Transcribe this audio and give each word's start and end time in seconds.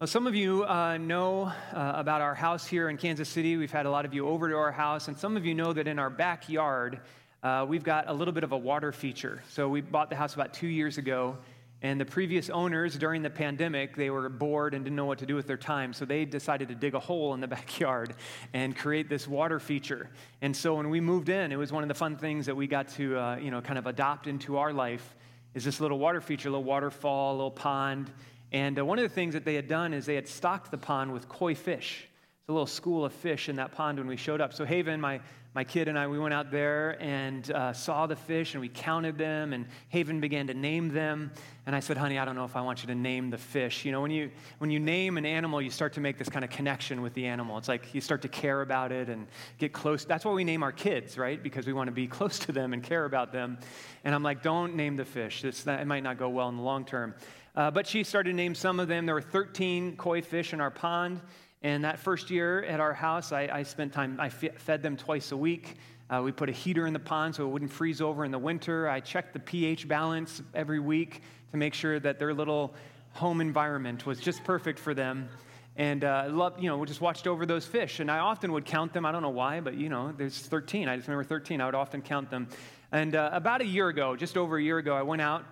Well, 0.00 0.06
some 0.06 0.28
of 0.28 0.36
you 0.36 0.64
uh, 0.64 0.96
know 0.96 1.46
uh, 1.74 1.92
about 1.96 2.20
our 2.20 2.36
house 2.36 2.64
here 2.64 2.88
in 2.88 2.96
Kansas 2.98 3.28
City. 3.28 3.56
We've 3.56 3.72
had 3.72 3.84
a 3.84 3.90
lot 3.90 4.04
of 4.04 4.14
you 4.14 4.28
over 4.28 4.48
to 4.48 4.54
our 4.54 4.70
house, 4.70 5.08
and 5.08 5.18
some 5.18 5.36
of 5.36 5.44
you 5.44 5.56
know 5.56 5.72
that 5.72 5.88
in 5.88 5.98
our 5.98 6.08
backyard, 6.08 7.00
uh, 7.42 7.66
we've 7.68 7.82
got 7.82 8.04
a 8.06 8.12
little 8.12 8.30
bit 8.30 8.44
of 8.44 8.52
a 8.52 8.56
water 8.56 8.92
feature. 8.92 9.42
So 9.48 9.68
we 9.68 9.80
bought 9.80 10.08
the 10.08 10.14
house 10.14 10.34
about 10.34 10.54
two 10.54 10.68
years 10.68 10.98
ago, 10.98 11.36
and 11.82 12.00
the 12.00 12.04
previous 12.04 12.48
owners 12.48 12.96
during 12.96 13.22
the 13.22 13.30
pandemic, 13.30 13.96
they 13.96 14.08
were 14.08 14.28
bored 14.28 14.72
and 14.72 14.84
didn't 14.84 14.94
know 14.94 15.04
what 15.04 15.18
to 15.18 15.26
do 15.26 15.34
with 15.34 15.48
their 15.48 15.56
time. 15.56 15.92
So 15.92 16.04
they 16.04 16.24
decided 16.24 16.68
to 16.68 16.76
dig 16.76 16.94
a 16.94 17.00
hole 17.00 17.34
in 17.34 17.40
the 17.40 17.48
backyard 17.58 18.14
and 18.52 18.76
create 18.76 19.08
this 19.08 19.26
water 19.26 19.58
feature. 19.58 20.10
And 20.42 20.56
so 20.56 20.76
when 20.76 20.90
we 20.90 21.00
moved 21.00 21.28
in, 21.28 21.50
it 21.50 21.56
was 21.56 21.72
one 21.72 21.82
of 21.82 21.88
the 21.88 21.96
fun 21.96 22.16
things 22.16 22.46
that 22.46 22.54
we 22.54 22.68
got 22.68 22.86
to, 22.90 23.18
uh, 23.18 23.36
you 23.38 23.50
know, 23.50 23.60
kind 23.60 23.80
of 23.80 23.88
adopt 23.88 24.28
into 24.28 24.58
our 24.58 24.72
life 24.72 25.16
is 25.54 25.64
this 25.64 25.80
little 25.80 25.98
water 25.98 26.20
feature, 26.20 26.48
a 26.48 26.52
little 26.52 26.62
waterfall, 26.62 27.32
a 27.32 27.36
little 27.36 27.50
pond. 27.50 28.12
And 28.52 28.78
uh, 28.78 28.84
one 28.84 28.98
of 28.98 29.02
the 29.02 29.14
things 29.14 29.34
that 29.34 29.44
they 29.44 29.54
had 29.54 29.68
done 29.68 29.92
is 29.92 30.06
they 30.06 30.14
had 30.14 30.28
stocked 30.28 30.70
the 30.70 30.78
pond 30.78 31.12
with 31.12 31.28
koi 31.28 31.54
fish. 31.54 32.06
It's 32.40 32.48
a 32.48 32.52
little 32.52 32.66
school 32.66 33.04
of 33.04 33.12
fish 33.12 33.50
in 33.50 33.56
that 33.56 33.72
pond 33.72 33.98
when 33.98 34.06
we 34.06 34.16
showed 34.16 34.40
up. 34.40 34.54
So 34.54 34.64
Haven, 34.64 35.02
my, 35.02 35.20
my 35.54 35.64
kid 35.64 35.86
and 35.86 35.98
I, 35.98 36.06
we 36.06 36.18
went 36.18 36.32
out 36.32 36.50
there 36.50 36.96
and 36.98 37.50
uh, 37.50 37.74
saw 37.74 38.06
the 38.06 38.16
fish 38.16 38.54
and 38.54 38.62
we 38.62 38.70
counted 38.70 39.18
them. 39.18 39.52
And 39.52 39.66
Haven 39.90 40.18
began 40.18 40.46
to 40.46 40.54
name 40.54 40.88
them. 40.88 41.30
And 41.66 41.76
I 41.76 41.80
said, 41.80 41.98
honey, 41.98 42.18
I 42.18 42.24
don't 42.24 42.36
know 42.36 42.46
if 42.46 42.56
I 42.56 42.62
want 42.62 42.82
you 42.82 42.86
to 42.86 42.94
name 42.94 43.28
the 43.28 43.36
fish. 43.36 43.84
You 43.84 43.92
know, 43.92 44.00
when 44.00 44.10
you, 44.10 44.30
when 44.58 44.70
you 44.70 44.80
name 44.80 45.18
an 45.18 45.26
animal, 45.26 45.60
you 45.60 45.68
start 45.68 45.92
to 45.94 46.00
make 46.00 46.16
this 46.16 46.30
kind 46.30 46.42
of 46.42 46.50
connection 46.50 47.02
with 47.02 47.12
the 47.12 47.26
animal. 47.26 47.58
It's 47.58 47.68
like 47.68 47.92
you 47.92 48.00
start 48.00 48.22
to 48.22 48.28
care 48.28 48.62
about 48.62 48.92
it 48.92 49.10
and 49.10 49.26
get 49.58 49.74
close. 49.74 50.06
That's 50.06 50.24
why 50.24 50.32
we 50.32 50.44
name 50.44 50.62
our 50.62 50.72
kids, 50.72 51.18
right? 51.18 51.42
Because 51.42 51.66
we 51.66 51.74
want 51.74 51.88
to 51.88 51.92
be 51.92 52.06
close 52.18 52.38
to 52.38 52.52
them 52.52 52.72
and 52.72 52.82
care 52.82 53.04
about 53.04 53.30
them. 53.30 53.58
And 54.04 54.14
I'm 54.14 54.22
like, 54.22 54.42
don't 54.42 54.74
name 54.74 54.96
the 54.96 55.04
fish. 55.04 55.44
It's, 55.44 55.66
it 55.66 55.86
might 55.86 56.02
not 56.02 56.18
go 56.18 56.30
well 56.30 56.48
in 56.48 56.56
the 56.56 56.62
long 56.62 56.86
term. 56.86 57.14
Uh, 57.54 57.70
but 57.70 57.86
she 57.86 58.04
started 58.04 58.30
to 58.30 58.36
name 58.36 58.54
some 58.54 58.80
of 58.80 58.88
them. 58.88 59.06
There 59.06 59.14
were 59.14 59.20
13 59.20 59.96
koi 59.96 60.22
fish 60.22 60.52
in 60.52 60.60
our 60.60 60.70
pond. 60.70 61.20
And 61.62 61.82
that 61.84 61.98
first 61.98 62.30
year 62.30 62.62
at 62.64 62.78
our 62.78 62.92
house, 62.92 63.32
I, 63.32 63.48
I 63.52 63.62
spent 63.64 63.92
time, 63.92 64.18
I 64.20 64.28
fed 64.28 64.82
them 64.82 64.96
twice 64.96 65.32
a 65.32 65.36
week. 65.36 65.76
Uh, 66.08 66.22
we 66.24 66.32
put 66.32 66.48
a 66.48 66.52
heater 66.52 66.86
in 66.86 66.92
the 66.92 66.98
pond 66.98 67.34
so 67.34 67.44
it 67.44 67.48
wouldn't 67.48 67.72
freeze 67.72 68.00
over 68.00 68.24
in 68.24 68.30
the 68.30 68.38
winter. 68.38 68.88
I 68.88 69.00
checked 69.00 69.32
the 69.32 69.40
pH 69.40 69.88
balance 69.88 70.40
every 70.54 70.80
week 70.80 71.22
to 71.50 71.56
make 71.56 71.74
sure 71.74 71.98
that 72.00 72.18
their 72.18 72.32
little 72.32 72.74
home 73.12 73.40
environment 73.40 74.06
was 74.06 74.20
just 74.20 74.44
perfect 74.44 74.78
for 74.78 74.94
them. 74.94 75.28
And 75.76 76.04
uh, 76.04 76.28
loved, 76.30 76.62
you 76.62 76.68
know, 76.68 76.78
we 76.78 76.86
just 76.86 77.00
watched 77.00 77.26
over 77.26 77.44
those 77.44 77.66
fish. 77.66 78.00
And 78.00 78.10
I 78.10 78.18
often 78.18 78.52
would 78.52 78.64
count 78.64 78.92
them. 78.92 79.04
I 79.04 79.12
don't 79.12 79.22
know 79.22 79.28
why, 79.28 79.60
but 79.60 79.74
you 79.74 79.88
know, 79.88 80.12
there's 80.16 80.38
13. 80.38 80.88
I 80.88 80.96
just 80.96 81.08
remember 81.08 81.24
13. 81.24 81.60
I 81.60 81.66
would 81.66 81.74
often 81.74 82.02
count 82.02 82.30
them. 82.30 82.48
And 82.90 83.14
uh, 83.14 83.30
about 83.32 83.60
a 83.60 83.66
year 83.66 83.88
ago, 83.88 84.16
just 84.16 84.36
over 84.36 84.56
a 84.56 84.62
year 84.62 84.78
ago, 84.78 84.94
I 84.94 85.02
went 85.02 85.22
out 85.22 85.44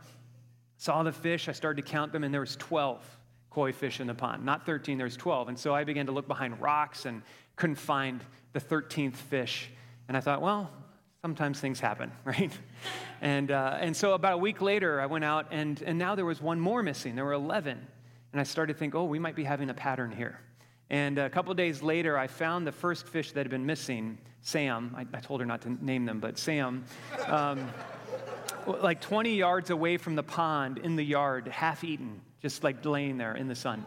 Saw 0.79 1.03
the 1.03 1.13
fish, 1.13 1.49
I 1.49 1.53
started 1.53 1.85
to 1.85 1.91
count 1.91 2.13
them, 2.13 2.25
and 2.25 2.33
there 2.33 2.41
was 2.41 2.57
12 2.57 3.03
koi 3.51 3.73
fish 3.73 4.01
in 4.01 4.07
the 4.07 4.15
pond. 4.15 4.45
Not 4.45 4.67
13, 4.67 4.99
there 4.99 5.07
was 5.07 5.17
12. 5.17 5.49
And 5.49 5.59
so 5.59 5.75
I 5.75 5.85
began 5.85 6.07
to 6.07 6.13
look 6.13 6.29
behind 6.29 6.61
rocks 6.61 7.07
and 7.07 7.23
couldn't 7.57 7.77
find 7.77 8.23
the 8.53 8.61
13th 8.61 9.15
fish. 9.15 9.71
And 10.09 10.17
I 10.17 10.21
thought, 10.21 10.43
well, 10.43 10.71
sometimes 11.23 11.59
things 11.59 11.81
happen, 11.81 12.13
right? 12.25 12.53
and, 13.23 13.51
uh, 13.51 13.79
and 13.81 13.97
so 13.97 14.13
about 14.13 14.35
a 14.35 14.39
week 14.39 14.61
later, 14.61 15.01
I 15.01 15.07
went 15.07 15.25
out, 15.25 15.47
and, 15.51 15.81
and 15.83 15.99
now 15.99 16.15
there 16.15 16.27
was 16.27 16.41
one 16.41 16.61
more 16.61 16.83
missing. 16.83 17.15
There 17.15 17.25
were 17.25 17.33
11. 17.33 17.87
And 18.33 18.41
I 18.41 18.45
started 18.45 18.75
to 18.75 18.79
think, 18.79 18.95
oh, 18.95 19.05
we 19.05 19.19
might 19.19 19.35
be 19.35 19.45
having 19.45 19.71
a 19.71 19.75
pattern 19.75 20.13
here. 20.13 20.39
And 20.91 21.19
a 21.19 21.31
couple 21.31 21.53
days 21.55 21.83
later, 21.83 22.17
I 22.17 22.27
found 22.27 22.67
the 22.67 22.73
first 22.73 23.09
fish 23.09 23.33
that 23.33 23.41
had 23.41 23.51
been 23.51 23.67
missing, 23.67 24.19
Sam. 24.43 24.95
I, 24.97 25.07
I 25.17 25.21
told 25.21 25.41
her 25.41 25.47
not 25.47 25.63
to 25.63 25.85
name 25.85 26.05
them, 26.05 26.21
but 26.21 26.39
Sam. 26.39 26.85
Um, 27.27 27.67
like 28.67 29.01
20 29.01 29.35
yards 29.35 29.71
away 29.71 29.97
from 29.97 30.17
the 30.17 30.23
pond 30.23 30.79
in 30.79 30.97
the 30.97 31.05
yard, 31.05 31.49
half 31.49 31.85
eaten, 31.85 32.21
just 32.43 32.65
like 32.65 32.85
laying 32.85 33.19
there 33.19 33.35
in 33.35 33.49
the 33.49 33.55
sun. 33.55 33.87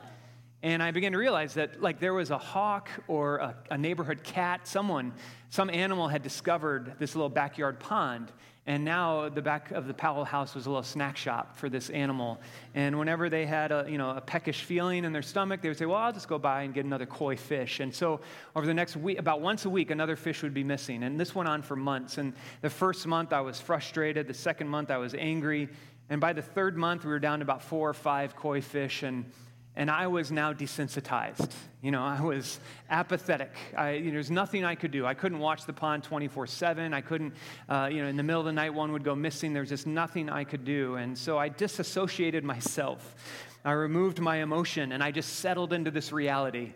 And 0.61 0.83
I 0.83 0.91
began 0.91 1.13
to 1.13 1.17
realize 1.17 1.53
that, 1.53 1.81
like, 1.81 1.99
there 1.99 2.13
was 2.13 2.31
a 2.31 2.37
hawk 2.37 2.89
or 3.07 3.37
a, 3.37 3.55
a, 3.71 3.77
neighborhood 3.77 4.23
cat, 4.23 4.67
someone, 4.67 5.13
some 5.49 5.69
animal 5.69 6.09
had 6.09 6.21
discovered 6.21 6.95
this 6.99 7.15
little 7.15 7.29
backyard 7.29 7.79
pond. 7.79 8.31
And 8.67 8.83
now 8.83 9.29
the 9.29 9.41
back 9.41 9.71
of 9.71 9.87
the 9.87 9.93
Powell 9.93 10.25
house 10.25 10.53
was 10.53 10.65
a 10.65 10.69
little 10.69 10.83
snack 10.83 11.17
shop 11.17 11.57
for 11.57 11.69
this 11.69 11.89
animal. 11.89 12.39
And 12.75 12.99
whenever 12.99 13.29
they 13.29 13.45
had 13.45 13.71
a, 13.71 13.87
you 13.89 13.97
know, 13.97 14.11
a 14.11 14.21
peckish 14.21 14.63
feeling 14.63 15.05
in 15.05 15.13
their 15.13 15.23
stomach, 15.23 15.61
they 15.61 15.69
would 15.69 15.77
say, 15.77 15.85
well, 15.85 15.97
I'll 15.97 16.13
just 16.13 16.27
go 16.27 16.37
by 16.37 16.63
and 16.63 16.73
get 16.73 16.85
another 16.85 17.07
koi 17.07 17.35
fish. 17.35 17.79
And 17.79 17.95
so 17.95 18.19
over 18.55 18.67
the 18.67 18.73
next 18.73 18.95
week, 18.95 19.17
about 19.17 19.41
once 19.41 19.65
a 19.65 19.69
week, 19.69 19.89
another 19.89 20.15
fish 20.15 20.43
would 20.43 20.53
be 20.53 20.63
missing. 20.63 21.03
And 21.03 21.19
this 21.19 21.33
went 21.33 21.49
on 21.49 21.61
for 21.61 21.77
months. 21.77 22.19
And 22.19 22.33
the 22.61 22.69
first 22.69 23.07
month 23.07 23.33
I 23.33 23.41
was 23.41 23.59
frustrated. 23.59 24.27
The 24.27 24.35
second 24.35 24.67
month 24.67 24.91
I 24.91 24.97
was 24.97 25.15
angry. 25.15 25.69
And 26.09 26.19
by 26.19 26.33
the 26.33 26.43
third 26.43 26.77
month, 26.77 27.05
we 27.05 27.11
were 27.11 27.19
down 27.19 27.39
to 27.39 27.43
about 27.43 27.63
four 27.63 27.89
or 27.89 27.93
five 27.95 28.35
koi 28.35 28.61
fish. 28.61 29.01
And 29.01 29.31
and 29.79 29.89
I 29.89 30.07
was 30.07 30.29
now 30.29 30.51
desensitized. 30.51 31.51
You 31.81 31.91
know, 31.91 32.03
I 32.03 32.19
was 32.19 32.59
apathetic. 32.89 33.55
I, 33.77 33.91
you 33.91 34.07
know, 34.07 34.11
there's 34.11 34.29
nothing 34.29 34.65
I 34.65 34.75
could 34.75 34.91
do. 34.91 35.05
I 35.05 35.13
couldn't 35.13 35.39
watch 35.39 35.65
the 35.65 35.71
pond 35.71 36.03
24 36.03 36.47
7. 36.47 36.93
I 36.93 36.99
couldn't, 36.99 37.33
uh, 37.69 37.87
you 37.89 38.01
know, 38.01 38.09
in 38.09 38.17
the 38.17 38.23
middle 38.23 38.41
of 38.41 38.45
the 38.45 38.51
night, 38.51 38.73
one 38.73 38.91
would 38.91 39.05
go 39.05 39.15
missing. 39.15 39.53
There's 39.53 39.69
just 39.69 39.87
nothing 39.87 40.29
I 40.29 40.43
could 40.43 40.65
do. 40.65 40.95
And 40.95 41.17
so 41.17 41.37
I 41.37 41.47
disassociated 41.47 42.43
myself. 42.43 43.15
I 43.63 43.71
removed 43.71 44.19
my 44.19 44.37
emotion 44.37 44.91
and 44.91 45.01
I 45.01 45.11
just 45.11 45.37
settled 45.37 45.71
into 45.71 45.91
this 45.91 46.11
reality. 46.11 46.73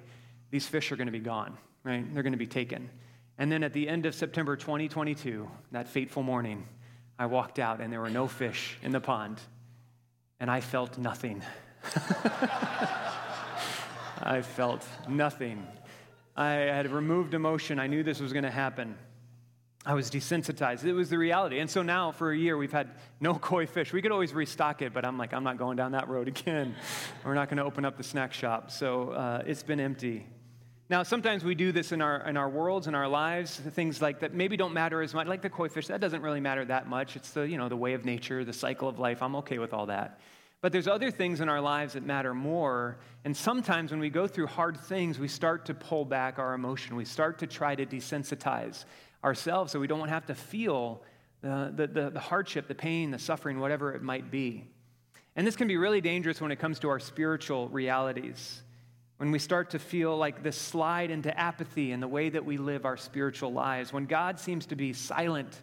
These 0.49 0.67
fish 0.67 0.89
are 0.93 0.95
going 0.95 1.07
to 1.07 1.11
be 1.11 1.19
gone, 1.19 1.57
right? 1.83 2.05
They're 2.13 2.23
going 2.23 2.31
to 2.31 2.39
be 2.39 2.47
taken. 2.47 2.89
And 3.37 3.51
then 3.51 3.63
at 3.65 3.73
the 3.73 3.89
end 3.89 4.05
of 4.05 4.15
September 4.15 4.55
2022, 4.55 5.49
that 5.71 5.89
fateful 5.89 6.23
morning, 6.23 6.65
I 7.19 7.25
walked 7.25 7.59
out 7.59 7.81
and 7.81 7.91
there 7.91 7.99
were 7.99 8.09
no 8.09 8.29
fish 8.29 8.77
in 8.81 8.93
the 8.93 9.01
pond. 9.01 9.41
And 10.39 10.49
I 10.49 10.61
felt 10.61 10.97
nothing. 10.97 11.41
I 14.23 14.41
felt 14.41 14.85
nothing. 15.07 15.67
I 16.35 16.51
had 16.51 16.91
removed 16.91 17.33
emotion. 17.33 17.79
I 17.79 17.87
knew 17.87 18.03
this 18.03 18.19
was 18.19 18.33
going 18.33 18.43
to 18.43 18.51
happen. 18.51 18.95
I 19.85 19.95
was 19.95 20.09
desensitized. 20.09 20.85
It 20.85 20.93
was 20.93 21.09
the 21.09 21.17
reality. 21.17 21.59
And 21.59 21.69
so 21.69 21.81
now, 21.81 22.13
for 22.13 22.31
a 22.31 22.37
year, 22.37 22.55
we've 22.55 22.71
had 22.71 22.91
no 23.19 23.35
koi 23.35 23.65
fish. 23.65 23.91
We 23.91 24.01
could 24.01 24.13
always 24.13 24.33
restock 24.33 24.81
it, 24.81 24.93
but 24.93 25.03
I'm 25.03 25.17
like, 25.17 25.33
I'm 25.33 25.43
not 25.43 25.57
going 25.57 25.75
down 25.75 25.91
that 25.91 26.07
road 26.07 26.29
again. 26.29 26.75
We're 27.25 27.33
not 27.33 27.49
going 27.49 27.57
to 27.57 27.65
open 27.65 27.83
up 27.83 27.97
the 27.97 28.03
snack 28.03 28.33
shop. 28.33 28.71
So 28.71 29.09
uh, 29.09 29.43
it's 29.45 29.63
been 29.63 29.81
empty. 29.81 30.25
Now, 30.89 31.03
sometimes 31.03 31.43
we 31.43 31.53
do 31.53 31.73
this 31.73 31.91
in 31.91 32.01
our, 32.01 32.25
in 32.27 32.37
our 32.37 32.49
worlds, 32.49 32.87
in 32.87 32.95
our 32.95 33.07
lives, 33.07 33.57
things 33.57 34.01
like 34.01 34.19
that 34.21 34.33
maybe 34.33 34.55
don't 34.55 34.73
matter 34.73 35.01
as 35.01 35.13
much. 35.13 35.27
Like 35.27 35.41
the 35.41 35.49
koi 35.49 35.67
fish, 35.67 35.87
that 35.87 35.99
doesn't 35.99 36.21
really 36.21 36.39
matter 36.39 36.63
that 36.65 36.87
much. 36.87 37.15
It's 37.17 37.31
the, 37.31 37.41
you 37.41 37.57
know, 37.57 37.67
the 37.67 37.77
way 37.77 37.93
of 37.93 38.05
nature, 38.05 38.45
the 38.45 38.53
cycle 38.53 38.87
of 38.87 38.99
life. 38.99 39.21
I'm 39.21 39.35
okay 39.37 39.57
with 39.57 39.73
all 39.73 39.87
that. 39.87 40.19
But 40.63 40.71
there's 40.71 40.87
other 40.87 41.11
things 41.11 41.41
in 41.41 41.49
our 41.49 41.59
lives 41.59 41.91
that 41.91 42.05
matter 42.05 42.33
more. 42.33 42.97
And 43.25 43.35
sometimes 43.35 43.91
when 43.91 43.99
we 43.99 44.09
go 44.09 44.27
through 44.27 44.47
hard 44.47 44.79
things, 44.79 45.19
we 45.19 45.27
start 45.27 45.65
to 45.65 45.73
pull 45.73 46.05
back 46.05 46.39
our 46.39 46.53
emotion. 46.53 46.95
We 46.95 47.03
start 47.03 47.39
to 47.39 47.47
try 47.47 47.75
to 47.75 47.85
desensitize 47.85 48.85
ourselves 49.25 49.73
so 49.73 49.79
we 49.81 49.87
don't 49.87 50.07
have 50.07 50.25
to 50.27 50.33
feel 50.33 51.03
the, 51.41 51.73
the, 51.91 52.11
the, 52.11 52.19
hardship, 52.21 52.69
the 52.69 52.75
pain, 52.75 53.11
the 53.11 53.19
suffering, 53.19 53.59
whatever 53.59 53.93
it 53.93 54.01
might 54.01 54.31
be. 54.31 54.63
And 55.35 55.45
this 55.45 55.57
can 55.57 55.67
be 55.67 55.75
really 55.75 55.99
dangerous 55.99 56.39
when 56.39 56.49
it 56.49 56.59
comes 56.59 56.79
to 56.79 56.89
our 56.89 56.99
spiritual 56.99 57.67
realities. 57.67 58.61
When 59.17 59.31
we 59.31 59.39
start 59.39 59.71
to 59.71 59.79
feel 59.79 60.15
like 60.15 60.43
this 60.43 60.55
slide 60.55 61.11
into 61.11 61.37
apathy 61.37 61.91
in 61.91 61.99
the 61.99 62.07
way 62.07 62.29
that 62.29 62.45
we 62.45 62.55
live 62.55 62.85
our 62.85 62.95
spiritual 62.95 63.51
lives, 63.51 63.91
when 63.91 64.05
God 64.05 64.39
seems 64.39 64.65
to 64.67 64.77
be 64.77 64.93
silent 64.93 65.61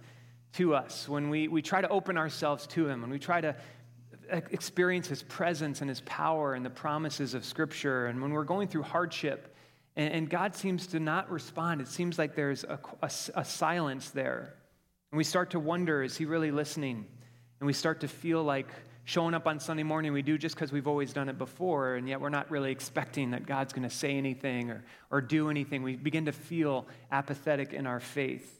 to 0.54 0.74
us, 0.74 1.08
when 1.08 1.30
we, 1.30 1.48
we 1.48 1.62
try 1.62 1.80
to 1.80 1.88
open 1.88 2.18
ourselves 2.18 2.66
to 2.66 2.86
Him, 2.86 3.00
when 3.00 3.10
we 3.10 3.18
try 3.18 3.40
to 3.40 3.56
experience 4.32 5.08
His 5.08 5.22
presence 5.22 5.80
and 5.80 5.88
His 5.88 6.00
power 6.02 6.54
and 6.54 6.64
the 6.64 6.70
promises 6.70 7.34
of 7.34 7.44
Scripture. 7.44 8.06
And 8.06 8.20
when 8.22 8.32
we're 8.32 8.44
going 8.44 8.68
through 8.68 8.82
hardship 8.82 9.54
and, 9.96 10.12
and 10.12 10.30
God 10.30 10.54
seems 10.54 10.86
to 10.88 11.00
not 11.00 11.30
respond, 11.30 11.80
it 11.80 11.88
seems 11.88 12.18
like 12.18 12.34
there's 12.34 12.64
a, 12.64 12.78
a, 13.02 13.10
a 13.34 13.44
silence 13.44 14.10
there. 14.10 14.54
And 15.12 15.18
we 15.18 15.24
start 15.24 15.50
to 15.50 15.60
wonder 15.60 16.02
is 16.02 16.16
He 16.16 16.24
really 16.24 16.50
listening? 16.50 17.06
And 17.60 17.66
we 17.66 17.72
start 17.72 18.00
to 18.00 18.08
feel 18.08 18.42
like 18.42 18.68
showing 19.04 19.34
up 19.34 19.46
on 19.46 19.58
Sunday 19.58 19.82
morning 19.82 20.12
we 20.12 20.22
do 20.22 20.38
just 20.38 20.54
because 20.54 20.70
we've 20.70 20.86
always 20.86 21.12
done 21.12 21.28
it 21.28 21.36
before, 21.36 21.96
and 21.96 22.08
yet 22.08 22.20
we're 22.20 22.28
not 22.28 22.50
really 22.50 22.70
expecting 22.70 23.32
that 23.32 23.44
God's 23.44 23.72
going 23.72 23.88
to 23.88 23.94
say 23.94 24.16
anything 24.16 24.70
or, 24.70 24.84
or 25.10 25.20
do 25.20 25.50
anything. 25.50 25.82
We 25.82 25.96
begin 25.96 26.26
to 26.26 26.32
feel 26.32 26.86
apathetic 27.10 27.72
in 27.72 27.86
our 27.86 28.00
faith. 28.00 28.59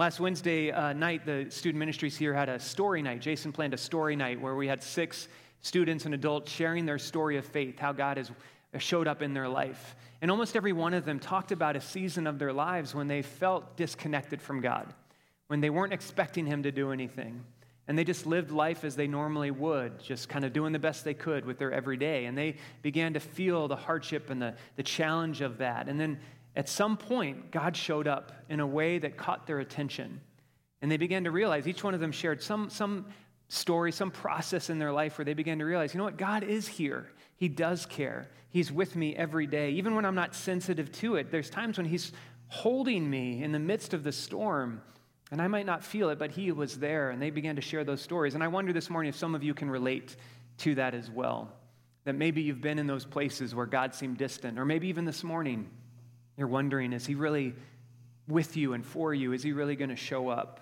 Last 0.00 0.18
Wednesday 0.18 0.70
uh, 0.70 0.94
night, 0.94 1.26
the 1.26 1.44
student 1.50 1.78
ministries 1.78 2.16
here 2.16 2.32
had 2.32 2.48
a 2.48 2.58
story 2.58 3.02
night. 3.02 3.20
Jason 3.20 3.52
planned 3.52 3.74
a 3.74 3.76
story 3.76 4.16
night 4.16 4.40
where 4.40 4.56
we 4.56 4.66
had 4.66 4.82
six 4.82 5.28
students 5.60 6.06
and 6.06 6.14
adults 6.14 6.50
sharing 6.50 6.86
their 6.86 6.98
story 6.98 7.36
of 7.36 7.44
faith, 7.44 7.78
how 7.78 7.92
God 7.92 8.16
has 8.16 8.30
showed 8.78 9.06
up 9.06 9.20
in 9.20 9.34
their 9.34 9.46
life. 9.46 9.96
And 10.22 10.30
almost 10.30 10.56
every 10.56 10.72
one 10.72 10.94
of 10.94 11.04
them 11.04 11.18
talked 11.18 11.52
about 11.52 11.76
a 11.76 11.82
season 11.82 12.26
of 12.26 12.38
their 12.38 12.50
lives 12.50 12.94
when 12.94 13.08
they 13.08 13.20
felt 13.20 13.76
disconnected 13.76 14.40
from 14.40 14.62
God, 14.62 14.90
when 15.48 15.60
they 15.60 15.68
weren't 15.68 15.92
expecting 15.92 16.46
Him 16.46 16.62
to 16.62 16.72
do 16.72 16.92
anything. 16.92 17.44
And 17.86 17.98
they 17.98 18.04
just 18.04 18.24
lived 18.24 18.52
life 18.52 18.84
as 18.84 18.96
they 18.96 19.06
normally 19.06 19.50
would, 19.50 20.02
just 20.02 20.30
kind 20.30 20.46
of 20.46 20.54
doing 20.54 20.72
the 20.72 20.78
best 20.78 21.04
they 21.04 21.12
could 21.12 21.44
with 21.44 21.58
their 21.58 21.72
everyday. 21.72 22.24
And 22.24 22.38
they 22.38 22.56
began 22.80 23.12
to 23.12 23.20
feel 23.20 23.68
the 23.68 23.76
hardship 23.76 24.30
and 24.30 24.40
the, 24.40 24.54
the 24.76 24.82
challenge 24.82 25.42
of 25.42 25.58
that. 25.58 25.90
And 25.90 26.00
then 26.00 26.20
at 26.56 26.68
some 26.68 26.96
point, 26.96 27.50
God 27.50 27.76
showed 27.76 28.08
up 28.08 28.32
in 28.48 28.60
a 28.60 28.66
way 28.66 28.98
that 28.98 29.16
caught 29.16 29.46
their 29.46 29.60
attention. 29.60 30.20
And 30.82 30.90
they 30.90 30.96
began 30.96 31.24
to 31.24 31.30
realize, 31.30 31.68
each 31.68 31.84
one 31.84 31.94
of 31.94 32.00
them 32.00 32.12
shared 32.12 32.42
some, 32.42 32.70
some 32.70 33.06
story, 33.48 33.92
some 33.92 34.10
process 34.10 34.70
in 34.70 34.78
their 34.78 34.92
life 34.92 35.18
where 35.18 35.24
they 35.24 35.34
began 35.34 35.58
to 35.58 35.64
realize, 35.64 35.94
you 35.94 35.98
know 35.98 36.04
what, 36.04 36.16
God 36.16 36.42
is 36.42 36.66
here. 36.66 37.10
He 37.36 37.48
does 37.48 37.86
care. 37.86 38.28
He's 38.50 38.72
with 38.72 38.96
me 38.96 39.14
every 39.14 39.46
day. 39.46 39.70
Even 39.72 39.94
when 39.94 40.04
I'm 40.04 40.14
not 40.14 40.34
sensitive 40.34 40.90
to 40.92 41.16
it, 41.16 41.30
there's 41.30 41.50
times 41.50 41.76
when 41.76 41.86
He's 41.86 42.12
holding 42.48 43.08
me 43.08 43.42
in 43.42 43.52
the 43.52 43.58
midst 43.58 43.94
of 43.94 44.02
the 44.02 44.12
storm. 44.12 44.82
And 45.30 45.40
I 45.40 45.46
might 45.46 45.66
not 45.66 45.84
feel 45.84 46.10
it, 46.10 46.18
but 46.18 46.32
He 46.32 46.50
was 46.50 46.78
there. 46.78 47.10
And 47.10 47.22
they 47.22 47.30
began 47.30 47.56
to 47.56 47.62
share 47.62 47.84
those 47.84 48.00
stories. 48.00 48.34
And 48.34 48.42
I 48.42 48.48
wonder 48.48 48.72
this 48.72 48.90
morning 48.90 49.10
if 49.10 49.16
some 49.16 49.34
of 49.34 49.44
you 49.44 49.54
can 49.54 49.70
relate 49.70 50.16
to 50.58 50.74
that 50.74 50.94
as 50.94 51.10
well. 51.10 51.52
That 52.04 52.14
maybe 52.14 52.42
you've 52.42 52.60
been 52.60 52.78
in 52.78 52.86
those 52.86 53.04
places 53.04 53.54
where 53.54 53.66
God 53.66 53.94
seemed 53.94 54.16
distant, 54.16 54.58
or 54.58 54.64
maybe 54.64 54.88
even 54.88 55.04
this 55.04 55.22
morning 55.22 55.68
you're 56.40 56.48
wondering, 56.48 56.92
is 56.92 57.06
He 57.06 57.14
really 57.14 57.54
with 58.26 58.56
you 58.56 58.72
and 58.72 58.84
for 58.84 59.14
you? 59.14 59.32
Is 59.32 59.42
He 59.42 59.52
really 59.52 59.76
going 59.76 59.90
to 59.90 59.96
show 59.96 60.28
up? 60.28 60.60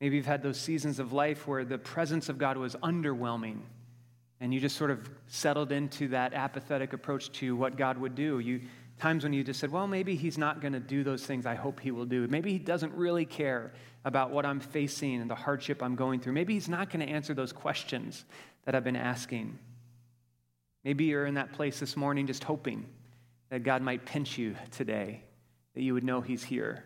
Maybe 0.00 0.16
you've 0.16 0.26
had 0.26 0.42
those 0.42 0.60
seasons 0.60 1.00
of 1.00 1.12
life 1.12 1.48
where 1.48 1.64
the 1.64 1.78
presence 1.78 2.28
of 2.28 2.38
God 2.38 2.56
was 2.56 2.76
underwhelming 2.76 3.58
and 4.40 4.54
you 4.54 4.60
just 4.60 4.76
sort 4.76 4.92
of 4.92 5.10
settled 5.26 5.72
into 5.72 6.08
that 6.08 6.32
apathetic 6.34 6.92
approach 6.92 7.32
to 7.32 7.56
what 7.56 7.76
God 7.76 7.98
would 7.98 8.14
do. 8.14 8.38
You 8.38 8.60
times 8.98 9.24
when 9.24 9.32
you 9.32 9.42
just 9.42 9.58
said, 9.60 9.72
"Well, 9.72 9.86
maybe 9.86 10.14
he's 10.14 10.38
not 10.38 10.60
going 10.60 10.72
to 10.74 10.80
do 10.80 11.02
those 11.02 11.24
things 11.24 11.46
I 11.46 11.54
hope 11.54 11.80
he 11.80 11.90
will 11.90 12.04
do. 12.04 12.26
Maybe 12.28 12.52
he 12.52 12.58
doesn't 12.58 12.92
really 12.94 13.24
care 13.24 13.72
about 14.04 14.30
what 14.30 14.46
I'm 14.46 14.60
facing 14.60 15.20
and 15.20 15.30
the 15.30 15.34
hardship 15.34 15.82
I'm 15.82 15.96
going 15.96 16.20
through. 16.20 16.34
Maybe 16.34 16.54
he's 16.54 16.68
not 16.68 16.90
going 16.90 17.04
to 17.04 17.12
answer 17.12 17.34
those 17.34 17.52
questions 17.52 18.24
that 18.64 18.74
I've 18.74 18.84
been 18.84 18.96
asking." 18.96 19.58
Maybe 20.84 21.04
you're 21.04 21.26
in 21.26 21.34
that 21.34 21.52
place 21.52 21.80
this 21.80 21.96
morning 21.96 22.26
just 22.26 22.44
hoping 22.44 22.86
that 23.50 23.62
God 23.62 23.82
might 23.82 24.04
pinch 24.04 24.38
you 24.38 24.56
today, 24.70 25.22
that 25.74 25.82
you 25.82 25.94
would 25.94 26.04
know 26.04 26.20
he's 26.20 26.44
here. 26.44 26.84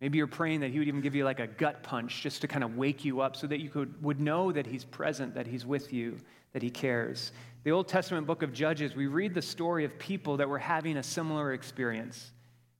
Maybe 0.00 0.18
you're 0.18 0.28
praying 0.28 0.60
that 0.60 0.70
he 0.70 0.78
would 0.78 0.86
even 0.86 1.00
give 1.00 1.14
you 1.14 1.24
like 1.24 1.40
a 1.40 1.46
gut 1.46 1.82
punch 1.82 2.22
just 2.22 2.40
to 2.42 2.48
kind 2.48 2.62
of 2.62 2.76
wake 2.76 3.04
you 3.04 3.20
up 3.20 3.34
so 3.34 3.46
that 3.48 3.60
you 3.60 3.68
could, 3.68 4.00
would 4.02 4.20
know 4.20 4.52
that 4.52 4.66
he's 4.66 4.84
present, 4.84 5.34
that 5.34 5.46
he's 5.46 5.66
with 5.66 5.92
you, 5.92 6.18
that 6.52 6.62
he 6.62 6.70
cares. 6.70 7.32
The 7.64 7.72
Old 7.72 7.88
Testament 7.88 8.26
book 8.26 8.42
of 8.42 8.52
Judges, 8.52 8.94
we 8.94 9.08
read 9.08 9.34
the 9.34 9.42
story 9.42 9.84
of 9.84 9.98
people 9.98 10.36
that 10.36 10.48
were 10.48 10.58
having 10.58 10.96
a 10.96 11.02
similar 11.02 11.52
experience, 11.52 12.30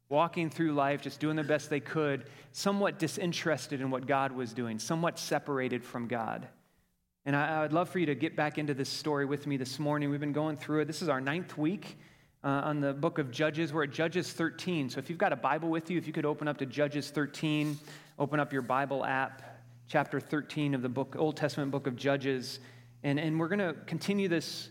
walking 0.09 0.49
through 0.49 0.73
life, 0.75 1.03
just 1.03 1.19
doing 1.19 1.35
the 1.35 1.43
best 1.43 1.71
they 1.71 1.81
could, 1.81 2.27
somewhat 2.53 3.01
disinterested 3.01 3.81
in 3.81 3.91
what 3.91 4.07
God 4.07 4.31
was 4.31 4.53
doing, 4.53 4.79
somewhat 4.79 5.19
separated 5.19 5.85
from 5.85 6.07
God. 6.07 6.47
And 7.27 7.35
I, 7.35 7.63
would 7.63 7.73
love 7.73 7.89
for 7.89 7.99
you 7.99 8.07
to 8.07 8.15
get 8.15 8.37
back 8.37 8.59
into 8.59 8.75
this 8.75 8.89
story 8.89 9.27
with 9.27 9.47
me 9.47 9.57
this 9.57 9.81
morning. 9.81 10.09
We've 10.09 10.21
been 10.21 10.33
going 10.33 10.57
through 10.57 10.83
it. 10.83 10.85
This 10.87 11.03
is 11.03 11.09
our 11.09 11.21
ninth 11.21 11.59
week 11.59 11.99
uh, 12.45 12.49
on 12.49 12.81
the 12.81 12.93
book 12.93 13.19
of 13.19 13.31
Judges. 13.31 13.73
We're 13.73 13.85
at 13.85 13.91
Judges 13.91 14.33
13. 14.33 14.91
So 14.91 14.99
if 14.99 15.09
you've 15.09 15.19
got 15.19 15.33
a 15.33 15.37
Bible 15.37 15.69
with 15.69 15.91
you, 15.91 15.99
if 15.99 16.07
you 16.07 16.13
could 16.13 16.27
open 16.27 16.49
up 16.49 16.59
to 16.59 16.67
Judges 16.67 17.11
13, 17.11 17.79
open 18.19 18.41
up 18.41 18.53
your 18.53 18.63
Bible 18.63 19.05
app, 19.05 19.43
chapter 19.89 20.21
13 20.21 20.75
of 20.75 20.83
the 20.83 20.89
book, 20.89 21.17
Old 21.19 21.37
Testament 21.37 21.71
book 21.71 21.87
of 21.87 21.97
Judges. 21.97 22.61
And, 23.03 23.19
and 23.19 23.39
we're 23.39 23.49
going 23.49 23.59
to 23.59 23.75
continue 23.87 24.29
this 24.29 24.69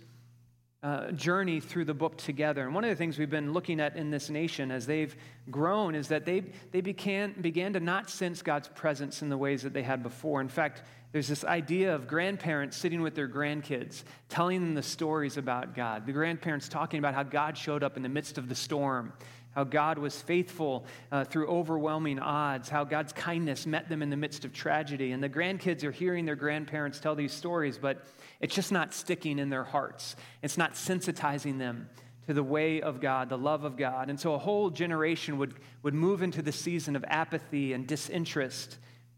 uh, 0.83 1.11
journey 1.11 1.59
through 1.59 1.85
the 1.85 1.93
book 1.93 2.17
together. 2.17 2.63
And 2.63 2.73
one 2.73 2.83
of 2.83 2.89
the 2.89 2.95
things 2.95 3.17
we've 3.17 3.29
been 3.29 3.51
looking 3.51 3.79
at 3.79 3.95
in 3.95 4.11
this 4.11 4.29
nation 4.29 4.71
as 4.71 4.85
they've 4.85 5.15
grown 5.49 5.95
is 5.95 6.07
that 6.07 6.23
they, 6.25 6.43
they 6.71 6.81
began, 6.81 7.33
began 7.41 7.73
to 7.73 7.79
not 7.79 8.09
sense 8.09 8.41
God's 8.41 8.67
presence 8.69 9.21
in 9.21 9.29
the 9.29 9.37
ways 9.37 9.63
that 9.63 9.73
they 9.73 9.83
had 9.83 10.03
before. 10.03 10.39
In 10.39 10.47
fact, 10.47 10.83
there's 11.12 11.27
this 11.27 11.44
idea 11.45 11.95
of 11.95 12.07
grandparents 12.07 12.75
sitting 12.75 13.01
with 13.01 13.15
their 13.15 13.30
grandkids, 13.30 14.04
telling 14.30 14.62
them 14.62 14.74
the 14.75 14.83
stories 14.83 15.38
about 15.38 15.74
God. 15.74 16.06
The 16.06 16.12
grandparents 16.12 16.68
talking 16.68 17.00
about 17.00 17.13
how 17.13 17.24
God 17.24 17.57
showed 17.57 17.83
up 17.83 17.95
in 17.95 18.04
the 18.04 18.09
midst 18.09 18.38
of 18.38 18.50
the 18.50 18.56
storm, 18.56 19.13
how 19.56 19.63
God 19.63 19.98
was 19.98 20.21
faithful 20.21 20.86
uh, 21.12 21.24
through 21.24 21.48
overwhelming 21.48 22.19
odds, 22.19 22.69
how 22.69 22.83
God's 22.83 23.13
kindness 23.13 23.65
met 23.65 23.89
them 23.89 24.01
in 24.01 24.09
the 24.09 24.18
midst 24.18 24.45
of 24.45 24.54
tragedy. 24.54 25.13
And 25.13 25.24
the 25.24 25.30
grandkids 25.30 25.83
are 25.83 25.92
hearing 25.92 26.25
their 26.25 26.36
grandparents 26.36 27.00
tell 27.00 27.15
these 27.15 27.33
stories, 27.33 27.77
but 27.77 28.06
it's 28.42 28.53
just 28.53 28.71
not 28.71 28.94
sticking 28.94 29.39
in 29.39 29.50
their 29.50 29.63
hearts. 29.63 30.15
It's 30.44 30.57
not 30.57 30.74
sensitizing 30.74 31.57
them 31.57 31.89
to 32.27 32.33
the 32.33 32.44
way 32.44 32.81
of 32.81 33.00
God, 33.00 33.30
the 33.30 33.38
love 33.38 33.63
of 33.63 33.77
God. 33.77 34.10
And 34.10 34.19
so 34.19 34.33
a 34.33 34.38
whole 34.38 34.69
generation 34.69 35.38
would, 35.38 35.56
would 35.81 35.94
move 35.94 36.21
into 36.21 36.42
the 36.42 36.51
season 36.51 36.98
of 36.98 37.06
apathy 37.07 37.71
and 37.71 37.88
disinterest 37.88 38.77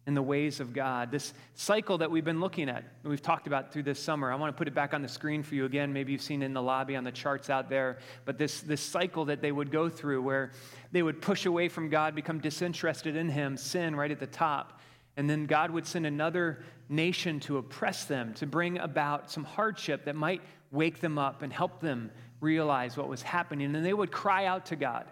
in 0.09 0.15
the 0.15 0.23
ways 0.23 0.59
of 0.59 0.73
God. 0.73 1.11
This 1.11 1.35
cycle 1.53 1.99
that 1.99 2.09
we've 2.09 2.25
been 2.25 2.39
looking 2.39 2.67
at, 2.67 2.83
we've 3.03 3.21
talked 3.21 3.45
about 3.45 3.71
through 3.71 3.83
this 3.83 3.99
summer. 3.99 4.31
I 4.31 4.35
want 4.35 4.51
to 4.51 4.57
put 4.57 4.67
it 4.67 4.73
back 4.73 4.95
on 4.95 5.03
the 5.03 5.07
screen 5.07 5.43
for 5.43 5.53
you 5.53 5.65
again. 5.65 5.93
Maybe 5.93 6.11
you've 6.11 6.23
seen 6.23 6.41
it 6.41 6.47
in 6.47 6.53
the 6.55 6.63
lobby 6.63 6.95
on 6.95 7.03
the 7.03 7.11
charts 7.11 7.47
out 7.51 7.69
there. 7.69 7.99
But 8.25 8.39
this, 8.39 8.61
this 8.61 8.81
cycle 8.81 9.25
that 9.25 9.39
they 9.43 9.51
would 9.51 9.69
go 9.69 9.87
through 9.87 10.23
where 10.23 10.51
they 10.91 11.03
would 11.03 11.21
push 11.21 11.45
away 11.45 11.69
from 11.69 11.89
God, 11.89 12.15
become 12.15 12.39
disinterested 12.39 13.15
in 13.15 13.29
Him, 13.29 13.55
sin 13.55 13.95
right 13.95 14.09
at 14.09 14.19
the 14.19 14.25
top. 14.25 14.79
And 15.15 15.29
then 15.29 15.45
God 15.45 15.69
would 15.69 15.85
send 15.85 16.07
another 16.07 16.63
nation 16.89 17.39
to 17.41 17.59
oppress 17.59 18.05
them, 18.05 18.33
to 18.33 18.47
bring 18.47 18.79
about 18.79 19.29
some 19.29 19.43
hardship 19.43 20.05
that 20.05 20.15
might 20.15 20.41
wake 20.71 21.01
them 21.01 21.19
up 21.19 21.43
and 21.43 21.53
help 21.53 21.81
them 21.81 22.09
realize 22.41 22.97
what 22.97 23.07
was 23.07 23.21
happening. 23.21 23.75
And 23.75 23.85
they 23.85 23.93
would 23.93 24.11
cry 24.11 24.45
out 24.45 24.65
to 24.67 24.75
God. 24.75 25.05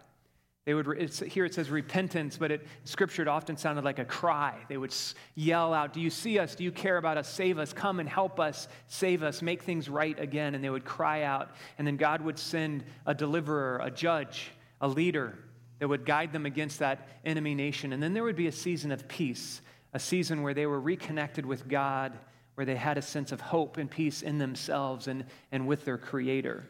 They 0.68 0.74
would, 0.74 1.10
here 1.30 1.46
it 1.46 1.54
says 1.54 1.70
repentance, 1.70 2.36
but 2.38 2.52
it, 2.52 2.68
scripture 2.84 3.22
it 3.22 3.30
often 3.30 3.56
sounded 3.56 3.86
like 3.86 4.00
a 4.00 4.06
cry. 4.06 4.54
They 4.68 4.76
would 4.76 4.94
yell 5.34 5.74
out, 5.74 5.94
Do 5.94 6.02
you 6.02 6.10
see 6.10 6.40
us? 6.40 6.56
Do 6.56 6.66
you 6.66 6.74
care 6.74 6.98
about 6.98 7.18
us? 7.18 7.30
Save 7.30 7.58
us. 7.58 7.72
Come 7.72 8.02
and 8.02 8.10
help 8.10 8.38
us. 8.38 8.68
Save 8.88 9.24
us. 9.24 9.42
Make 9.42 9.64
things 9.64 9.88
right 9.88 10.20
again. 10.20 10.56
And 10.56 10.62
they 10.62 10.70
would 10.70 10.84
cry 10.84 11.24
out. 11.24 11.52
And 11.78 11.88
then 11.88 11.96
God 11.96 12.20
would 12.20 12.38
send 12.38 12.84
a 13.06 13.14
deliverer, 13.14 13.80
a 13.82 13.90
judge, 13.90 14.52
a 14.82 14.90
leader 14.90 15.40
that 15.80 15.88
would 15.88 16.06
guide 16.06 16.34
them 16.34 16.46
against 16.46 16.80
that 16.80 17.08
enemy 17.24 17.56
nation. 17.56 17.94
And 17.94 18.04
then 18.04 18.14
there 18.14 18.24
would 18.24 18.36
be 18.36 18.48
a 18.48 18.52
season 18.52 18.92
of 18.92 19.08
peace, 19.08 19.62
a 19.94 20.00
season 20.00 20.44
where 20.44 20.54
they 20.54 20.66
were 20.66 20.82
reconnected 20.82 21.46
with 21.46 21.70
God, 21.70 22.12
where 22.56 22.66
they 22.66 22.76
had 22.76 22.98
a 22.98 23.02
sense 23.02 23.32
of 23.32 23.40
hope 23.40 23.78
and 23.78 23.90
peace 23.90 24.22
in 24.22 24.38
themselves 24.38 25.08
and, 25.08 25.24
and 25.54 25.66
with 25.66 25.86
their 25.86 25.98
Creator. 25.98 26.68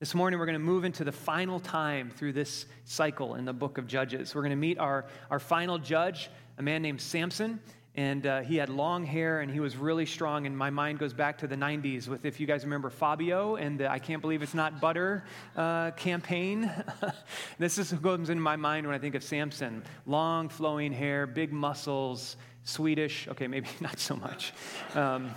This 0.00 0.14
morning, 0.14 0.40
we're 0.40 0.46
going 0.46 0.54
to 0.54 0.64
move 0.64 0.86
into 0.86 1.04
the 1.04 1.12
final 1.12 1.60
time 1.60 2.08
through 2.08 2.32
this 2.32 2.64
cycle 2.86 3.34
in 3.34 3.44
the 3.44 3.52
book 3.52 3.76
of 3.76 3.86
Judges. 3.86 4.34
We're 4.34 4.40
going 4.40 4.48
to 4.48 4.56
meet 4.56 4.78
our, 4.78 5.04
our 5.30 5.38
final 5.38 5.76
judge, 5.76 6.30
a 6.56 6.62
man 6.62 6.80
named 6.80 7.02
Samson. 7.02 7.60
And 7.96 8.26
uh, 8.26 8.40
he 8.40 8.56
had 8.56 8.70
long 8.70 9.04
hair 9.04 9.42
and 9.42 9.52
he 9.52 9.60
was 9.60 9.76
really 9.76 10.06
strong. 10.06 10.46
And 10.46 10.56
my 10.56 10.70
mind 10.70 11.00
goes 11.00 11.12
back 11.12 11.36
to 11.40 11.46
the 11.46 11.54
90s 11.54 12.08
with, 12.08 12.24
if 12.24 12.40
you 12.40 12.46
guys 12.46 12.64
remember 12.64 12.88
Fabio 12.88 13.56
and 13.56 13.78
the 13.78 13.90
I 13.90 13.98
Can't 13.98 14.22
Believe 14.22 14.40
It's 14.40 14.54
Not 14.54 14.80
Butter 14.80 15.22
uh, 15.54 15.90
campaign. 15.90 16.72
this 17.58 17.76
is 17.76 17.92
what 17.92 18.02
comes 18.02 18.30
into 18.30 18.42
my 18.42 18.56
mind 18.56 18.86
when 18.86 18.96
I 18.96 18.98
think 18.98 19.14
of 19.14 19.22
Samson 19.22 19.82
long 20.06 20.48
flowing 20.48 20.94
hair, 20.94 21.26
big 21.26 21.52
muscles, 21.52 22.38
Swedish. 22.64 23.28
Okay, 23.28 23.48
maybe 23.48 23.68
not 23.82 23.98
so 23.98 24.16
much. 24.16 24.54
Um, 24.94 25.30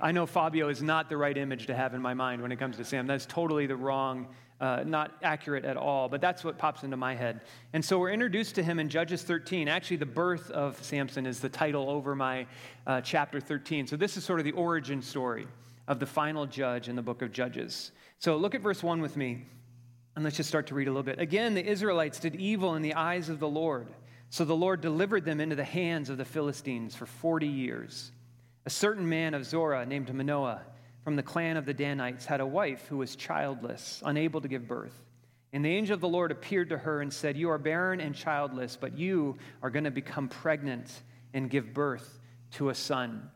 I 0.00 0.12
know 0.12 0.26
Fabio 0.26 0.68
is 0.68 0.82
not 0.82 1.08
the 1.08 1.16
right 1.16 1.36
image 1.36 1.66
to 1.66 1.74
have 1.74 1.94
in 1.94 2.00
my 2.00 2.14
mind 2.14 2.40
when 2.40 2.52
it 2.52 2.56
comes 2.56 2.76
to 2.76 2.84
Sam. 2.84 3.06
That's 3.06 3.26
totally 3.26 3.66
the 3.66 3.74
wrong, 3.74 4.28
uh, 4.60 4.84
not 4.86 5.12
accurate 5.22 5.64
at 5.64 5.76
all, 5.76 6.08
but 6.08 6.20
that's 6.20 6.44
what 6.44 6.56
pops 6.56 6.84
into 6.84 6.96
my 6.96 7.14
head. 7.14 7.40
And 7.72 7.84
so 7.84 7.98
we're 7.98 8.10
introduced 8.10 8.54
to 8.56 8.62
him 8.62 8.78
in 8.78 8.88
Judges 8.88 9.22
13. 9.22 9.66
Actually, 9.66 9.96
the 9.96 10.06
birth 10.06 10.50
of 10.52 10.82
Samson 10.84 11.26
is 11.26 11.40
the 11.40 11.48
title 11.48 11.90
over 11.90 12.14
my 12.14 12.46
uh, 12.86 13.00
chapter 13.00 13.40
13. 13.40 13.88
So 13.88 13.96
this 13.96 14.16
is 14.16 14.24
sort 14.24 14.38
of 14.38 14.44
the 14.44 14.52
origin 14.52 15.02
story 15.02 15.48
of 15.88 15.98
the 15.98 16.06
final 16.06 16.46
judge 16.46 16.88
in 16.88 16.94
the 16.94 17.02
book 17.02 17.22
of 17.22 17.32
Judges. 17.32 17.90
So 18.20 18.36
look 18.36 18.54
at 18.54 18.60
verse 18.60 18.82
1 18.82 19.00
with 19.00 19.16
me, 19.16 19.46
and 20.14 20.24
let's 20.24 20.36
just 20.36 20.48
start 20.48 20.68
to 20.68 20.74
read 20.74 20.86
a 20.86 20.90
little 20.90 21.02
bit. 21.02 21.18
Again, 21.18 21.54
the 21.54 21.64
Israelites 21.64 22.20
did 22.20 22.36
evil 22.36 22.76
in 22.76 22.82
the 22.82 22.94
eyes 22.94 23.28
of 23.28 23.40
the 23.40 23.48
Lord. 23.48 23.88
So 24.30 24.44
the 24.44 24.54
Lord 24.54 24.80
delivered 24.80 25.24
them 25.24 25.40
into 25.40 25.56
the 25.56 25.64
hands 25.64 26.10
of 26.10 26.18
the 26.18 26.24
Philistines 26.24 26.94
for 26.94 27.06
40 27.06 27.46
years. 27.46 28.12
A 28.68 28.70
certain 28.70 29.08
man 29.08 29.32
of 29.32 29.46
Zorah 29.46 29.86
named 29.86 30.12
Manoah 30.12 30.60
from 31.02 31.16
the 31.16 31.22
clan 31.22 31.56
of 31.56 31.64
the 31.64 31.72
Danites 31.72 32.26
had 32.26 32.42
a 32.42 32.46
wife 32.46 32.86
who 32.88 32.98
was 32.98 33.16
childless, 33.16 34.02
unable 34.04 34.42
to 34.42 34.46
give 34.46 34.68
birth. 34.68 34.92
And 35.54 35.64
the 35.64 35.70
angel 35.70 35.94
of 35.94 36.02
the 36.02 36.08
Lord 36.08 36.30
appeared 36.30 36.68
to 36.68 36.76
her 36.76 37.00
and 37.00 37.10
said, 37.10 37.38
You 37.38 37.48
are 37.48 37.56
barren 37.56 37.98
and 37.98 38.14
childless, 38.14 38.76
but 38.78 38.98
you 38.98 39.38
are 39.62 39.70
going 39.70 39.84
to 39.84 39.90
become 39.90 40.28
pregnant 40.28 40.92
and 41.32 41.48
give 41.48 41.72
birth 41.72 42.20
to 42.56 42.68
a 42.68 42.74
son. 42.74 43.30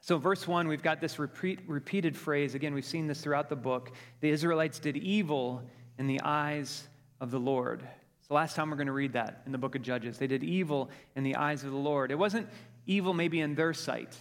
So, 0.00 0.18
verse 0.18 0.48
1, 0.48 0.66
we've 0.66 0.82
got 0.82 1.00
this 1.00 1.20
repeat, 1.20 1.60
repeated 1.68 2.16
phrase. 2.16 2.56
Again, 2.56 2.74
we've 2.74 2.84
seen 2.84 3.06
this 3.06 3.20
throughout 3.20 3.48
the 3.48 3.54
book. 3.54 3.92
The 4.18 4.30
Israelites 4.30 4.80
did 4.80 4.96
evil 4.96 5.62
in 5.96 6.08
the 6.08 6.20
eyes 6.22 6.88
of 7.20 7.30
the 7.30 7.38
Lord. 7.38 7.88
It's 8.18 8.26
the 8.26 8.34
last 8.34 8.56
time 8.56 8.70
we're 8.70 8.78
going 8.78 8.88
to 8.88 8.92
read 8.92 9.12
that 9.12 9.42
in 9.46 9.52
the 9.52 9.58
book 9.58 9.76
of 9.76 9.82
Judges. 9.82 10.18
They 10.18 10.26
did 10.26 10.42
evil 10.42 10.90
in 11.14 11.22
the 11.22 11.36
eyes 11.36 11.62
of 11.62 11.70
the 11.70 11.76
Lord. 11.76 12.10
It 12.10 12.18
wasn't 12.18 12.48
evil 12.84 13.14
maybe 13.14 13.40
in 13.40 13.54
their 13.54 13.72
sight, 13.72 14.16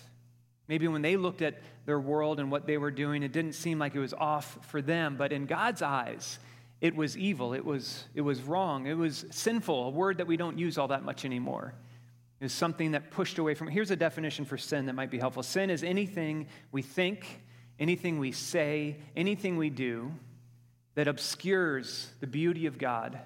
Maybe 0.68 0.88
when 0.88 1.02
they 1.02 1.16
looked 1.16 1.42
at 1.42 1.62
their 1.86 2.00
world 2.00 2.40
and 2.40 2.52
what 2.52 2.66
they 2.66 2.78
were 2.78 2.92
doing, 2.92 3.22
it 3.24 3.32
didn't 3.32 3.54
seem 3.54 3.78
like 3.78 3.96
it 3.96 4.00
was 4.00 4.14
off 4.14 4.58
for 4.70 4.82
them. 4.82 5.16
But 5.16 5.32
in 5.32 5.46
God's 5.46 5.82
eyes, 5.82 6.40
it 6.82 6.96
was 6.96 7.18
evil. 7.18 7.54
It 7.54 7.64
was, 7.64 8.04
it 8.16 8.22
was 8.22 8.42
wrong. 8.42 8.88
It 8.88 8.98
was 8.98 9.26
sinful, 9.32 9.88
a 9.88 9.90
word 9.90 10.18
that 10.18 10.28
we 10.28 10.38
don't 10.38 10.58
use 10.58 10.78
all 10.78 10.88
that 10.90 11.04
much 11.04 11.26
anymore. 11.26 11.74
It 12.40 12.46
was 12.46 12.54
something 12.54 12.92
that 12.92 13.12
pushed 13.12 13.38
away 13.38 13.54
from. 13.54 13.68
Here's 13.68 13.92
a 13.92 13.96
definition 13.96 14.46
for 14.46 14.58
sin 14.58 14.88
that 14.88 14.94
might 14.94 15.12
be 15.12 15.20
helpful 15.20 15.44
sin 15.44 15.70
is 15.70 15.84
anything 15.84 16.48
we 16.72 16.82
think, 16.82 17.42
anything 17.80 18.20
we 18.20 18.32
say, 18.32 18.98
anything 19.16 19.58
we 19.58 19.70
do 19.70 20.12
that 20.96 21.08
obscures 21.08 22.10
the 22.20 22.28
beauty 22.28 22.66
of 22.66 22.78
God 22.78 23.20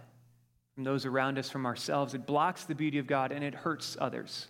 from 0.75 0.84
those 0.84 1.05
around 1.05 1.38
us, 1.38 1.50
from 1.50 1.65
ourselves. 1.65 2.13
It 2.13 2.25
blocks 2.25 2.65
the 2.65 2.75
beauty 2.75 3.00
of 3.00 3.08
God 3.08 3.31
and 3.31 3.43
it 3.43 3.53
hurts 3.53 3.98
others. 4.00 4.48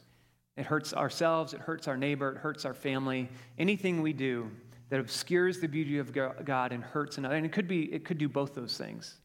It 0.59 0.65
hurts 0.65 0.93
ourselves, 0.93 1.53
it 1.53 1.61
hurts 1.61 1.87
our 1.87 1.95
neighbor, 1.95 2.33
it 2.33 2.37
hurts 2.37 2.65
our 2.65 2.73
family. 2.73 3.29
Anything 3.57 4.01
we 4.01 4.11
do 4.11 4.51
that 4.89 4.99
obscures 4.99 5.61
the 5.61 5.67
beauty 5.67 5.99
of 5.99 6.11
God 6.11 6.73
and 6.73 6.83
hurts 6.83 7.17
another. 7.17 7.35
And 7.35 7.45
it 7.45 7.53
could 7.53 7.67
be, 7.67 7.83
it 7.93 8.03
could 8.03 8.17
do 8.17 8.27
both 8.27 8.55
those 8.55 8.77
things. 8.77 9.15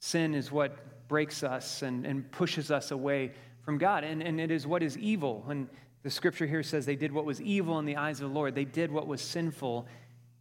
Sin 0.00 0.34
is 0.34 0.52
what 0.52 1.08
breaks 1.08 1.42
us 1.42 1.80
and, 1.80 2.04
and 2.04 2.30
pushes 2.30 2.70
us 2.70 2.90
away 2.90 3.32
from 3.62 3.78
God. 3.78 4.04
And, 4.04 4.22
and 4.22 4.38
it 4.38 4.50
is 4.50 4.66
what 4.66 4.82
is 4.82 4.98
evil. 4.98 5.46
And 5.48 5.66
the 6.02 6.10
scripture 6.10 6.46
here 6.46 6.62
says 6.62 6.84
they 6.84 6.94
did 6.94 7.10
what 7.10 7.24
was 7.24 7.40
evil 7.40 7.78
in 7.78 7.86
the 7.86 7.96
eyes 7.96 8.20
of 8.20 8.28
the 8.28 8.34
Lord. 8.34 8.54
They 8.54 8.66
did 8.66 8.92
what 8.92 9.06
was 9.06 9.22
sinful 9.22 9.86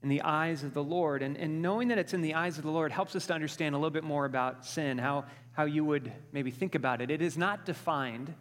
in 0.03 0.09
the 0.09 0.21
eyes 0.23 0.65
of 0.65 0.73
the 0.73 0.83
Lord. 0.83 1.23
And, 1.23 1.37
and 1.37 1.61
knowing 1.61 1.87
that 1.87 1.97
it's 1.97 2.13
in 2.13 2.21
the 2.21 2.33
eyes 2.33 2.57
of 2.57 2.65
the 2.65 2.71
Lord 2.71 2.91
helps 2.91 3.15
us 3.15 3.25
to 3.27 3.33
understand 3.33 3.73
a 3.73 3.77
little 3.77 3.89
bit 3.89 4.03
more 4.03 4.25
about 4.25 4.65
sin, 4.65 4.97
how, 4.97 5.23
how 5.53 5.63
you 5.63 5.85
would 5.85 6.11
maybe 6.33 6.51
think 6.51 6.75
about 6.75 6.99
it. 7.01 7.09
It 7.09 7.21
is 7.21 7.37
not 7.37 7.65
defined, 7.65 8.33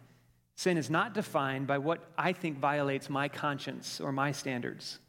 sin 0.59 0.77
is 0.77 0.89
not 0.89 1.13
defined 1.13 1.67
by 1.67 1.77
what 1.77 2.01
I 2.17 2.33
think 2.33 2.59
violates 2.59 3.09
my 3.09 3.29
conscience 3.29 4.01
or 4.01 4.11
my 4.11 4.33
standards. 4.33 4.99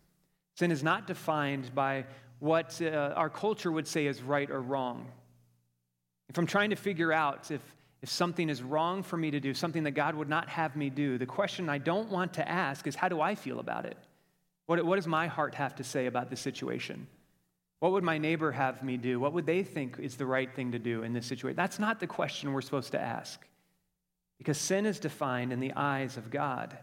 Sin 0.55 0.71
is 0.71 0.85
not 0.85 1.09
defined 1.09 1.75
by 1.75 2.05
what 2.39 2.81
uh, 2.81 3.15
our 3.17 3.29
culture 3.29 3.73
would 3.73 3.89
say 3.89 4.07
is 4.07 4.23
right 4.23 4.49
or 4.49 4.61
wrong. 4.61 5.09
If 6.29 6.39
I'm 6.39 6.47
trying 6.47 6.71
to 6.71 6.77
figure 6.77 7.13
out 7.13 7.51
if, 7.51 7.63
if 8.01 8.09
something 8.09 8.49
is 8.49 8.63
wrong 8.63 9.03
for 9.03 9.17
me 9.17 9.33
to 9.33 9.41
do, 9.41 9.53
something 9.53 9.83
that 9.83 9.91
God 9.91 10.15
would 10.15 10.29
not 10.29 10.49
have 10.49 10.77
me 10.77 10.89
do, 10.89 11.19
the 11.19 11.27
question 11.27 11.69
I 11.69 11.79
don't 11.79 12.11
want 12.11 12.35
to 12.35 12.49
ask 12.49 12.87
is 12.87 12.95
how 12.95 13.09
do 13.09 13.21
I 13.21 13.35
feel 13.35 13.59
about 13.59 13.87
it? 13.87 13.97
What, 14.67 14.87
what 14.87 14.97
does 14.97 15.09
my 15.09 15.27
heart 15.27 15.57
have 15.57 15.75
to 15.77 15.83
say 15.83 16.07
about 16.07 16.31
this 16.31 16.41
situation? 16.41 17.09
What 17.81 17.91
would 17.91 18.05
my 18.05 18.19
neighbor 18.19 18.53
have 18.53 18.85
me 18.85 18.97
do? 18.97 19.19
What 19.19 19.33
would 19.33 19.47
they 19.47 19.65
think 19.65 19.99
is 19.99 20.15
the 20.15 20.27
right 20.27 20.55
thing 20.55 20.71
to 20.71 20.79
do 20.79 21.03
in 21.03 21.13
this 21.13 21.27
situation? 21.27 21.57
That's 21.57 21.81
not 21.81 21.99
the 21.99 22.07
question 22.07 22.53
we're 22.53 22.61
supposed 22.61 22.93
to 22.93 23.01
ask. 23.01 23.45
Because 24.41 24.57
sin 24.57 24.87
is 24.87 24.99
defined 24.99 25.53
in 25.53 25.61
the 25.61 25.75
eyes 25.77 26.17
of 26.17 26.31
God. 26.31 26.75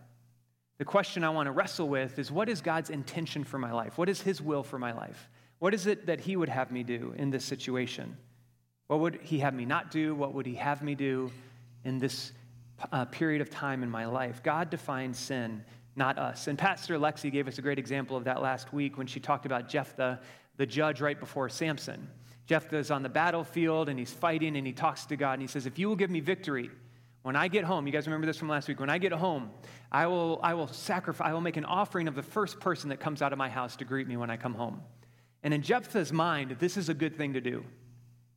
The 0.78 0.86
question 0.86 1.24
I 1.24 1.32
want 1.32 1.48
to 1.48 1.52
wrestle 1.52 1.90
with 1.90 2.20
is 2.20 2.32
what 2.32 2.50
is 2.50 2.62
God's 2.62 2.92
intention 2.92 3.44
for 3.44 3.58
my 3.58 3.72
life? 3.72 3.98
What 3.98 4.10
is 4.10 4.22
His 4.22 4.40
will 4.40 4.62
for 4.62 4.78
my 4.78 4.92
life? 4.92 5.28
What 5.58 5.74
is 5.74 5.88
it 5.88 6.06
that 6.06 6.20
He 6.20 6.36
would 6.36 6.50
have 6.50 6.72
me 6.72 6.84
do 6.84 7.16
in 7.18 7.32
this 7.32 7.44
situation? 7.44 8.16
What 8.86 9.00
would 9.00 9.20
He 9.24 9.40
have 9.40 9.56
me 9.56 9.66
not 9.66 9.90
do? 9.90 10.14
What 10.14 10.36
would 10.36 10.46
He 10.46 10.54
have 10.54 10.84
me 10.84 10.94
do 10.94 11.32
in 11.84 11.98
this 11.98 12.32
uh, 12.92 13.06
period 13.06 13.42
of 13.42 13.50
time 13.50 13.82
in 13.82 13.90
my 13.90 14.06
life? 14.06 14.44
God 14.44 14.70
defines 14.70 15.18
sin 15.18 15.66
not 15.96 16.20
us. 16.20 16.46
And 16.46 16.60
Pastor 16.60 17.00
Lexi 17.00 17.32
gave 17.32 17.48
us 17.48 17.58
a 17.58 17.64
great 17.64 17.80
example 17.80 18.16
of 18.16 18.26
that 18.26 18.40
last 18.40 18.72
week 18.72 19.00
when 19.00 19.08
she 19.08 19.20
talked 19.20 19.48
about 19.48 19.68
Jephthah, 19.68 20.20
the 20.58 20.66
judge 20.68 21.02
right 21.02 21.20
before 21.20 21.50
Samson. 21.50 22.08
Jephthah 22.46 22.78
is 22.78 22.92
on 22.92 23.02
the 23.02 23.10
battlefield 23.10 23.90
and 23.90 23.98
he's 23.98 24.14
fighting 24.14 24.56
and 24.58 24.68
he 24.68 24.74
talks 24.74 25.08
to 25.08 25.16
God 25.16 25.34
and 25.34 25.42
he 25.42 25.48
says, 25.48 25.66
If 25.66 25.80
you 25.80 25.90
will 25.90 25.96
give 25.96 26.12
me 26.12 26.20
victory, 26.20 26.70
when 27.28 27.36
I 27.36 27.50
get 27.50 27.66
home, 27.66 27.86
you 27.86 27.92
guys 27.92 28.08
remember 28.08 28.26
this 28.26 28.38
from 28.38 28.48
last 28.48 28.70
week, 28.70 28.80
when 28.80 28.90
I 28.90 29.00
get 29.00 29.12
home, 29.12 29.52
I 29.92 30.08
will, 30.08 30.40
I 30.42 30.54
will 30.54 30.70
sacrifice, 30.70 31.28
I 31.28 31.34
will 31.34 31.42
make 31.42 31.58
an 31.58 31.66
offering 31.66 32.08
of 32.08 32.16
the 32.16 32.24
first 32.24 32.62
person 32.62 32.88
that 32.88 33.02
comes 33.02 33.22
out 33.22 33.34
of 33.34 33.38
my 33.38 33.50
house 33.50 33.76
to 33.76 33.84
greet 33.84 34.08
me 34.08 34.16
when 34.16 34.30
I 34.30 34.38
come 34.38 34.54
home. 34.54 34.82
And 35.44 35.54
in 35.54 35.62
Jephthah's 35.62 36.14
mind, 36.14 36.56
this 36.58 36.78
is 36.78 36.88
a 36.88 36.94
good 36.94 37.18
thing 37.18 37.34
to 37.34 37.42
do. 37.42 37.66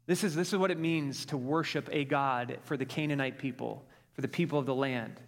This 0.07 0.25
is, 0.25 0.35
this 0.35 0.53
is 0.53 0.59
what 0.59 0.73
it 0.73 0.79
means 0.81 1.25
to 1.27 1.37
worship 1.37 1.89
a 1.93 2.05
God 2.05 2.59
for 2.65 2.77
the 2.77 2.85
Canaanite 2.85 3.39
people, 3.39 3.87
for 4.13 4.23
the 4.23 4.29
people 4.29 4.59
of 4.59 4.67
the 4.67 4.75
land. 4.75 5.21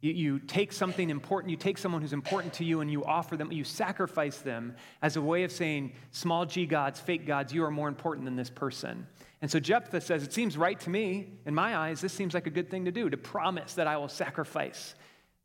You, 0.00 0.12
you 0.14 0.38
take 0.38 0.72
something 0.72 1.10
important, 1.10 1.50
you 1.50 1.58
take 1.58 1.76
someone 1.76 2.00
who's 2.00 2.14
important 2.14 2.54
to 2.54 2.64
you, 2.64 2.80
and 2.80 2.90
you 2.90 3.04
offer 3.04 3.36
them, 3.36 3.52
you 3.52 3.64
sacrifice 3.64 4.38
them 4.38 4.76
as 5.02 5.16
a 5.18 5.20
way 5.20 5.42
of 5.44 5.52
saying, 5.52 5.92
small 6.10 6.46
g 6.46 6.64
gods, 6.64 7.00
fake 7.00 7.26
gods, 7.26 7.52
you 7.52 7.64
are 7.64 7.70
more 7.70 7.88
important 7.88 8.24
than 8.24 8.34
this 8.34 8.48
person. 8.48 9.06
And 9.44 9.50
so 9.50 9.60
Jephthah 9.60 10.00
says, 10.00 10.22
It 10.22 10.32
seems 10.32 10.56
right 10.56 10.80
to 10.80 10.88
me, 10.88 11.26
in 11.44 11.54
my 11.54 11.76
eyes, 11.76 12.00
this 12.00 12.14
seems 12.14 12.32
like 12.32 12.46
a 12.46 12.50
good 12.50 12.70
thing 12.70 12.86
to 12.86 12.90
do, 12.90 13.10
to 13.10 13.18
promise 13.18 13.74
that 13.74 13.86
I 13.86 13.98
will 13.98 14.08
sacrifice 14.08 14.94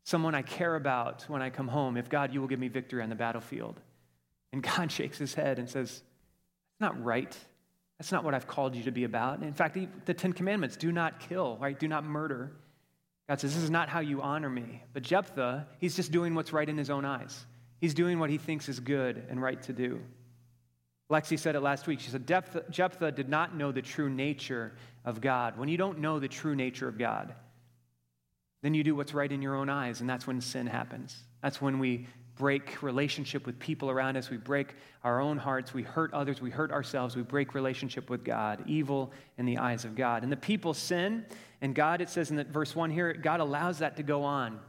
someone 0.04 0.34
I 0.34 0.40
care 0.40 0.74
about 0.74 1.24
when 1.28 1.42
I 1.42 1.50
come 1.50 1.68
home, 1.68 1.98
if 1.98 2.08
God, 2.08 2.32
you 2.32 2.40
will 2.40 2.48
give 2.48 2.58
me 2.58 2.68
victory 2.68 3.02
on 3.02 3.10
the 3.10 3.14
battlefield. 3.14 3.78
And 4.54 4.62
God 4.76 4.90
shakes 4.90 5.18
his 5.18 5.34
head 5.34 5.58
and 5.58 5.68
says, 5.68 5.90
That's 5.90 6.80
not 6.80 7.04
right. 7.04 7.36
That's 7.98 8.10
not 8.10 8.24
what 8.24 8.32
I've 8.32 8.46
called 8.46 8.74
you 8.74 8.84
to 8.84 8.90
be 8.90 9.04
about. 9.04 9.42
In 9.42 9.52
fact, 9.52 9.76
the 10.06 10.14
Ten 10.14 10.32
Commandments 10.32 10.78
do 10.78 10.90
not 10.90 11.20
kill, 11.20 11.58
right? 11.60 11.78
Do 11.78 11.86
not 11.86 12.02
murder. 12.02 12.52
God 13.28 13.38
says, 13.38 13.54
This 13.54 13.64
is 13.64 13.70
not 13.70 13.90
how 13.90 14.00
you 14.00 14.22
honor 14.22 14.48
me. 14.48 14.82
But 14.94 15.02
Jephthah, 15.02 15.66
he's 15.78 15.94
just 15.94 16.10
doing 16.10 16.34
what's 16.34 16.54
right 16.54 16.70
in 16.70 16.78
his 16.78 16.88
own 16.88 17.04
eyes. 17.04 17.44
He's 17.82 17.92
doing 17.92 18.18
what 18.18 18.30
he 18.30 18.38
thinks 18.38 18.66
is 18.70 18.80
good 18.80 19.22
and 19.28 19.42
right 19.42 19.62
to 19.64 19.74
do. 19.74 20.00
Lexi 21.10 21.38
said 21.38 21.56
it 21.56 21.60
last 21.60 21.86
week. 21.86 22.00
She 22.00 22.10
said, 22.10 22.26
Jephthah 22.26 23.12
did 23.12 23.28
not 23.28 23.56
know 23.56 23.72
the 23.72 23.82
true 23.82 24.08
nature 24.08 24.72
of 25.04 25.20
God. 25.20 25.58
When 25.58 25.68
you 25.68 25.76
don't 25.76 25.98
know 25.98 26.20
the 26.20 26.28
true 26.28 26.54
nature 26.54 26.86
of 26.86 26.98
God, 26.98 27.34
then 28.62 28.74
you 28.74 28.84
do 28.84 28.94
what's 28.94 29.12
right 29.12 29.30
in 29.30 29.42
your 29.42 29.56
own 29.56 29.68
eyes, 29.68 30.00
and 30.00 30.08
that's 30.08 30.26
when 30.26 30.40
sin 30.40 30.66
happens. 30.66 31.16
That's 31.42 31.60
when 31.60 31.78
we 31.78 32.06
break 32.36 32.82
relationship 32.82 33.44
with 33.44 33.58
people 33.58 33.90
around 33.90 34.16
us. 34.16 34.30
We 34.30 34.36
break 34.36 34.74
our 35.02 35.20
own 35.20 35.36
hearts. 35.36 35.74
We 35.74 35.82
hurt 35.82 36.14
others. 36.14 36.40
We 36.40 36.50
hurt 36.50 36.70
ourselves. 36.70 37.16
We 37.16 37.22
break 37.22 37.54
relationship 37.54 38.08
with 38.08 38.24
God, 38.24 38.62
evil 38.66 39.12
in 39.36 39.46
the 39.46 39.58
eyes 39.58 39.84
of 39.84 39.96
God. 39.96 40.22
And 40.22 40.30
the 40.30 40.36
people 40.36 40.74
sin, 40.74 41.26
and 41.60 41.74
God, 41.74 42.00
it 42.00 42.08
says 42.08 42.30
in 42.30 42.36
the, 42.36 42.44
verse 42.44 42.76
1 42.76 42.90
here, 42.90 43.12
God 43.14 43.40
allows 43.40 43.80
that 43.80 43.96
to 43.96 44.02
go 44.02 44.22
on 44.22 44.60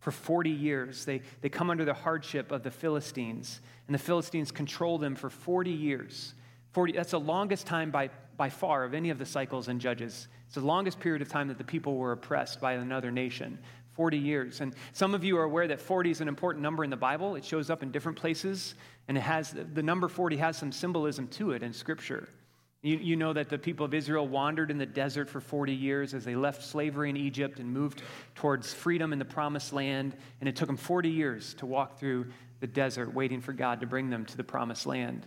for 0.00 0.10
40 0.10 0.50
years. 0.50 1.04
They, 1.04 1.22
they 1.40 1.48
come 1.48 1.70
under 1.70 1.84
the 1.84 1.94
hardship 1.94 2.50
of 2.50 2.62
the 2.62 2.70
Philistines, 2.70 3.60
and 3.86 3.94
the 3.94 3.98
Philistines 3.98 4.50
control 4.50 4.98
them 4.98 5.14
for 5.14 5.30
40 5.30 5.70
years. 5.70 6.34
40, 6.72 6.92
that's 6.92 7.12
the 7.12 7.20
longest 7.20 7.66
time 7.66 7.90
by, 7.90 8.10
by 8.36 8.48
far 8.48 8.84
of 8.84 8.94
any 8.94 9.10
of 9.10 9.18
the 9.18 9.26
cycles 9.26 9.68
in 9.68 9.78
Judges. 9.78 10.28
It's 10.46 10.54
the 10.54 10.60
longest 10.60 10.98
period 10.98 11.22
of 11.22 11.28
time 11.28 11.48
that 11.48 11.58
the 11.58 11.64
people 11.64 11.96
were 11.96 12.12
oppressed 12.12 12.60
by 12.60 12.72
another 12.72 13.10
nation. 13.10 13.58
40 13.94 14.16
years. 14.16 14.60
And 14.60 14.74
some 14.92 15.14
of 15.14 15.24
you 15.24 15.36
are 15.36 15.42
aware 15.42 15.68
that 15.68 15.80
40 15.80 16.10
is 16.10 16.20
an 16.20 16.28
important 16.28 16.62
number 16.62 16.84
in 16.84 16.90
the 16.90 16.96
Bible. 16.96 17.36
It 17.36 17.44
shows 17.44 17.70
up 17.70 17.82
in 17.82 17.90
different 17.90 18.16
places, 18.16 18.74
and 19.08 19.18
it 19.18 19.20
has 19.20 19.54
the 19.74 19.82
number 19.82 20.08
40 20.08 20.36
has 20.38 20.56
some 20.56 20.72
symbolism 20.72 21.28
to 21.28 21.50
it 21.50 21.62
in 21.62 21.72
Scripture. 21.72 22.28
You, 22.82 22.96
you 22.96 23.16
know 23.16 23.32
that 23.34 23.50
the 23.50 23.58
people 23.58 23.84
of 23.84 23.92
Israel 23.92 24.26
wandered 24.26 24.70
in 24.70 24.78
the 24.78 24.86
desert 24.86 25.28
for 25.28 25.40
40 25.40 25.74
years 25.74 26.14
as 26.14 26.24
they 26.24 26.34
left 26.34 26.62
slavery 26.62 27.10
in 27.10 27.16
Egypt 27.16 27.58
and 27.58 27.70
moved 27.70 28.02
towards 28.34 28.72
freedom 28.72 29.12
in 29.12 29.18
the 29.18 29.24
promised 29.24 29.72
land. 29.72 30.16
And 30.40 30.48
it 30.48 30.56
took 30.56 30.66
them 30.66 30.78
40 30.78 31.10
years 31.10 31.54
to 31.54 31.66
walk 31.66 31.98
through 31.98 32.26
the 32.60 32.66
desert, 32.66 33.14
waiting 33.14 33.40
for 33.40 33.52
God 33.52 33.80
to 33.80 33.86
bring 33.86 34.08
them 34.08 34.24
to 34.26 34.36
the 34.36 34.44
promised 34.44 34.86
land. 34.86 35.26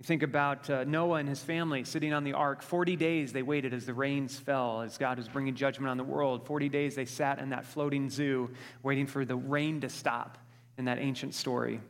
You 0.00 0.06
think 0.06 0.22
about 0.22 0.68
uh, 0.68 0.84
Noah 0.84 1.18
and 1.18 1.28
his 1.28 1.40
family 1.40 1.84
sitting 1.84 2.12
on 2.12 2.24
the 2.24 2.32
ark. 2.32 2.62
40 2.62 2.96
days 2.96 3.32
they 3.32 3.42
waited 3.42 3.72
as 3.72 3.86
the 3.86 3.94
rains 3.94 4.36
fell, 4.36 4.80
as 4.80 4.98
God 4.98 5.18
was 5.18 5.28
bringing 5.28 5.54
judgment 5.54 5.90
on 5.90 5.98
the 5.98 6.04
world. 6.04 6.46
40 6.46 6.68
days 6.68 6.94
they 6.94 7.04
sat 7.04 7.38
in 7.38 7.50
that 7.50 7.64
floating 7.64 8.10
zoo, 8.10 8.50
waiting 8.82 9.06
for 9.06 9.24
the 9.24 9.36
rain 9.36 9.82
to 9.82 9.88
stop 9.88 10.38
in 10.78 10.86
that 10.86 10.98
ancient 10.98 11.34
story. 11.34 11.80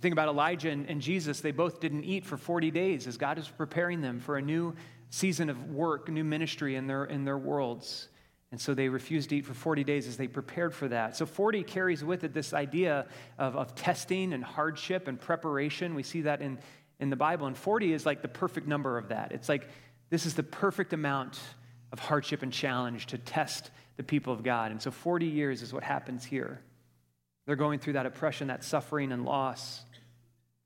Think 0.00 0.12
about 0.12 0.28
Elijah 0.28 0.70
and, 0.70 0.88
and 0.88 1.00
Jesus. 1.00 1.40
They 1.40 1.52
both 1.52 1.80
didn't 1.80 2.04
eat 2.04 2.24
for 2.24 2.36
40 2.36 2.70
days 2.70 3.06
as 3.06 3.16
God 3.16 3.38
was 3.38 3.48
preparing 3.48 4.00
them 4.00 4.20
for 4.20 4.36
a 4.36 4.42
new 4.42 4.74
season 5.10 5.48
of 5.48 5.70
work, 5.70 6.08
new 6.08 6.24
ministry 6.24 6.76
in 6.76 6.86
their, 6.86 7.04
in 7.04 7.24
their 7.24 7.38
worlds. 7.38 8.08
And 8.50 8.60
so 8.60 8.74
they 8.74 8.88
refused 8.88 9.30
to 9.30 9.36
eat 9.36 9.46
for 9.46 9.54
40 9.54 9.82
days 9.84 10.06
as 10.06 10.16
they 10.16 10.28
prepared 10.28 10.74
for 10.74 10.88
that. 10.88 11.16
So 11.16 11.26
40 11.26 11.62
carries 11.64 12.04
with 12.04 12.24
it 12.24 12.34
this 12.34 12.52
idea 12.52 13.06
of, 13.38 13.56
of 13.56 13.74
testing 13.74 14.32
and 14.32 14.44
hardship 14.44 15.08
and 15.08 15.20
preparation. 15.20 15.94
We 15.94 16.02
see 16.02 16.22
that 16.22 16.40
in, 16.40 16.58
in 17.00 17.10
the 17.10 17.16
Bible. 17.16 17.46
And 17.46 17.56
40 17.56 17.92
is 17.92 18.06
like 18.06 18.22
the 18.22 18.28
perfect 18.28 18.66
number 18.66 18.98
of 18.98 19.08
that. 19.08 19.32
It's 19.32 19.48
like 19.48 19.68
this 20.10 20.26
is 20.26 20.34
the 20.34 20.42
perfect 20.42 20.92
amount 20.92 21.40
of 21.92 21.98
hardship 21.98 22.42
and 22.42 22.52
challenge 22.52 23.06
to 23.06 23.18
test 23.18 23.70
the 23.96 24.02
people 24.02 24.32
of 24.32 24.42
God. 24.42 24.70
And 24.70 24.80
so 24.80 24.90
40 24.90 25.26
years 25.26 25.62
is 25.62 25.72
what 25.72 25.82
happens 25.82 26.24
here. 26.24 26.60
They're 27.46 27.56
going 27.56 27.78
through 27.78 27.94
that 27.94 28.06
oppression, 28.06 28.48
that 28.48 28.64
suffering 28.64 29.12
and 29.12 29.24
loss. 29.24 29.84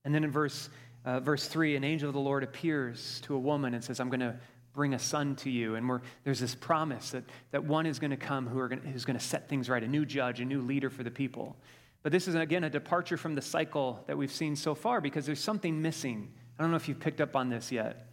And 0.04 0.14
then 0.14 0.24
in 0.24 0.30
verse, 0.30 0.68
uh, 1.04 1.20
verse 1.20 1.46
3, 1.48 1.76
an 1.76 1.84
angel 1.84 2.08
of 2.08 2.14
the 2.14 2.20
Lord 2.20 2.44
appears 2.44 3.20
to 3.22 3.34
a 3.34 3.38
woman 3.38 3.74
and 3.74 3.82
says, 3.82 4.00
I'm 4.00 4.08
going 4.08 4.20
to 4.20 4.36
bring 4.72 4.94
a 4.94 4.98
son 4.98 5.34
to 5.36 5.50
you. 5.50 5.74
And 5.74 6.00
there's 6.22 6.38
this 6.38 6.54
promise 6.54 7.10
that, 7.10 7.24
that 7.50 7.64
one 7.64 7.84
is 7.84 7.98
going 7.98 8.12
to 8.12 8.16
come 8.16 8.46
who 8.46 8.66
gonna, 8.68 8.80
who's 8.82 9.04
going 9.04 9.18
to 9.18 9.24
set 9.24 9.48
things 9.48 9.68
right, 9.68 9.82
a 9.82 9.88
new 9.88 10.06
judge, 10.06 10.40
a 10.40 10.44
new 10.44 10.62
leader 10.62 10.88
for 10.88 11.02
the 11.02 11.10
people. 11.10 11.56
But 12.04 12.12
this 12.12 12.28
is, 12.28 12.36
again, 12.36 12.62
a 12.62 12.70
departure 12.70 13.16
from 13.16 13.34
the 13.34 13.42
cycle 13.42 14.04
that 14.06 14.16
we've 14.16 14.30
seen 14.30 14.54
so 14.54 14.76
far 14.76 15.00
because 15.00 15.26
there's 15.26 15.40
something 15.40 15.82
missing. 15.82 16.32
I 16.58 16.62
don't 16.62 16.70
know 16.70 16.76
if 16.76 16.88
you've 16.88 17.00
picked 17.00 17.20
up 17.20 17.34
on 17.34 17.48
this 17.48 17.72
yet, 17.72 18.06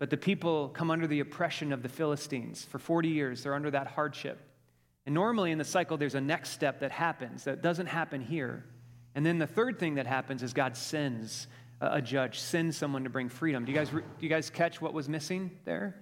but 0.00 0.10
the 0.10 0.16
people 0.16 0.68
come 0.70 0.90
under 0.90 1.06
the 1.06 1.20
oppression 1.20 1.72
of 1.72 1.82
the 1.82 1.88
Philistines. 1.88 2.64
For 2.64 2.80
40 2.80 3.08
years, 3.08 3.44
they're 3.44 3.54
under 3.54 3.70
that 3.70 3.86
hardship. 3.86 4.40
And 5.06 5.14
normally 5.14 5.50
in 5.50 5.58
the 5.58 5.64
cycle, 5.64 5.96
there's 5.96 6.14
a 6.14 6.20
next 6.20 6.50
step 6.50 6.80
that 6.80 6.92
happens 6.92 7.44
that 7.44 7.62
doesn't 7.62 7.86
happen 7.86 8.20
here. 8.20 8.64
And 9.14 9.24
then 9.24 9.38
the 9.38 9.46
third 9.46 9.78
thing 9.78 9.94
that 9.94 10.06
happens 10.06 10.42
is 10.42 10.52
God 10.52 10.76
sends 10.76 11.46
a 11.80 12.02
judge, 12.02 12.38
sends 12.38 12.76
someone 12.76 13.04
to 13.04 13.10
bring 13.10 13.28
freedom. 13.28 13.64
Do 13.64 13.72
you 13.72 13.78
guys, 13.78 13.88
do 13.90 14.02
you 14.20 14.28
guys 14.28 14.50
catch 14.50 14.80
what 14.80 14.92
was 14.92 15.08
missing 15.08 15.50
there? 15.64 15.96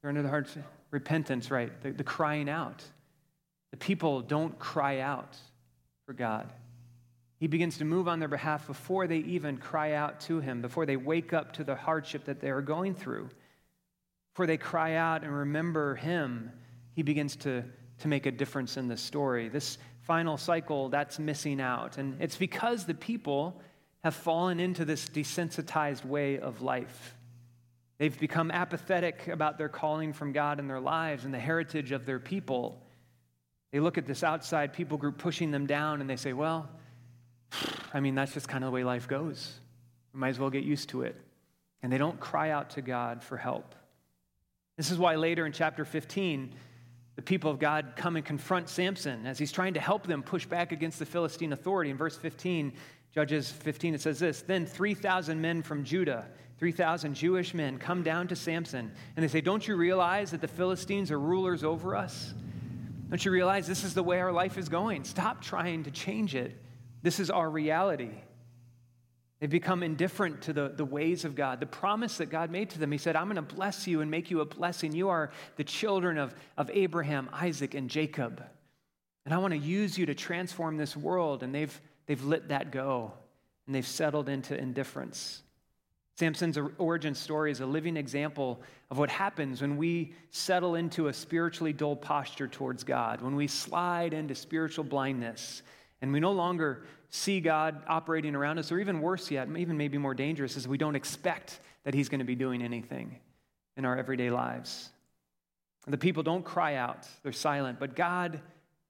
They're 0.00 0.10
under 0.10 0.22
the 0.22 0.28
hardship. 0.28 0.64
Repentance, 0.90 1.50
right? 1.50 1.80
The, 1.82 1.92
the 1.92 2.04
crying 2.04 2.48
out. 2.48 2.84
The 3.70 3.78
people 3.78 4.20
don't 4.20 4.58
cry 4.58 5.00
out 5.00 5.36
for 6.04 6.12
God. 6.12 6.52
He 7.40 7.46
begins 7.46 7.78
to 7.78 7.84
move 7.84 8.06
on 8.06 8.20
their 8.20 8.28
behalf 8.28 8.66
before 8.66 9.06
they 9.06 9.18
even 9.18 9.56
cry 9.56 9.94
out 9.94 10.20
to 10.22 10.40
Him, 10.40 10.60
before 10.60 10.86
they 10.86 10.96
wake 10.96 11.32
up 11.32 11.54
to 11.54 11.64
the 11.64 11.74
hardship 11.74 12.26
that 12.26 12.40
they 12.40 12.50
are 12.50 12.60
going 12.60 12.94
through. 12.94 13.30
Before 14.32 14.46
they 14.46 14.58
cry 14.58 14.94
out 14.94 15.24
and 15.24 15.34
remember 15.34 15.94
Him, 15.96 16.52
He 16.94 17.02
begins 17.02 17.34
to, 17.36 17.64
to 18.02 18.08
make 18.08 18.26
a 18.26 18.30
difference 18.30 18.76
in 18.76 18.88
the 18.88 18.96
story. 18.96 19.48
This 19.48 19.78
final 20.02 20.36
cycle, 20.36 20.88
that's 20.88 21.18
missing 21.18 21.60
out. 21.60 21.98
And 21.98 22.20
it's 22.20 22.36
because 22.36 22.84
the 22.84 22.94
people 22.94 23.60
have 24.04 24.14
fallen 24.14 24.60
into 24.60 24.84
this 24.84 25.08
desensitized 25.08 26.04
way 26.04 26.38
of 26.38 26.60
life. 26.60 27.16
They've 27.98 28.18
become 28.18 28.50
apathetic 28.50 29.28
about 29.28 29.58
their 29.58 29.68
calling 29.68 30.12
from 30.12 30.32
God 30.32 30.58
in 30.58 30.66
their 30.66 30.80
lives 30.80 31.24
and 31.24 31.32
the 31.32 31.38
heritage 31.38 31.92
of 31.92 32.04
their 32.04 32.18
people. 32.18 32.84
They 33.70 33.78
look 33.78 33.96
at 33.96 34.06
this 34.06 34.24
outside 34.24 34.72
people 34.72 34.98
group 34.98 35.18
pushing 35.18 35.52
them 35.52 35.66
down 35.66 36.00
and 36.00 36.10
they 36.10 36.16
say, 36.16 36.32
well, 36.32 36.68
I 37.94 38.00
mean, 38.00 38.16
that's 38.16 38.34
just 38.34 38.48
kind 38.48 38.64
of 38.64 38.68
the 38.68 38.74
way 38.74 38.82
life 38.82 39.06
goes. 39.06 39.60
We 40.12 40.18
might 40.18 40.30
as 40.30 40.40
well 40.40 40.50
get 40.50 40.64
used 40.64 40.88
to 40.90 41.02
it. 41.02 41.14
And 41.82 41.92
they 41.92 41.98
don't 41.98 42.18
cry 42.18 42.50
out 42.50 42.70
to 42.70 42.82
God 42.82 43.22
for 43.22 43.36
help. 43.36 43.74
This 44.76 44.90
is 44.90 44.98
why 44.98 45.14
later 45.14 45.46
in 45.46 45.52
chapter 45.52 45.84
15, 45.84 46.54
the 47.16 47.22
people 47.22 47.50
of 47.50 47.58
God 47.58 47.92
come 47.96 48.16
and 48.16 48.24
confront 48.24 48.68
Samson 48.68 49.26
as 49.26 49.38
he's 49.38 49.52
trying 49.52 49.74
to 49.74 49.80
help 49.80 50.06
them 50.06 50.22
push 50.22 50.46
back 50.46 50.72
against 50.72 50.98
the 50.98 51.06
Philistine 51.06 51.52
authority. 51.52 51.90
In 51.90 51.96
verse 51.96 52.16
15, 52.16 52.72
Judges 53.12 53.50
15, 53.50 53.94
it 53.94 54.00
says 54.00 54.18
this 54.18 54.42
Then 54.42 54.64
3,000 54.64 55.40
men 55.40 55.62
from 55.62 55.84
Judah, 55.84 56.26
3,000 56.58 57.14
Jewish 57.14 57.52
men, 57.52 57.78
come 57.78 58.02
down 58.02 58.28
to 58.28 58.36
Samson, 58.36 58.90
and 59.16 59.22
they 59.22 59.28
say, 59.28 59.42
Don't 59.42 59.66
you 59.66 59.76
realize 59.76 60.30
that 60.30 60.40
the 60.40 60.48
Philistines 60.48 61.10
are 61.10 61.20
rulers 61.20 61.62
over 61.64 61.94
us? 61.94 62.32
Don't 63.10 63.22
you 63.22 63.30
realize 63.30 63.66
this 63.66 63.84
is 63.84 63.92
the 63.92 64.02
way 64.02 64.20
our 64.20 64.32
life 64.32 64.56
is 64.56 64.70
going? 64.70 65.04
Stop 65.04 65.42
trying 65.42 65.84
to 65.84 65.90
change 65.90 66.34
it. 66.34 66.56
This 67.02 67.20
is 67.20 67.28
our 67.28 67.50
reality. 67.50 68.12
They've 69.42 69.50
become 69.50 69.82
indifferent 69.82 70.42
to 70.42 70.52
the, 70.52 70.68
the 70.68 70.84
ways 70.84 71.24
of 71.24 71.34
God, 71.34 71.58
the 71.58 71.66
promise 71.66 72.18
that 72.18 72.30
God 72.30 72.52
made 72.52 72.70
to 72.70 72.78
them. 72.78 72.92
He 72.92 72.98
said, 72.98 73.16
I'm 73.16 73.24
going 73.24 73.44
to 73.44 73.54
bless 73.54 73.88
you 73.88 74.00
and 74.00 74.08
make 74.08 74.30
you 74.30 74.40
a 74.40 74.44
blessing. 74.44 74.92
You 74.92 75.08
are 75.08 75.32
the 75.56 75.64
children 75.64 76.16
of, 76.16 76.32
of 76.56 76.70
Abraham, 76.72 77.28
Isaac, 77.32 77.74
and 77.74 77.90
Jacob. 77.90 78.40
And 79.24 79.34
I 79.34 79.38
want 79.38 79.52
to 79.52 79.58
use 79.58 79.98
you 79.98 80.06
to 80.06 80.14
transform 80.14 80.76
this 80.76 80.96
world. 80.96 81.42
And 81.42 81.52
they've, 81.52 81.80
they've 82.06 82.22
let 82.24 82.50
that 82.50 82.70
go 82.70 83.14
and 83.66 83.74
they've 83.74 83.84
settled 83.84 84.28
into 84.28 84.56
indifference. 84.56 85.42
Samson's 86.14 86.56
origin 86.78 87.16
story 87.16 87.50
is 87.50 87.58
a 87.58 87.66
living 87.66 87.96
example 87.96 88.62
of 88.92 88.98
what 88.98 89.10
happens 89.10 89.60
when 89.60 89.76
we 89.76 90.14
settle 90.30 90.76
into 90.76 91.08
a 91.08 91.12
spiritually 91.12 91.72
dull 91.72 91.96
posture 91.96 92.46
towards 92.46 92.84
God, 92.84 93.20
when 93.20 93.34
we 93.34 93.48
slide 93.48 94.14
into 94.14 94.36
spiritual 94.36 94.84
blindness, 94.84 95.62
and 96.00 96.12
we 96.12 96.20
no 96.20 96.30
longer 96.30 96.84
see 97.12 97.40
God 97.40 97.82
operating 97.86 98.34
around 98.34 98.58
us, 98.58 98.72
or 98.72 98.80
even 98.80 99.00
worse 99.00 99.30
yet, 99.30 99.46
even 99.56 99.76
maybe 99.76 99.98
more 99.98 100.14
dangerous, 100.14 100.56
is 100.56 100.66
we 100.66 100.78
don't 100.78 100.96
expect 100.96 101.60
that 101.84 101.94
He's 101.94 102.08
going 102.08 102.20
to 102.20 102.24
be 102.24 102.34
doing 102.34 102.62
anything 102.62 103.16
in 103.76 103.84
our 103.84 103.96
everyday 103.96 104.30
lives. 104.30 104.90
The 105.86 105.98
people 105.98 106.22
don't 106.22 106.44
cry 106.44 106.76
out, 106.76 107.06
they're 107.22 107.32
silent, 107.32 107.78
but 107.78 107.94
God 107.94 108.40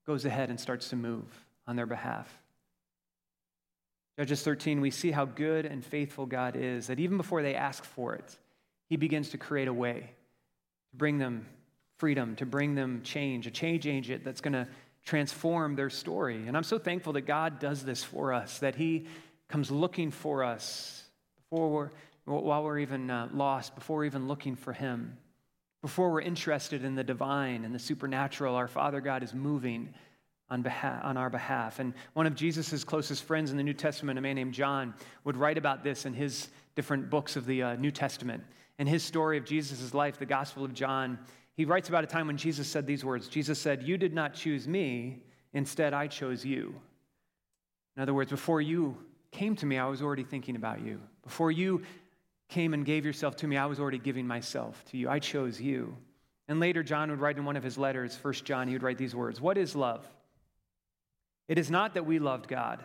goes 0.07 0.25
ahead 0.25 0.51
and 0.51 0.61
starts 0.61 0.89
to 0.91 0.97
move 0.97 1.25
on 1.67 1.75
their 1.75 1.87
behalf. 1.87 2.33
Judges 4.19 4.43
13, 4.43 4.81
we 4.81 4.91
see 4.91 5.11
how 5.11 5.25
good 5.25 5.65
and 5.65 5.85
faithful 5.85 6.27
God 6.27 6.55
is, 6.55 6.87
that 6.87 7.01
even 7.01 7.17
before 7.17 7.43
they 7.43 7.57
ask 7.57 7.83
for 7.83 8.15
it, 8.15 8.39
He 8.89 8.97
begins 8.97 9.31
to 9.31 9.39
create 9.39 9.69
a 9.69 9.73
way 9.73 10.13
to 10.91 10.97
bring 10.97 11.19
them 11.19 11.47
freedom, 11.99 12.37
to 12.37 12.47
bring 12.47 12.77
them 12.77 13.01
change, 13.03 13.49
a 13.49 13.51
change 13.51 13.87
agent 13.89 14.23
that's 14.23 14.41
going 14.41 14.53
to 14.53 14.69
transform 15.05 15.75
their 15.75 15.91
story. 15.91 16.47
And 16.47 16.57
I'm 16.57 16.63
so 16.63 16.79
thankful 16.79 17.13
that 17.15 17.23
God 17.23 17.59
does 17.59 17.83
this 17.83 18.05
for 18.05 18.33
us, 18.33 18.59
that 18.61 18.77
He 18.77 19.07
comes 19.49 19.71
looking 19.71 20.11
for 20.11 20.45
us 20.45 21.05
before 21.37 21.71
we're, 21.71 21.91
while 22.25 22.63
we're 22.63 22.79
even 22.79 23.11
uh, 23.11 23.29
lost, 23.33 23.75
before 23.75 23.99
we're 23.99 24.05
even 24.05 24.29
looking 24.29 24.55
for 24.55 24.73
Him, 24.73 25.17
before 25.83 26.11
we're 26.11 26.21
interested 26.21 26.85
in 26.85 26.95
the 26.95 27.05
divine 27.05 27.65
and 27.65 27.75
the 27.75 27.79
supernatural. 27.79 28.55
Our 28.55 28.69
Father 28.69 29.01
God 29.01 29.23
is 29.23 29.35
moving 29.35 29.93
on, 30.49 30.63
behalf, 30.63 31.03
on 31.03 31.17
our 31.17 31.31
behalf. 31.31 31.81
And 31.81 31.95
one 32.13 32.27
of 32.27 32.35
Jesus' 32.35 32.85
closest 32.85 33.25
friends 33.25 33.51
in 33.51 33.57
the 33.57 33.63
New 33.63 33.73
Testament, 33.73 34.19
a 34.19 34.23
man 34.23 34.37
named 34.37 34.55
John, 34.55 34.95
would 35.25 35.37
write 35.37 35.59
about 35.59 35.83
this 35.83 36.05
in 36.05 36.13
his 36.13 36.49
different 36.77 37.11
books 37.11 37.37
of 37.37 37.47
the 37.47 37.63
uh, 37.63 37.77
New 37.77 37.91
Testament. 37.91 38.45
In 38.79 38.87
his 38.87 39.03
story 39.03 39.39
of 39.39 39.45
Jesus' 39.45 39.95
life, 39.95 40.19
the 40.19 40.27
Gospel 40.27 40.65
of 40.65 40.75
John, 40.75 41.19
he 41.55 41.65
writes 41.65 41.89
about 41.89 42.05
a 42.05 42.07
time 42.07 42.27
when 42.27 42.37
Jesus 42.37 42.69
said 42.69 42.87
these 42.87 43.05
words 43.05 43.29
Jesus 43.29 43.59
said, 43.59 43.83
You 43.83 43.97
did 43.97 44.15
not 44.15 44.35
choose 44.35 44.67
me, 44.67 45.23
instead, 45.53 45.95
I 45.95 46.07
chose 46.07 46.45
you. 46.45 46.75
In 47.97 48.03
other 48.03 48.15
words, 48.15 48.31
before 48.31 48.61
you 48.61 48.97
came 49.31 49.55
to 49.57 49.67
me, 49.67 49.79
I 49.79 49.87
was 49.87 50.03
already 50.03 50.25
thinking 50.25 50.57
about 50.57 50.81
you. 50.81 51.01
Before 51.23 51.51
you 51.51 51.83
came 52.49 52.75
and 52.75 52.85
gave 52.85 53.05
yourself 53.05 53.37
to 53.37 53.47
me, 53.47 53.57
I 53.57 53.67
was 53.67 53.81
already 53.81 53.99
giving 53.99 54.27
myself 54.27 54.85
to 54.91 54.97
you. 54.97 55.09
I 55.09 55.19
chose 55.19 55.61
you. 55.61 55.97
And 56.49 56.59
later, 56.61 56.83
John 56.83 57.11
would 57.11 57.21
write 57.21 57.39
in 57.39 57.45
one 57.45 57.57
of 57.57 57.63
his 57.63 57.79
letters, 57.79 58.17
First 58.17 58.45
John, 58.45 58.67
he 58.67 58.75
would 58.75 58.83
write 58.83 58.99
these 58.99 59.15
words 59.15 59.41
What 59.41 59.59
is 59.59 59.77
love? 59.77 60.07
It 61.49 61.59
is 61.59 61.71
not 61.71 61.95
that 61.95 62.07
we 62.07 62.19
loved 62.19 62.49
God, 62.49 62.85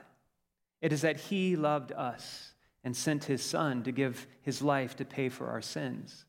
it 0.81 0.91
is 0.91 1.01
that 1.01 1.19
He 1.19 1.55
loved 1.55 1.91
us 1.91 2.53
and 2.83 2.95
sent 2.95 3.23
His 3.23 3.41
Son 3.41 3.83
to 3.83 3.91
give 3.91 4.27
His 4.41 4.61
life 4.61 4.95
to 4.97 5.05
pay 5.05 5.29
for 5.29 5.47
our 5.47 5.61
sins. 5.61 6.25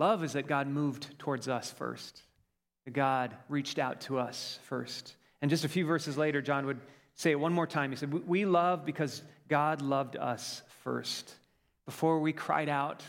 Love 0.00 0.24
is 0.24 0.32
that 0.32 0.46
God 0.46 0.66
moved 0.66 1.18
towards 1.18 1.46
us 1.46 1.70
first, 1.70 2.22
that 2.86 2.92
God 2.92 3.36
reached 3.50 3.78
out 3.78 4.00
to 4.02 4.18
us 4.18 4.58
first. 4.62 5.14
And 5.42 5.50
just 5.50 5.66
a 5.66 5.68
few 5.68 5.84
verses 5.84 6.16
later, 6.16 6.40
John 6.40 6.64
would 6.64 6.80
say 7.16 7.32
it 7.32 7.38
one 7.38 7.52
more 7.52 7.66
time. 7.66 7.90
He 7.90 7.96
said, 7.96 8.10
We 8.26 8.46
love 8.46 8.86
because 8.86 9.22
God 9.46 9.82
loved 9.82 10.16
us 10.16 10.62
first. 10.84 11.34
Before 11.84 12.18
we 12.18 12.32
cried 12.32 12.70
out 12.70 13.02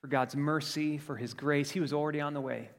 for 0.00 0.06
God's 0.06 0.36
mercy, 0.36 0.96
for 0.96 1.16
His 1.16 1.34
grace, 1.34 1.72
He 1.72 1.80
was 1.80 1.92
already 1.92 2.20
on 2.20 2.34
the 2.34 2.40
way. 2.40 2.70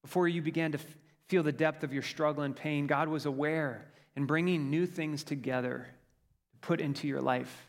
Before 0.00 0.26
you 0.26 0.40
began 0.40 0.72
to 0.72 0.78
feel 1.26 1.42
the 1.42 1.52
depth 1.52 1.84
of 1.84 1.92
your 1.92 2.02
struggle 2.02 2.42
and 2.42 2.56
pain, 2.56 2.86
God 2.86 3.08
was 3.08 3.26
aware 3.26 3.86
and 4.16 4.26
bringing 4.26 4.70
new 4.70 4.86
things 4.86 5.24
together 5.24 5.86
to 6.52 6.58
put 6.66 6.80
into 6.80 7.06
your 7.06 7.20
life. 7.20 7.67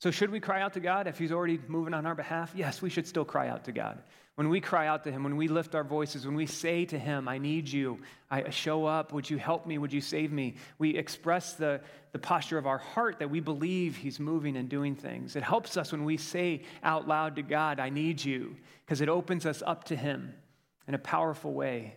So, 0.00 0.12
should 0.12 0.30
we 0.30 0.38
cry 0.38 0.62
out 0.62 0.74
to 0.74 0.80
God 0.80 1.08
if 1.08 1.18
He's 1.18 1.32
already 1.32 1.58
moving 1.66 1.92
on 1.92 2.06
our 2.06 2.14
behalf? 2.14 2.52
Yes, 2.54 2.80
we 2.80 2.88
should 2.88 3.06
still 3.06 3.24
cry 3.24 3.48
out 3.48 3.64
to 3.64 3.72
God. 3.72 4.00
When 4.36 4.48
we 4.48 4.60
cry 4.60 4.86
out 4.86 5.02
to 5.02 5.10
Him, 5.10 5.24
when 5.24 5.36
we 5.36 5.48
lift 5.48 5.74
our 5.74 5.82
voices, 5.82 6.24
when 6.24 6.36
we 6.36 6.46
say 6.46 6.84
to 6.84 6.96
Him, 6.96 7.26
I 7.26 7.38
need 7.38 7.68
you, 7.68 7.98
I 8.30 8.50
show 8.50 8.86
up, 8.86 9.12
would 9.12 9.28
you 9.28 9.38
help 9.38 9.66
me, 9.66 9.76
would 9.78 9.92
you 9.92 10.00
save 10.00 10.30
me? 10.30 10.54
We 10.78 10.96
express 10.96 11.54
the, 11.54 11.80
the 12.12 12.20
posture 12.20 12.58
of 12.58 12.66
our 12.66 12.78
heart 12.78 13.18
that 13.18 13.30
we 13.30 13.40
believe 13.40 13.96
He's 13.96 14.20
moving 14.20 14.56
and 14.56 14.68
doing 14.68 14.94
things. 14.94 15.34
It 15.34 15.42
helps 15.42 15.76
us 15.76 15.90
when 15.90 16.04
we 16.04 16.16
say 16.16 16.62
out 16.84 17.08
loud 17.08 17.34
to 17.34 17.42
God, 17.42 17.80
I 17.80 17.88
need 17.88 18.24
you, 18.24 18.54
because 18.86 19.00
it 19.00 19.08
opens 19.08 19.44
us 19.44 19.60
up 19.66 19.84
to 19.84 19.96
Him 19.96 20.32
in 20.86 20.94
a 20.94 20.98
powerful 20.98 21.52
way. 21.52 21.96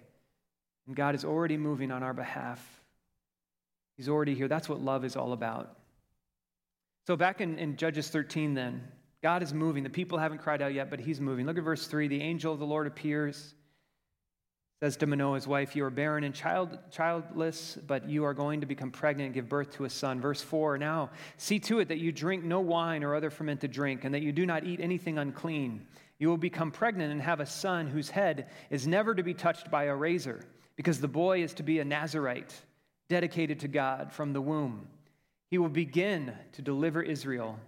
And 0.88 0.96
God 0.96 1.14
is 1.14 1.24
already 1.24 1.58
moving 1.58 1.92
on 1.92 2.02
our 2.02 2.16
behalf. 2.16 2.82
He's 3.98 4.10
already 4.10 4.34
here. 4.34 4.48
That's 4.48 4.68
what 4.68 4.82
love 4.82 5.06
is 5.06 5.16
all 5.16 5.34
about. 5.34 5.78
So, 7.08 7.16
back 7.16 7.42
in, 7.42 7.58
in 7.58 7.78
Judges 7.78 8.10
13, 8.10 8.54
then, 8.54 8.84
God 9.24 9.44
is 9.44 9.54
moving. 9.54 9.84
The 9.84 9.90
people 9.90 10.18
haven't 10.18 10.40
cried 10.40 10.62
out 10.62 10.74
yet, 10.74 10.90
but 10.90 11.00
he's 11.00 11.22
moving. 11.22 11.46
Look 11.46 11.58
at 11.58 11.64
verse 11.64 11.88
3. 11.88 12.08
The 12.08 12.22
angel 12.22 12.54
of 12.54 12.60
the 12.60 12.66
Lord 12.66 12.88
appears, 12.88 13.54
says 14.82 14.98
to 14.98 15.08
Manoah's 15.08 15.48
wife, 15.48 15.76
You 15.76 15.86
are 15.86 15.92
barren 15.92 16.24
and 16.24 16.34
child, 16.34 16.78
childless, 16.92 17.78
but 17.86 18.10
you 18.10 18.24
are 18.24 18.34
going 18.34 18.62
to 18.62 18.66
become 18.66 18.90
pregnant 18.90 19.28
and 19.28 19.34
give 19.34 19.48
birth 19.48 19.72
to 19.74 19.86
a 19.86 19.90
son. 19.90 20.20
Verse 20.20 20.42
4 20.42 20.80
Now 20.80 21.12
see 21.38 21.60
to 21.60 21.80
it 21.80 21.88
that 21.90 22.00
you 22.00 22.12
drink 22.12 22.44
no 22.44 22.60
wine 22.60 23.04
or 23.04 23.16
other 23.16 23.30
fermented 23.30 23.72
drink, 23.72 24.06
and 24.06 24.14
that 24.14 24.24
you 24.24 24.32
do 24.32 24.46
not 24.46 24.64
eat 24.64 24.80
anything 24.80 25.20
unclean. 25.20 25.86
You 26.18 26.30
will 26.30 26.38
become 26.38 26.72
pregnant 26.72 27.12
and 27.12 27.22
have 27.22 27.40
a 27.40 27.46
son 27.48 27.88
whose 27.88 28.10
head 28.10 28.50
is 28.70 28.88
never 28.88 29.14
to 29.16 29.24
be 29.24 29.34
touched 29.34 29.70
by 29.70 29.86
a 29.86 29.96
razor, 29.96 30.46
because 30.76 31.00
the 31.00 31.08
boy 31.08 31.44
is 31.44 31.54
to 31.56 31.64
be 31.64 31.80
a 31.80 31.86
Nazarite, 31.86 32.56
dedicated 33.08 33.60
to 33.62 33.68
God 33.68 34.12
from 34.12 34.34
the 34.34 34.42
womb. 34.42 34.88
He 35.52 35.58
will 35.58 35.70
begin 35.70 36.34
to 36.54 36.62
deliver 36.62 37.04
Israel 37.04 37.60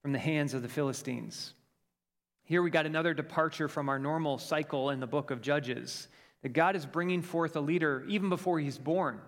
from 0.00 0.12
the 0.12 0.18
hands 0.18 0.54
of 0.54 0.62
the 0.62 0.68
Philistines. 0.68 1.52
Here 2.44 2.62
we 2.62 2.70
got 2.70 2.86
another 2.86 3.12
departure 3.12 3.68
from 3.68 3.90
our 3.90 3.98
normal 3.98 4.38
cycle 4.38 4.88
in 4.88 5.00
the 5.00 5.06
book 5.06 5.30
of 5.30 5.42
Judges 5.42 6.08
that 6.42 6.54
God 6.54 6.76
is 6.76 6.86
bringing 6.86 7.20
forth 7.20 7.54
a 7.54 7.60
leader 7.60 8.06
even 8.08 8.30
before 8.30 8.58
he's 8.58 8.78
born. 8.78 9.20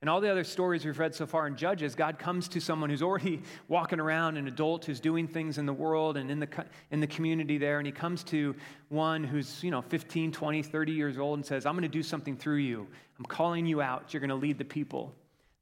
And 0.00 0.08
all 0.08 0.20
the 0.20 0.30
other 0.30 0.44
stories 0.44 0.84
we've 0.84 0.98
read 0.98 1.12
so 1.12 1.26
far 1.26 1.48
in 1.48 1.56
Judges, 1.56 1.96
God 1.96 2.20
comes 2.20 2.46
to 2.50 2.60
someone 2.60 2.88
who's 2.88 3.02
already 3.02 3.42
walking 3.68 3.98
around, 3.98 4.36
an 4.36 4.46
adult 4.46 4.84
who's 4.84 5.00
doing 5.00 5.26
things 5.26 5.58
in 5.58 5.66
the 5.66 5.72
world 5.72 6.16
and 6.16 6.30
in 6.30 6.38
the, 6.38 6.48
in 6.92 7.00
the 7.00 7.06
community 7.08 7.58
there. 7.58 7.78
And 7.78 7.86
he 7.86 7.92
comes 7.92 8.22
to 8.24 8.54
one 8.90 9.24
who's, 9.24 9.64
you 9.64 9.72
know, 9.72 9.82
15, 9.82 10.30
20, 10.30 10.62
30 10.62 10.92
years 10.92 11.18
old 11.18 11.38
and 11.38 11.44
says, 11.44 11.66
I'm 11.66 11.72
going 11.72 11.82
to 11.82 11.88
do 11.88 12.04
something 12.04 12.36
through 12.36 12.58
you. 12.58 12.86
I'm 13.18 13.24
calling 13.24 13.66
you 13.66 13.82
out. 13.82 14.14
You're 14.14 14.20
going 14.20 14.28
to 14.28 14.36
lead 14.36 14.58
the 14.58 14.64
people. 14.64 15.12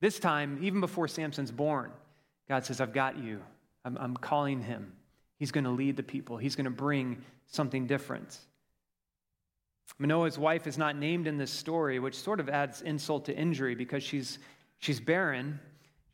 This 0.01 0.19
time, 0.19 0.59
even 0.63 0.81
before 0.81 1.09
Samson's 1.09 1.51
born, 1.51 1.91
God 2.49 2.65
says, 2.65 2.81
I've 2.81 2.93
got 2.93 3.19
you. 3.19 3.41
I'm, 3.85 3.97
I'm 3.99 4.17
calling 4.17 4.61
him. 4.61 4.93
He's 5.39 5.53
going 5.53 5.65
to 5.65 5.71
lead 5.71 5.97
the 5.97 6.03
people, 6.03 6.37
he's 6.37 6.57
going 6.57 6.65
to 6.65 6.71
bring 6.71 7.23
something 7.47 7.87
different. 7.87 8.39
Manoah's 9.99 10.39
wife 10.39 10.67
is 10.67 10.79
not 10.79 10.97
named 10.97 11.27
in 11.27 11.37
this 11.37 11.51
story, 11.51 11.99
which 11.99 12.19
sort 12.19 12.41
of 12.41 12.49
adds 12.49 12.83
insult 12.83 13.27
to 13.27 13.37
injury 13.37 13.75
because 13.75 14.03
she's, 14.03 14.39
she's 14.79 14.99
barren. 14.99 15.61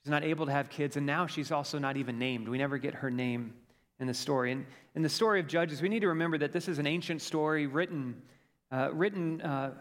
She's 0.03 0.11
not 0.11 0.25
able 0.25 0.47
to 0.47 0.53
have 0.53 0.71
kids, 0.71 0.97
and 0.97 1.07
now 1.07 1.27
she's 1.27 1.53
also 1.53 1.79
not 1.79 1.97
even 1.97 2.19
named. 2.19 2.49
We 2.49 2.59
never 2.59 2.79
get 2.79 2.95
her 2.95 3.11
name 3.11 3.55
in 4.01 4.07
the 4.07 4.14
story. 4.14 4.53
And 4.53 4.66
in 4.95 5.03
the 5.03 5.09
story 5.09 5.40
of 5.40 5.47
Judges, 5.47 5.83
we 5.83 5.88
need 5.88 6.01
to 6.01 6.09
remember 6.09 6.38
that 6.38 6.53
this 6.53 6.69
is 6.69 6.79
an 6.79 6.87
ancient 6.87 7.21
story 7.23 7.66
written, 7.66 8.21
uh, 8.73 8.90
written 8.93 9.40
uh, 9.43 9.73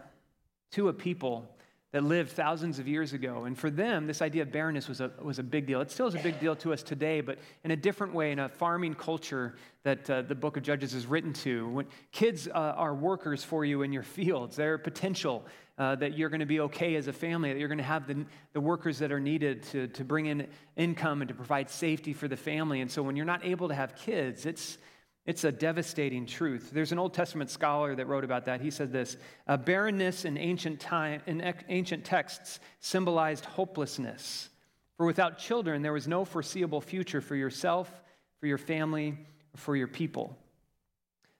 to 0.72 0.88
a 0.88 0.92
people 0.92 1.48
that 1.92 2.04
lived 2.04 2.30
thousands 2.30 2.78
of 2.78 2.86
years 2.86 3.12
ago. 3.12 3.44
And 3.44 3.58
for 3.58 3.68
them, 3.68 4.06
this 4.06 4.22
idea 4.22 4.42
of 4.42 4.52
barrenness 4.52 4.88
was 4.88 5.00
a, 5.00 5.10
was 5.20 5.40
a 5.40 5.42
big 5.42 5.66
deal. 5.66 5.80
It 5.80 5.90
still 5.90 6.06
is 6.06 6.14
a 6.14 6.20
big 6.20 6.38
deal 6.38 6.54
to 6.56 6.72
us 6.72 6.82
today, 6.82 7.20
but 7.20 7.38
in 7.64 7.72
a 7.72 7.76
different 7.76 8.14
way, 8.14 8.30
in 8.30 8.38
a 8.38 8.48
farming 8.48 8.94
culture 8.94 9.56
that 9.82 10.08
uh, 10.08 10.22
the 10.22 10.34
book 10.34 10.56
of 10.56 10.62
Judges 10.62 10.94
is 10.94 11.06
written 11.06 11.32
to. 11.32 11.68
When 11.68 11.86
kids 12.12 12.46
uh, 12.46 12.52
are 12.52 12.94
workers 12.94 13.42
for 13.42 13.64
you 13.64 13.82
in 13.82 13.92
your 13.92 14.04
fields, 14.04 14.54
they're 14.54 14.78
potential 14.78 15.44
uh, 15.78 15.96
that 15.96 16.16
you're 16.16 16.28
going 16.28 16.40
to 16.40 16.46
be 16.46 16.60
okay 16.60 16.94
as 16.94 17.08
a 17.08 17.12
family, 17.12 17.52
that 17.52 17.58
you're 17.58 17.68
going 17.68 17.78
to 17.78 17.84
have 17.84 18.06
the, 18.06 18.24
the 18.52 18.60
workers 18.60 18.98
that 18.98 19.10
are 19.10 19.18
needed 19.18 19.62
to, 19.64 19.88
to 19.88 20.04
bring 20.04 20.26
in 20.26 20.46
income 20.76 21.22
and 21.22 21.28
to 21.28 21.34
provide 21.34 21.68
safety 21.70 22.12
for 22.12 22.28
the 22.28 22.36
family. 22.36 22.82
And 22.82 22.90
so 22.90 23.02
when 23.02 23.16
you're 23.16 23.26
not 23.26 23.44
able 23.44 23.68
to 23.68 23.74
have 23.74 23.96
kids, 23.96 24.46
it's, 24.46 24.78
it's 25.26 25.44
a 25.44 25.52
devastating 25.52 26.26
truth. 26.26 26.70
There's 26.72 26.92
an 26.92 26.98
Old 26.98 27.14
Testament 27.14 27.50
scholar 27.50 27.94
that 27.94 28.06
wrote 28.06 28.24
about 28.24 28.46
that. 28.46 28.60
He 28.60 28.70
said 28.70 28.90
this 28.92 29.16
barrenness 29.64 30.24
in 30.24 30.38
ancient, 30.38 30.80
time, 30.80 31.20
in 31.26 31.54
ancient 31.68 32.04
texts 32.04 32.58
symbolized 32.80 33.44
hopelessness. 33.44 34.48
For 34.96 35.06
without 35.06 35.38
children, 35.38 35.82
there 35.82 35.92
was 35.92 36.08
no 36.08 36.24
foreseeable 36.24 36.80
future 36.80 37.20
for 37.20 37.36
yourself, 37.36 37.90
for 38.38 38.46
your 38.46 38.58
family, 38.58 39.18
or 39.54 39.58
for 39.58 39.76
your 39.76 39.88
people. 39.88 40.36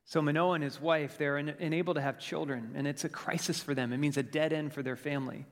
So 0.04 0.20
Manoah 0.20 0.54
and 0.54 0.64
his 0.64 0.80
wife, 0.80 1.18
they're 1.18 1.36
unable 1.36 1.94
to 1.94 2.00
have 2.00 2.18
children, 2.18 2.72
and 2.74 2.86
it's 2.86 3.04
a 3.04 3.08
crisis 3.08 3.62
for 3.62 3.74
them. 3.74 3.92
It 3.92 3.98
means 3.98 4.16
a 4.16 4.22
dead 4.22 4.52
end 4.52 4.72
for 4.72 4.82
their 4.82 4.96
family. 4.96 5.46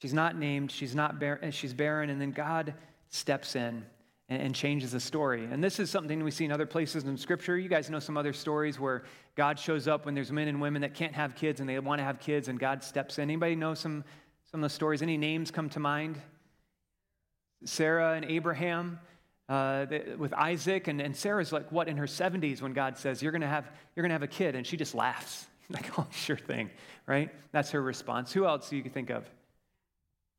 She's 0.00 0.14
not 0.14 0.38
named, 0.38 0.70
she's 0.70 0.94
not 0.94 1.18
bar- 1.18 1.40
she's 1.50 1.74
barren, 1.74 2.10
and 2.10 2.20
then 2.20 2.32
God 2.32 2.74
steps 3.08 3.56
in 3.56 3.84
and, 4.30 4.54
changes 4.54 4.92
the 4.92 5.00
story. 5.00 5.46
And 5.50 5.62
this 5.62 5.80
is 5.80 5.90
something 5.90 6.22
we 6.22 6.30
see 6.30 6.44
in 6.44 6.52
other 6.52 6.64
places 6.64 7.04
in 7.04 7.16
Scripture. 7.16 7.58
You 7.58 7.68
guys 7.68 7.90
know 7.90 7.98
some 7.98 8.16
other 8.16 8.32
stories 8.32 8.78
where 8.78 9.02
God 9.34 9.58
shows 9.58 9.88
up 9.88 10.06
when 10.06 10.14
there's 10.14 10.30
men 10.30 10.48
and 10.48 10.60
women 10.60 10.82
that 10.82 10.94
can't 10.94 11.14
have 11.14 11.34
kids 11.34 11.60
and 11.60 11.68
they 11.68 11.78
want 11.80 11.98
to 11.98 12.04
have 12.04 12.20
kids, 12.20 12.48
and 12.48 12.58
God 12.58 12.82
steps 12.82 13.18
in. 13.18 13.24
Anybody 13.24 13.56
know 13.56 13.74
some, 13.74 14.04
some 14.50 14.62
of 14.62 14.70
the 14.70 14.74
stories? 14.74 15.02
Any 15.02 15.16
names 15.16 15.50
come 15.50 15.68
to 15.70 15.80
mind? 15.80 16.16
Sarah 17.64 18.14
and 18.14 18.24
Abraham. 18.24 19.00
Uh, 19.48 19.84
with 20.16 20.32
Isaac, 20.32 20.86
and, 20.86 21.00
and 21.00 21.16
Sarah's 21.16 21.52
like, 21.52 21.72
what, 21.72 21.88
in 21.88 21.96
her 21.96 22.06
70s 22.06 22.62
when 22.62 22.72
God 22.72 22.96
says, 22.96 23.20
You're 23.20 23.32
to 23.32 23.48
have, 23.48 23.68
you're 23.96 24.04
gonna 24.04 24.14
have 24.14 24.22
a 24.22 24.28
kid, 24.28 24.54
and 24.54 24.64
she 24.64 24.76
just 24.76 24.94
laughs. 24.94 25.48
like, 25.70 25.98
oh, 25.98 26.06
sure 26.12 26.36
thing, 26.36 26.70
right? 27.06 27.30
That's 27.52 27.70
her 27.70 27.82
response. 27.82 28.32
Who 28.32 28.46
else 28.46 28.70
do 28.70 28.76
you 28.76 28.84
think 28.84 29.10
of? 29.10 29.28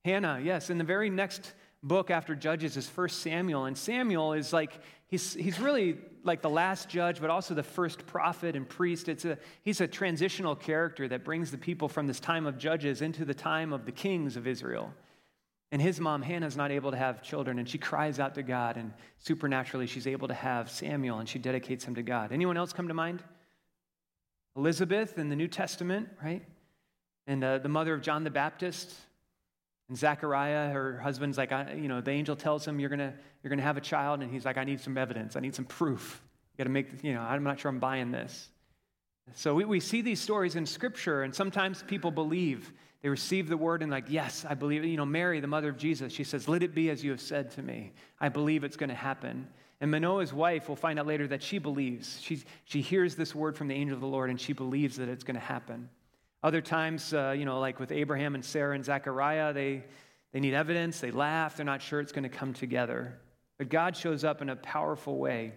Hannah, 0.03 0.39
yes. 0.43 0.69
In 0.69 0.77
the 0.77 0.83
very 0.83 1.09
next 1.09 1.53
book 1.83 2.11
after 2.11 2.35
Judges 2.35 2.77
is 2.77 2.87
First 2.87 3.19
Samuel. 3.21 3.65
And 3.65 3.77
Samuel 3.77 4.33
is 4.33 4.53
like, 4.53 4.79
he's, 5.07 5.33
he's 5.33 5.59
really 5.59 5.97
like 6.23 6.41
the 6.41 6.49
last 6.49 6.89
judge, 6.89 7.19
but 7.19 7.29
also 7.29 7.53
the 7.53 7.63
first 7.63 8.05
prophet 8.05 8.55
and 8.55 8.67
priest. 8.67 9.09
It's 9.09 9.25
a, 9.25 9.37
he's 9.63 9.81
a 9.81 9.87
transitional 9.87 10.55
character 10.55 11.07
that 11.07 11.23
brings 11.23 11.51
the 11.51 11.57
people 11.57 11.87
from 11.87 12.07
this 12.07 12.19
time 12.19 12.45
of 12.45 12.57
judges 12.57 13.01
into 13.01 13.25
the 13.25 13.33
time 13.33 13.73
of 13.73 13.85
the 13.85 13.91
kings 13.91 14.37
of 14.37 14.45
Israel. 14.45 14.93
And 15.71 15.81
his 15.81 15.99
mom, 15.99 16.21
Hannah's 16.21 16.57
not 16.57 16.69
able 16.69 16.91
to 16.91 16.97
have 16.97 17.23
children, 17.23 17.57
and 17.57 17.67
she 17.67 17.77
cries 17.77 18.19
out 18.19 18.35
to 18.35 18.43
God, 18.43 18.75
and 18.75 18.91
supernaturally, 19.19 19.87
she's 19.87 20.05
able 20.05 20.27
to 20.27 20.33
have 20.33 20.69
Samuel, 20.69 21.19
and 21.19 21.29
she 21.29 21.39
dedicates 21.39 21.85
him 21.85 21.95
to 21.95 22.03
God. 22.03 22.33
Anyone 22.33 22.57
else 22.57 22.73
come 22.73 22.89
to 22.89 22.93
mind? 22.93 23.23
Elizabeth 24.57 25.17
in 25.17 25.29
the 25.29 25.35
New 25.35 25.47
Testament, 25.47 26.09
right? 26.21 26.43
And 27.25 27.41
uh, 27.41 27.59
the 27.59 27.69
mother 27.69 27.93
of 27.93 28.01
John 28.01 28.25
the 28.25 28.29
Baptist, 28.29 28.93
and 29.91 29.97
Zechariah, 29.97 30.69
her 30.69 30.97
husband's 30.99 31.37
like, 31.37 31.51
I, 31.51 31.73
you 31.73 31.89
know, 31.89 31.99
the 31.99 32.11
angel 32.11 32.37
tells 32.37 32.65
him, 32.65 32.79
you're 32.79 32.87
going 32.87 32.99
to 32.99 33.13
you're 33.43 33.49
gonna 33.49 33.61
have 33.61 33.75
a 33.75 33.81
child. 33.81 34.21
And 34.21 34.31
he's 34.31 34.45
like, 34.45 34.57
I 34.57 34.63
need 34.63 34.79
some 34.79 34.97
evidence. 34.97 35.35
I 35.35 35.41
need 35.41 35.53
some 35.53 35.65
proof. 35.65 36.21
You 36.53 36.59
got 36.59 36.63
to 36.63 36.69
make, 36.69 37.03
you 37.03 37.13
know, 37.13 37.19
I'm 37.19 37.43
not 37.43 37.59
sure 37.59 37.67
I'm 37.67 37.79
buying 37.79 38.09
this. 38.09 38.47
So 39.35 39.53
we, 39.53 39.65
we 39.65 39.81
see 39.81 40.01
these 40.01 40.21
stories 40.21 40.55
in 40.55 40.65
Scripture, 40.65 41.23
and 41.23 41.35
sometimes 41.35 41.83
people 41.83 42.09
believe. 42.09 42.71
They 43.01 43.09
receive 43.09 43.49
the 43.49 43.57
word 43.57 43.81
and, 43.81 43.91
like, 43.91 44.05
yes, 44.07 44.45
I 44.49 44.53
believe. 44.53 44.85
You 44.85 44.95
know, 44.95 45.05
Mary, 45.05 45.41
the 45.41 45.47
mother 45.47 45.67
of 45.67 45.77
Jesus, 45.77 46.13
she 46.13 46.23
says, 46.23 46.47
Let 46.47 46.63
it 46.63 46.73
be 46.73 46.89
as 46.89 47.03
you 47.03 47.11
have 47.11 47.19
said 47.19 47.51
to 47.51 47.61
me. 47.61 47.91
I 48.17 48.29
believe 48.29 48.63
it's 48.63 48.77
going 48.77 48.91
to 48.91 48.95
happen. 48.95 49.45
And 49.81 49.91
Manoah's 49.91 50.31
wife, 50.31 50.69
we'll 50.69 50.77
find 50.77 50.99
out 50.99 51.07
later 51.07 51.27
that 51.27 51.43
she 51.43 51.57
believes. 51.57 52.17
She, 52.21 52.43
she 52.63 52.79
hears 52.79 53.15
this 53.15 53.35
word 53.35 53.57
from 53.57 53.67
the 53.67 53.75
angel 53.75 53.95
of 53.95 54.01
the 54.01 54.07
Lord, 54.07 54.29
and 54.29 54.39
she 54.39 54.53
believes 54.53 54.95
that 54.95 55.09
it's 55.09 55.25
going 55.25 55.35
to 55.35 55.41
happen. 55.41 55.89
Other 56.43 56.61
times, 56.61 57.13
uh, 57.13 57.35
you 57.37 57.45
know, 57.45 57.59
like 57.59 57.79
with 57.79 57.91
Abraham 57.91 58.33
and 58.33 58.43
Sarah 58.43 58.73
and 58.73 58.83
Zechariah, 58.83 59.53
they, 59.53 59.83
they 60.33 60.39
need 60.39 60.53
evidence, 60.53 60.99
they 60.99 61.11
laugh, 61.11 61.55
they're 61.55 61.65
not 61.65 61.81
sure 61.81 61.99
it's 61.99 62.11
going 62.11 62.23
to 62.23 62.29
come 62.29 62.53
together. 62.53 63.19
But 63.59 63.69
God 63.69 63.95
shows 63.95 64.23
up 64.23 64.41
in 64.41 64.49
a 64.49 64.55
powerful 64.55 65.17
way. 65.17 65.53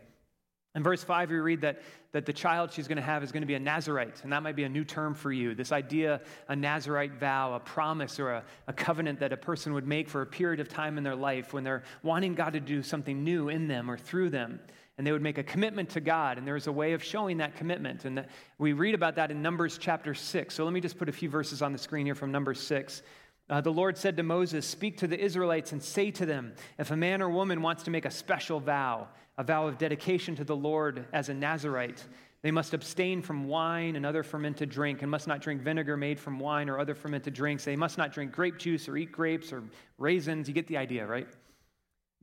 In 0.74 0.82
verse 0.82 1.02
5, 1.04 1.30
we 1.30 1.36
read 1.36 1.60
that, 1.60 1.80
that 2.12 2.26
the 2.26 2.32
child 2.32 2.72
she's 2.72 2.88
going 2.88 2.96
to 2.96 3.02
have 3.02 3.22
is 3.22 3.30
going 3.30 3.42
to 3.42 3.46
be 3.46 3.54
a 3.54 3.60
Nazarite, 3.60 4.24
and 4.24 4.32
that 4.32 4.42
might 4.42 4.56
be 4.56 4.64
a 4.64 4.68
new 4.68 4.84
term 4.84 5.14
for 5.14 5.32
you. 5.32 5.54
This 5.54 5.70
idea, 5.70 6.20
a 6.48 6.56
Nazarite 6.56 7.14
vow, 7.14 7.54
a 7.54 7.60
promise 7.60 8.18
or 8.18 8.32
a, 8.32 8.44
a 8.66 8.72
covenant 8.72 9.20
that 9.20 9.32
a 9.32 9.36
person 9.36 9.72
would 9.72 9.86
make 9.86 10.08
for 10.08 10.20
a 10.20 10.26
period 10.26 10.58
of 10.58 10.68
time 10.68 10.98
in 10.98 11.04
their 11.04 11.14
life 11.14 11.52
when 11.52 11.62
they're 11.62 11.84
wanting 12.02 12.34
God 12.34 12.54
to 12.54 12.60
do 12.60 12.82
something 12.82 13.22
new 13.22 13.48
in 13.48 13.68
them 13.68 13.88
or 13.88 13.96
through 13.96 14.30
them 14.30 14.60
and 14.96 15.06
they 15.06 15.12
would 15.12 15.22
make 15.22 15.38
a 15.38 15.42
commitment 15.42 15.90
to 15.90 16.00
God, 16.00 16.38
and 16.38 16.46
there 16.46 16.54
was 16.54 16.68
a 16.68 16.72
way 16.72 16.92
of 16.92 17.02
showing 17.02 17.38
that 17.38 17.56
commitment. 17.56 18.04
And 18.04 18.24
we 18.58 18.72
read 18.72 18.94
about 18.94 19.16
that 19.16 19.30
in 19.30 19.42
Numbers 19.42 19.76
chapter 19.76 20.14
6. 20.14 20.54
So 20.54 20.64
let 20.64 20.72
me 20.72 20.80
just 20.80 20.98
put 20.98 21.08
a 21.08 21.12
few 21.12 21.28
verses 21.28 21.62
on 21.62 21.72
the 21.72 21.78
screen 21.78 22.06
here 22.06 22.14
from 22.14 22.30
Numbers 22.30 22.60
6. 22.60 23.02
Uh, 23.50 23.60
the 23.60 23.72
Lord 23.72 23.98
said 23.98 24.16
to 24.16 24.22
Moses, 24.22 24.66
Speak 24.66 24.96
to 24.98 25.06
the 25.06 25.18
Israelites 25.18 25.72
and 25.72 25.82
say 25.82 26.10
to 26.12 26.24
them, 26.24 26.54
if 26.78 26.90
a 26.90 26.96
man 26.96 27.20
or 27.20 27.28
woman 27.28 27.60
wants 27.60 27.82
to 27.82 27.90
make 27.90 28.04
a 28.04 28.10
special 28.10 28.60
vow, 28.60 29.08
a 29.36 29.44
vow 29.44 29.66
of 29.66 29.78
dedication 29.78 30.36
to 30.36 30.44
the 30.44 30.56
Lord 30.56 31.06
as 31.12 31.28
a 31.28 31.34
Nazarite, 31.34 32.04
they 32.42 32.50
must 32.50 32.72
abstain 32.72 33.20
from 33.20 33.48
wine 33.48 33.96
and 33.96 34.06
other 34.06 34.22
fermented 34.22 34.68
drink, 34.68 35.02
and 35.02 35.10
must 35.10 35.26
not 35.26 35.40
drink 35.40 35.62
vinegar 35.62 35.96
made 35.96 36.20
from 36.20 36.38
wine 36.38 36.68
or 36.68 36.78
other 36.78 36.94
fermented 36.94 37.34
drinks. 37.34 37.64
They 37.64 37.74
must 37.74 37.98
not 37.98 38.12
drink 38.12 38.32
grape 38.32 38.58
juice 38.58 38.88
or 38.88 38.96
eat 38.96 39.10
grapes 39.10 39.52
or 39.52 39.64
raisins. 39.98 40.46
You 40.46 40.54
get 40.54 40.66
the 40.66 40.76
idea, 40.76 41.06
right? 41.06 41.26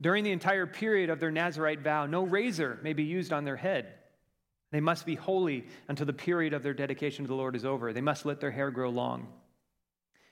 During 0.02 0.24
the 0.24 0.32
entire 0.32 0.66
period 0.66 1.10
of 1.10 1.20
their 1.20 1.30
Nazarite 1.30 1.80
vow, 1.80 2.06
no 2.06 2.24
razor 2.24 2.78
may 2.82 2.92
be 2.92 3.04
used 3.04 3.32
on 3.32 3.44
their 3.44 3.56
head. 3.56 3.86
They 4.72 4.80
must 4.80 5.06
be 5.06 5.14
holy 5.14 5.64
until 5.86 6.06
the 6.06 6.12
period 6.12 6.54
of 6.54 6.62
their 6.64 6.74
dedication 6.74 7.24
to 7.24 7.28
the 7.28 7.36
Lord 7.36 7.54
is 7.54 7.64
over. 7.64 7.92
They 7.92 8.00
must 8.00 8.26
let 8.26 8.40
their 8.40 8.50
hair 8.50 8.70
grow 8.72 8.90
long. 8.90 9.28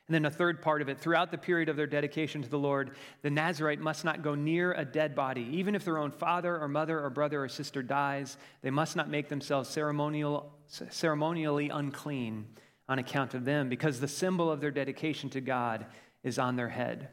And 0.09 0.15
then 0.17 0.25
a 0.25 0.31
third 0.31 0.61
part 0.61 0.83
of 0.83 0.89
it 0.89 0.99
throughout 0.99 1.31
the 1.31 1.39
period 1.39 1.69
of 1.69 1.77
their 1.77 1.87
dedication 1.87 2.43
to 2.43 2.49
the 2.49 2.59
Lord, 2.59 2.97
the 3.23 3.31
Nazarite 3.31 3.79
must 3.79 4.05
not 4.05 4.23
go 4.23 4.35
near 4.35 4.73
a 4.73 4.85
dead 4.85 5.15
body. 5.15 5.47
Even 5.53 5.77
if 5.77 5.85
their 5.85 5.99
own 5.99 6.11
father 6.11 6.59
or 6.59 6.67
mother 6.67 6.99
or 6.99 7.11
brother 7.11 7.45
or 7.45 7.49
sister 7.49 7.81
dies, 7.81 8.37
they 8.63 8.71
must 8.71 8.97
not 8.97 9.09
make 9.09 9.29
themselves 9.29 9.69
ceremonial, 9.69 10.53
ceremonially 10.67 11.69
unclean 11.69 12.49
on 12.89 12.99
account 12.99 13.35
of 13.35 13.45
them, 13.45 13.69
because 13.69 14.01
the 14.01 14.09
symbol 14.09 14.51
of 14.51 14.61
their 14.61 14.73
dedication 14.73 15.31
to 15.31 15.41
God 15.41 15.87
is 16.25 16.41
on 16.41 16.57
their 16.57 16.71
head. 16.71 17.11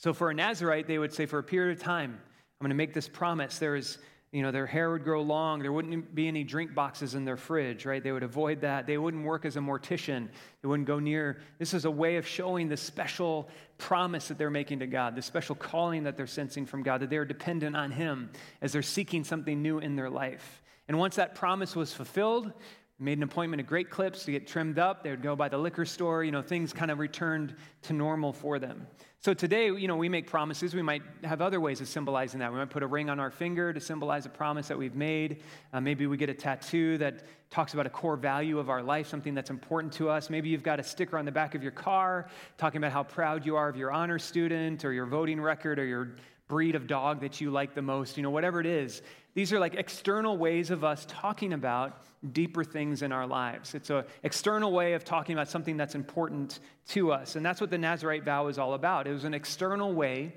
So 0.00 0.14
for 0.14 0.30
a 0.30 0.34
Nazarite, 0.34 0.86
they 0.86 0.98
would 0.98 1.12
say, 1.12 1.26
for 1.26 1.38
a 1.38 1.42
period 1.42 1.76
of 1.76 1.84
time, 1.84 2.12
I'm 2.12 2.64
going 2.64 2.70
to 2.70 2.74
make 2.74 2.94
this 2.94 3.06
promise. 3.06 3.58
There 3.58 3.76
is, 3.76 3.98
you 4.32 4.40
know, 4.40 4.50
their 4.50 4.64
hair 4.64 4.90
would 4.92 5.04
grow 5.04 5.20
long. 5.20 5.60
There 5.60 5.74
wouldn't 5.74 6.14
be 6.14 6.26
any 6.26 6.42
drink 6.42 6.74
boxes 6.74 7.14
in 7.14 7.26
their 7.26 7.36
fridge, 7.36 7.84
right? 7.84 8.02
They 8.02 8.10
would 8.10 8.22
avoid 8.22 8.62
that. 8.62 8.86
They 8.86 8.96
wouldn't 8.96 9.26
work 9.26 9.44
as 9.44 9.56
a 9.56 9.60
mortician. 9.60 10.30
They 10.62 10.68
wouldn't 10.68 10.86
go 10.86 11.00
near. 11.00 11.42
This 11.58 11.74
is 11.74 11.84
a 11.84 11.90
way 11.90 12.16
of 12.16 12.26
showing 12.26 12.70
the 12.70 12.78
special 12.78 13.50
promise 13.76 14.28
that 14.28 14.38
they're 14.38 14.48
making 14.48 14.78
to 14.78 14.86
God, 14.86 15.16
the 15.16 15.20
special 15.20 15.54
calling 15.54 16.04
that 16.04 16.16
they're 16.16 16.26
sensing 16.26 16.64
from 16.64 16.82
God, 16.82 17.02
that 17.02 17.10
they're 17.10 17.26
dependent 17.26 17.76
on 17.76 17.90
Him 17.90 18.30
as 18.62 18.72
they're 18.72 18.80
seeking 18.80 19.22
something 19.22 19.60
new 19.60 19.80
in 19.80 19.96
their 19.96 20.08
life. 20.08 20.62
And 20.88 20.98
once 20.98 21.16
that 21.16 21.34
promise 21.34 21.76
was 21.76 21.92
fulfilled, 21.92 22.54
made 22.98 23.18
an 23.18 23.22
appointment 23.22 23.60
at 23.60 23.66
Great 23.66 23.90
Clips 23.90 24.24
to 24.24 24.32
get 24.32 24.46
trimmed 24.46 24.78
up. 24.78 25.02
They 25.02 25.10
would 25.10 25.22
go 25.22 25.36
by 25.36 25.50
the 25.50 25.58
liquor 25.58 25.84
store. 25.84 26.24
You 26.24 26.30
know, 26.30 26.40
things 26.40 26.72
kind 26.72 26.90
of 26.90 26.98
returned 26.98 27.54
to 27.82 27.92
normal 27.92 28.32
for 28.32 28.58
them. 28.58 28.86
So 29.22 29.34
today, 29.34 29.66
you 29.66 29.86
know, 29.86 29.96
we 29.96 30.08
make 30.08 30.26
promises. 30.26 30.74
We 30.74 30.80
might 30.80 31.02
have 31.24 31.42
other 31.42 31.60
ways 31.60 31.82
of 31.82 31.88
symbolizing 31.88 32.40
that. 32.40 32.50
We 32.50 32.58
might 32.58 32.70
put 32.70 32.82
a 32.82 32.86
ring 32.86 33.10
on 33.10 33.20
our 33.20 33.30
finger 33.30 33.70
to 33.70 33.78
symbolize 33.78 34.24
a 34.24 34.30
promise 34.30 34.68
that 34.68 34.78
we've 34.78 34.94
made. 34.94 35.42
Uh, 35.74 35.80
maybe 35.82 36.06
we 36.06 36.16
get 36.16 36.30
a 36.30 36.34
tattoo 36.34 36.96
that 36.96 37.24
talks 37.50 37.74
about 37.74 37.84
a 37.84 37.90
core 37.90 38.16
value 38.16 38.58
of 38.58 38.70
our 38.70 38.82
life, 38.82 39.06
something 39.06 39.34
that's 39.34 39.50
important 39.50 39.92
to 39.92 40.08
us. 40.08 40.30
Maybe 40.30 40.48
you've 40.48 40.62
got 40.62 40.80
a 40.80 40.82
sticker 40.82 41.18
on 41.18 41.26
the 41.26 41.32
back 41.32 41.54
of 41.54 41.62
your 41.62 41.72
car 41.72 42.30
talking 42.56 42.78
about 42.78 42.92
how 42.92 43.02
proud 43.02 43.44
you 43.44 43.56
are 43.56 43.68
of 43.68 43.76
your 43.76 43.92
honor 43.92 44.18
student 44.18 44.86
or 44.86 44.92
your 44.94 45.04
voting 45.04 45.38
record 45.38 45.78
or 45.78 45.84
your 45.84 46.12
breed 46.50 46.74
of 46.74 46.88
dog 46.88 47.20
that 47.20 47.40
you 47.40 47.50
like 47.50 47.74
the 47.74 47.80
most, 47.80 48.16
you 48.16 48.22
know, 48.24 48.30
whatever 48.30 48.60
it 48.60 48.66
is. 48.66 49.00
These 49.34 49.52
are 49.52 49.60
like 49.60 49.76
external 49.76 50.36
ways 50.36 50.70
of 50.70 50.82
us 50.82 51.06
talking 51.08 51.52
about 51.52 52.02
deeper 52.32 52.64
things 52.64 53.02
in 53.02 53.12
our 53.12 53.26
lives. 53.26 53.74
It's 53.74 53.88
an 53.88 54.02
external 54.24 54.72
way 54.72 54.94
of 54.94 55.04
talking 55.04 55.34
about 55.36 55.48
something 55.48 55.76
that's 55.76 55.94
important 55.94 56.58
to 56.88 57.12
us. 57.12 57.36
And 57.36 57.46
that's 57.46 57.60
what 57.60 57.70
the 57.70 57.78
Nazarite 57.78 58.24
vow 58.24 58.48
is 58.48 58.58
all 58.58 58.74
about. 58.74 59.06
It 59.06 59.12
was 59.12 59.24
an 59.24 59.32
external 59.32 59.94
way 59.94 60.34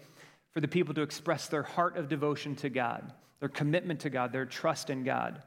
for 0.51 0.61
the 0.61 0.67
people 0.67 0.93
to 0.93 1.01
express 1.01 1.47
their 1.47 1.63
heart 1.63 1.97
of 1.97 2.07
devotion 2.07 2.55
to 2.57 2.69
God, 2.69 3.11
their 3.39 3.49
commitment 3.49 3.99
to 4.01 4.11
God, 4.11 4.31
their 4.31 4.45
trust 4.45 4.91
in 4.91 5.03
God. 5.03 5.41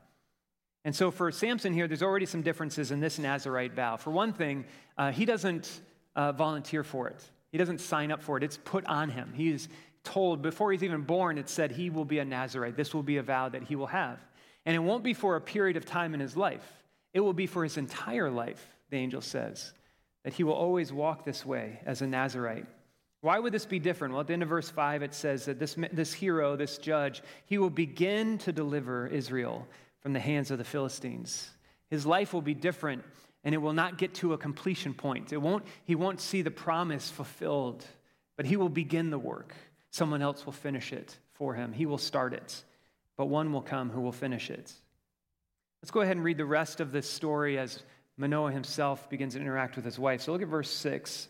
And 0.84 0.94
so 0.94 1.12
for 1.12 1.30
Samson 1.30 1.72
here, 1.72 1.86
there's 1.86 2.02
already 2.02 2.26
some 2.26 2.42
differences 2.42 2.90
in 2.90 2.98
this 2.98 3.20
Nazarite 3.20 3.74
vow. 3.74 3.96
For 3.96 4.10
one 4.10 4.32
thing, 4.32 4.64
uh, 4.98 5.12
he 5.12 5.24
doesn't 5.24 5.80
uh, 6.16 6.32
volunteer 6.32 6.82
for 6.82 7.08
it. 7.08 7.24
He 7.52 7.58
doesn't 7.58 7.80
sign 7.80 8.10
up 8.10 8.22
for 8.22 8.36
it. 8.36 8.42
It's 8.42 8.58
put 8.58 8.84
on 8.86 9.08
him. 9.10 9.32
He's 9.34 9.68
told 10.06 10.40
before 10.40 10.72
he's 10.72 10.84
even 10.84 11.02
born, 11.02 11.36
it 11.36 11.48
said 11.48 11.72
he 11.72 11.90
will 11.90 12.04
be 12.04 12.20
a 12.20 12.24
Nazarite. 12.24 12.76
This 12.76 12.94
will 12.94 13.02
be 13.02 13.18
a 13.18 13.22
vow 13.22 13.48
that 13.50 13.64
he 13.64 13.76
will 13.76 13.88
have. 13.88 14.18
And 14.64 14.74
it 14.74 14.78
won't 14.78 15.04
be 15.04 15.12
for 15.12 15.36
a 15.36 15.40
period 15.40 15.76
of 15.76 15.84
time 15.84 16.14
in 16.14 16.20
his 16.20 16.36
life, 16.36 16.66
it 17.12 17.20
will 17.20 17.34
be 17.34 17.46
for 17.46 17.62
his 17.62 17.76
entire 17.76 18.30
life, 18.30 18.64
the 18.90 18.96
angel 18.96 19.20
says, 19.20 19.72
that 20.24 20.34
he 20.34 20.44
will 20.44 20.54
always 20.54 20.92
walk 20.92 21.24
this 21.24 21.44
way 21.44 21.80
as 21.84 22.02
a 22.02 22.06
Nazarite. 22.06 22.66
Why 23.22 23.38
would 23.38 23.52
this 23.52 23.66
be 23.66 23.78
different? 23.78 24.12
Well, 24.12 24.20
at 24.20 24.26
the 24.26 24.34
end 24.34 24.42
of 24.42 24.48
verse 24.48 24.70
5, 24.70 25.02
it 25.02 25.14
says 25.14 25.46
that 25.46 25.58
this, 25.58 25.76
this 25.92 26.12
hero, 26.12 26.54
this 26.54 26.78
judge, 26.78 27.22
he 27.46 27.58
will 27.58 27.70
begin 27.70 28.38
to 28.38 28.52
deliver 28.52 29.06
Israel 29.06 29.66
from 30.00 30.12
the 30.12 30.20
hands 30.20 30.50
of 30.50 30.58
the 30.58 30.64
Philistines. 30.64 31.50
His 31.90 32.06
life 32.06 32.32
will 32.32 32.42
be 32.42 32.54
different, 32.54 33.02
and 33.42 33.54
it 33.54 33.58
will 33.58 33.72
not 33.72 33.98
get 33.98 34.14
to 34.16 34.34
a 34.34 34.38
completion 34.38 34.94
point. 34.94 35.32
It 35.32 35.38
won't, 35.38 35.64
he 35.84 35.94
won't 35.94 36.20
see 36.20 36.42
the 36.42 36.50
promise 36.50 37.10
fulfilled, 37.10 37.84
but 38.36 38.46
he 38.46 38.56
will 38.56 38.68
begin 38.68 39.10
the 39.10 39.18
work. 39.18 39.54
Someone 39.96 40.20
else 40.20 40.44
will 40.44 40.52
finish 40.52 40.92
it 40.92 41.16
for 41.32 41.54
him. 41.54 41.72
He 41.72 41.86
will 41.86 41.96
start 41.96 42.34
it, 42.34 42.62
but 43.16 43.30
one 43.30 43.50
will 43.50 43.62
come 43.62 43.88
who 43.88 44.02
will 44.02 44.12
finish 44.12 44.50
it. 44.50 44.70
Let's 45.80 45.90
go 45.90 46.02
ahead 46.02 46.16
and 46.16 46.22
read 46.22 46.36
the 46.36 46.44
rest 46.44 46.80
of 46.80 46.92
this 46.92 47.08
story 47.08 47.58
as 47.58 47.82
Manoah 48.18 48.52
himself 48.52 49.08
begins 49.08 49.32
to 49.32 49.40
interact 49.40 49.74
with 49.74 49.86
his 49.86 49.98
wife. 49.98 50.20
So 50.20 50.32
look 50.32 50.42
at 50.42 50.48
verse 50.48 50.70
6. 50.70 51.28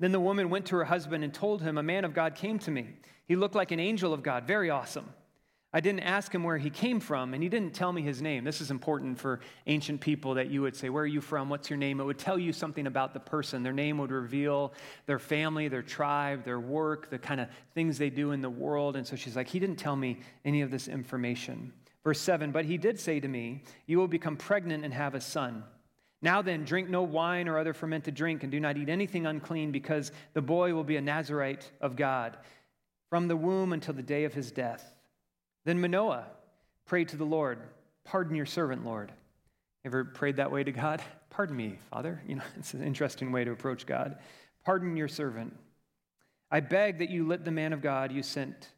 Then 0.00 0.10
the 0.10 0.18
woman 0.18 0.50
went 0.50 0.66
to 0.66 0.76
her 0.78 0.84
husband 0.84 1.22
and 1.22 1.32
told 1.32 1.62
him, 1.62 1.78
A 1.78 1.84
man 1.84 2.04
of 2.04 2.14
God 2.14 2.34
came 2.34 2.58
to 2.58 2.70
me. 2.72 2.96
He 3.26 3.36
looked 3.36 3.54
like 3.54 3.70
an 3.70 3.78
angel 3.78 4.12
of 4.12 4.24
God, 4.24 4.42
very 4.42 4.68
awesome. 4.68 5.08
I 5.74 5.80
didn't 5.80 6.00
ask 6.00 6.34
him 6.34 6.44
where 6.44 6.58
he 6.58 6.68
came 6.68 7.00
from, 7.00 7.32
and 7.32 7.42
he 7.42 7.48
didn't 7.48 7.72
tell 7.72 7.92
me 7.92 8.02
his 8.02 8.20
name. 8.20 8.44
This 8.44 8.60
is 8.60 8.70
important 8.70 9.18
for 9.18 9.40
ancient 9.66 10.02
people 10.02 10.34
that 10.34 10.50
you 10.50 10.60
would 10.60 10.76
say, 10.76 10.90
Where 10.90 11.04
are 11.04 11.06
you 11.06 11.22
from? 11.22 11.48
What's 11.48 11.70
your 11.70 11.78
name? 11.78 11.98
It 11.98 12.04
would 12.04 12.18
tell 12.18 12.38
you 12.38 12.52
something 12.52 12.86
about 12.86 13.14
the 13.14 13.20
person. 13.20 13.62
Their 13.62 13.72
name 13.72 13.96
would 13.96 14.10
reveal 14.10 14.74
their 15.06 15.18
family, 15.18 15.68
their 15.68 15.82
tribe, 15.82 16.44
their 16.44 16.60
work, 16.60 17.08
the 17.08 17.18
kind 17.18 17.40
of 17.40 17.48
things 17.74 17.96
they 17.96 18.10
do 18.10 18.32
in 18.32 18.42
the 18.42 18.50
world. 18.50 18.96
And 18.96 19.06
so 19.06 19.16
she's 19.16 19.34
like, 19.34 19.48
He 19.48 19.58
didn't 19.58 19.76
tell 19.76 19.96
me 19.96 20.20
any 20.44 20.60
of 20.60 20.70
this 20.70 20.88
information. 20.88 21.72
Verse 22.04 22.20
7 22.20 22.52
But 22.52 22.66
he 22.66 22.76
did 22.76 23.00
say 23.00 23.18
to 23.20 23.28
me, 23.28 23.62
You 23.86 23.98
will 23.98 24.08
become 24.08 24.36
pregnant 24.36 24.84
and 24.84 24.92
have 24.92 25.14
a 25.14 25.20
son. 25.20 25.64
Now 26.20 26.42
then, 26.42 26.64
drink 26.64 26.90
no 26.90 27.02
wine 27.02 27.48
or 27.48 27.58
other 27.58 27.72
fermented 27.72 28.14
drink, 28.14 28.42
and 28.42 28.52
do 28.52 28.60
not 28.60 28.76
eat 28.76 28.90
anything 28.90 29.26
unclean, 29.26 29.72
because 29.72 30.12
the 30.34 30.42
boy 30.42 30.74
will 30.74 30.84
be 30.84 30.96
a 30.96 31.00
Nazarite 31.00 31.70
of 31.80 31.96
God 31.96 32.36
from 33.08 33.26
the 33.26 33.36
womb 33.36 33.72
until 33.72 33.94
the 33.94 34.02
day 34.02 34.24
of 34.24 34.34
his 34.34 34.52
death. 34.52 34.91
Then 35.64 35.80
Manoah 35.80 36.26
prayed 36.86 37.08
to 37.10 37.16
the 37.16 37.24
Lord, 37.24 37.58
Pardon 38.04 38.34
your 38.34 38.46
servant, 38.46 38.84
Lord. 38.84 39.12
Ever 39.84 40.04
prayed 40.04 40.36
that 40.36 40.50
way 40.50 40.64
to 40.64 40.72
God? 40.72 41.02
Pardon 41.30 41.56
me, 41.56 41.78
Father. 41.90 42.20
You 42.26 42.36
know, 42.36 42.42
it's 42.58 42.74
an 42.74 42.82
interesting 42.82 43.32
way 43.32 43.44
to 43.44 43.52
approach 43.52 43.86
God. 43.86 44.18
Pardon 44.64 44.96
your 44.96 45.08
servant. 45.08 45.56
I 46.50 46.60
beg 46.60 46.98
that 46.98 47.10
you 47.10 47.26
let 47.26 47.44
the 47.44 47.50
man 47.50 47.72
of 47.72 47.80
God 47.80 48.12
you 48.12 48.22
sent 48.22 48.68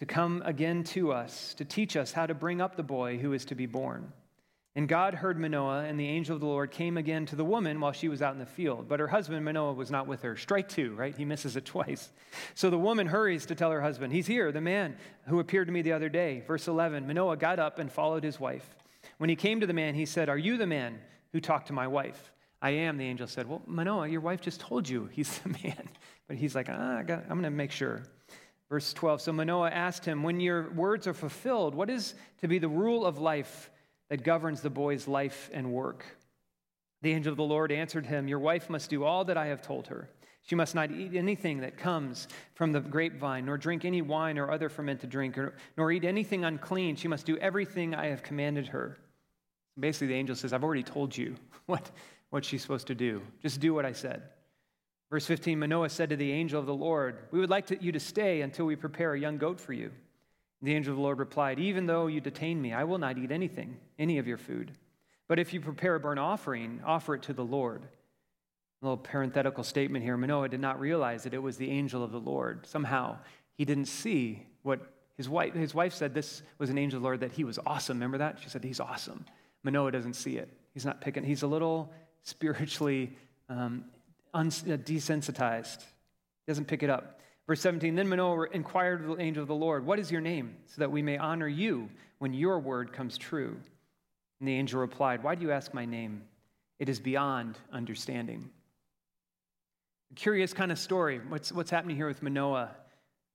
to 0.00 0.06
come 0.06 0.42
again 0.44 0.84
to 0.84 1.12
us, 1.12 1.54
to 1.54 1.64
teach 1.64 1.96
us 1.96 2.12
how 2.12 2.26
to 2.26 2.34
bring 2.34 2.60
up 2.60 2.76
the 2.76 2.82
boy 2.82 3.18
who 3.18 3.32
is 3.32 3.44
to 3.46 3.54
be 3.54 3.66
born. 3.66 4.12
And 4.76 4.86
God 4.86 5.14
heard 5.14 5.38
Manoah, 5.40 5.84
and 5.84 5.98
the 5.98 6.06
angel 6.06 6.34
of 6.34 6.40
the 6.40 6.46
Lord 6.46 6.70
came 6.70 6.98
again 6.98 7.24
to 7.26 7.36
the 7.36 7.46
woman 7.46 7.80
while 7.80 7.92
she 7.92 8.08
was 8.08 8.20
out 8.20 8.34
in 8.34 8.38
the 8.38 8.44
field. 8.44 8.88
But 8.88 9.00
her 9.00 9.08
husband, 9.08 9.42
Manoah, 9.42 9.72
was 9.72 9.90
not 9.90 10.06
with 10.06 10.20
her. 10.20 10.36
Strike 10.36 10.68
two, 10.68 10.94
right? 10.94 11.16
He 11.16 11.24
misses 11.24 11.56
it 11.56 11.64
twice. 11.64 12.10
So 12.54 12.68
the 12.68 12.76
woman 12.76 13.06
hurries 13.06 13.46
to 13.46 13.54
tell 13.54 13.70
her 13.70 13.80
husband, 13.80 14.12
He's 14.12 14.26
here, 14.26 14.52
the 14.52 14.60
man 14.60 14.98
who 15.28 15.40
appeared 15.40 15.68
to 15.68 15.72
me 15.72 15.80
the 15.80 15.94
other 15.94 16.10
day. 16.10 16.42
Verse 16.46 16.68
11 16.68 17.06
Manoah 17.06 17.38
got 17.38 17.58
up 17.58 17.78
and 17.78 17.90
followed 17.90 18.22
his 18.22 18.38
wife. 18.38 18.76
When 19.16 19.30
he 19.30 19.36
came 19.36 19.60
to 19.60 19.66
the 19.66 19.72
man, 19.72 19.94
he 19.94 20.04
said, 20.04 20.28
Are 20.28 20.36
you 20.36 20.58
the 20.58 20.66
man 20.66 20.98
who 21.32 21.40
talked 21.40 21.68
to 21.68 21.72
my 21.72 21.88
wife? 21.88 22.30
I 22.60 22.70
am, 22.70 22.98
the 22.98 23.06
angel 23.06 23.26
said. 23.26 23.48
Well, 23.48 23.62
Manoah, 23.66 24.08
your 24.08 24.20
wife 24.20 24.42
just 24.42 24.60
told 24.60 24.86
you 24.86 25.08
he's 25.10 25.38
the 25.40 25.56
man. 25.64 25.88
But 26.28 26.36
he's 26.36 26.54
like, 26.54 26.68
ah, 26.68 26.98
I 26.98 27.00
I'm 27.00 27.06
going 27.06 27.42
to 27.44 27.50
make 27.50 27.70
sure. 27.70 28.02
Verse 28.68 28.92
12 28.92 29.22
So 29.22 29.32
Manoah 29.32 29.70
asked 29.70 30.04
him, 30.04 30.22
When 30.22 30.38
your 30.38 30.70
words 30.72 31.06
are 31.06 31.14
fulfilled, 31.14 31.74
what 31.74 31.88
is 31.88 32.14
to 32.42 32.48
be 32.48 32.58
the 32.58 32.68
rule 32.68 33.06
of 33.06 33.18
life 33.18 33.70
that 34.08 34.24
governs 34.24 34.60
the 34.60 34.70
boy's 34.70 35.08
life 35.08 35.50
and 35.52 35.72
work? 35.72 36.04
The 37.02 37.12
angel 37.12 37.32
of 37.32 37.36
the 37.36 37.44
Lord 37.44 37.70
answered 37.70 38.06
him, 38.06 38.28
Your 38.28 38.38
wife 38.38 38.70
must 38.70 38.90
do 38.90 39.04
all 39.04 39.24
that 39.24 39.36
I 39.36 39.46
have 39.46 39.62
told 39.62 39.88
her. 39.88 40.08
She 40.42 40.54
must 40.54 40.74
not 40.74 40.92
eat 40.92 41.14
anything 41.14 41.60
that 41.60 41.76
comes 41.76 42.28
from 42.54 42.70
the 42.72 42.80
grapevine, 42.80 43.46
nor 43.46 43.58
drink 43.58 43.84
any 43.84 44.00
wine 44.00 44.38
or 44.38 44.50
other 44.50 44.68
fermented 44.68 45.10
drink, 45.10 45.36
or, 45.36 45.54
nor 45.76 45.90
eat 45.90 46.04
anything 46.04 46.44
unclean. 46.44 46.94
She 46.94 47.08
must 47.08 47.26
do 47.26 47.36
everything 47.38 47.94
I 47.94 48.06
have 48.06 48.22
commanded 48.22 48.68
her. 48.68 48.96
Basically, 49.78 50.06
the 50.08 50.14
angel 50.14 50.36
says, 50.36 50.52
I've 50.52 50.64
already 50.64 50.84
told 50.84 51.16
you 51.16 51.34
what, 51.66 51.90
what 52.30 52.44
she's 52.44 52.62
supposed 52.62 52.86
to 52.86 52.94
do. 52.94 53.22
Just 53.42 53.60
do 53.60 53.74
what 53.74 53.84
I 53.84 53.92
said. 53.92 54.22
Verse 55.10 55.26
15 55.26 55.58
Manoah 55.58 55.88
said 55.88 56.10
to 56.10 56.16
the 56.16 56.32
angel 56.32 56.60
of 56.60 56.66
the 56.66 56.74
Lord, 56.74 57.18
We 57.30 57.40
would 57.40 57.50
like 57.50 57.66
to, 57.66 57.82
you 57.82 57.92
to 57.92 58.00
stay 58.00 58.40
until 58.40 58.66
we 58.66 58.76
prepare 58.76 59.14
a 59.14 59.20
young 59.20 59.38
goat 59.38 59.60
for 59.60 59.72
you. 59.72 59.90
The 60.62 60.74
angel 60.74 60.92
of 60.92 60.96
the 60.96 61.02
Lord 61.02 61.18
replied, 61.18 61.58
Even 61.58 61.86
though 61.86 62.06
you 62.06 62.20
detain 62.20 62.60
me, 62.60 62.72
I 62.72 62.84
will 62.84 62.98
not 62.98 63.18
eat 63.18 63.30
anything, 63.30 63.76
any 63.98 64.18
of 64.18 64.26
your 64.26 64.38
food. 64.38 64.72
But 65.28 65.38
if 65.38 65.52
you 65.52 65.60
prepare 65.60 65.96
a 65.96 66.00
burnt 66.00 66.20
offering, 66.20 66.80
offer 66.84 67.14
it 67.14 67.22
to 67.22 67.32
the 67.32 67.44
Lord. 67.44 67.82
A 67.82 68.84
little 68.84 68.96
parenthetical 68.96 69.64
statement 69.64 70.04
here 70.04 70.16
Manoah 70.16 70.48
did 70.48 70.60
not 70.60 70.78
realize 70.78 71.24
that 71.24 71.34
it 71.34 71.42
was 71.42 71.56
the 71.56 71.70
angel 71.70 72.02
of 72.02 72.12
the 72.12 72.20
Lord. 72.20 72.66
Somehow, 72.66 73.18
he 73.54 73.64
didn't 73.64 73.86
see 73.86 74.46
what 74.62 74.80
his 75.16 75.28
wife, 75.28 75.54
his 75.54 75.74
wife 75.74 75.94
said 75.94 76.14
this 76.14 76.42
was 76.58 76.70
an 76.70 76.78
angel 76.78 76.98
of 76.98 77.02
the 77.02 77.06
Lord, 77.06 77.20
that 77.20 77.32
he 77.32 77.44
was 77.44 77.58
awesome. 77.66 77.96
Remember 77.96 78.18
that? 78.18 78.38
She 78.42 78.48
said, 78.48 78.62
He's 78.62 78.80
awesome. 78.80 79.24
Manoah 79.62 79.90
doesn't 79.90 80.14
see 80.14 80.36
it. 80.36 80.48
He's 80.74 80.84
not 80.84 81.00
picking, 81.00 81.24
he's 81.24 81.42
a 81.42 81.46
little 81.46 81.92
spiritually 82.22 83.12
um, 83.48 83.84
uh, 84.34 84.42
desensitized. 84.42 85.80
He 85.80 86.50
doesn't 86.52 86.66
pick 86.66 86.82
it 86.82 86.90
up. 86.90 87.20
Verse 87.46 87.60
17 87.60 87.94
Then 87.94 88.08
Manoah 88.08 88.48
inquired 88.52 89.02
of 89.02 89.16
the 89.16 89.22
angel 89.22 89.42
of 89.42 89.48
the 89.48 89.54
Lord, 89.54 89.86
What 89.86 89.98
is 89.98 90.10
your 90.10 90.20
name? 90.20 90.56
So 90.66 90.80
that 90.80 90.90
we 90.90 91.02
may 91.02 91.18
honor 91.18 91.48
you 91.48 91.88
when 92.18 92.34
your 92.34 92.58
word 92.58 92.92
comes 92.92 93.18
true. 93.18 93.56
And 94.40 94.48
the 94.48 94.54
angel 94.54 94.80
replied, 94.80 95.22
Why 95.22 95.34
do 95.34 95.42
you 95.42 95.52
ask 95.52 95.72
my 95.72 95.84
name? 95.84 96.22
It 96.78 96.88
is 96.88 97.00
beyond 97.00 97.58
understanding. 97.72 98.50
A 100.12 100.14
curious 100.14 100.52
kind 100.52 100.70
of 100.70 100.78
story. 100.78 101.20
What's, 101.28 101.50
what's 101.50 101.70
happening 101.70 101.96
here 101.96 102.06
with 102.06 102.22
Manoah? 102.22 102.70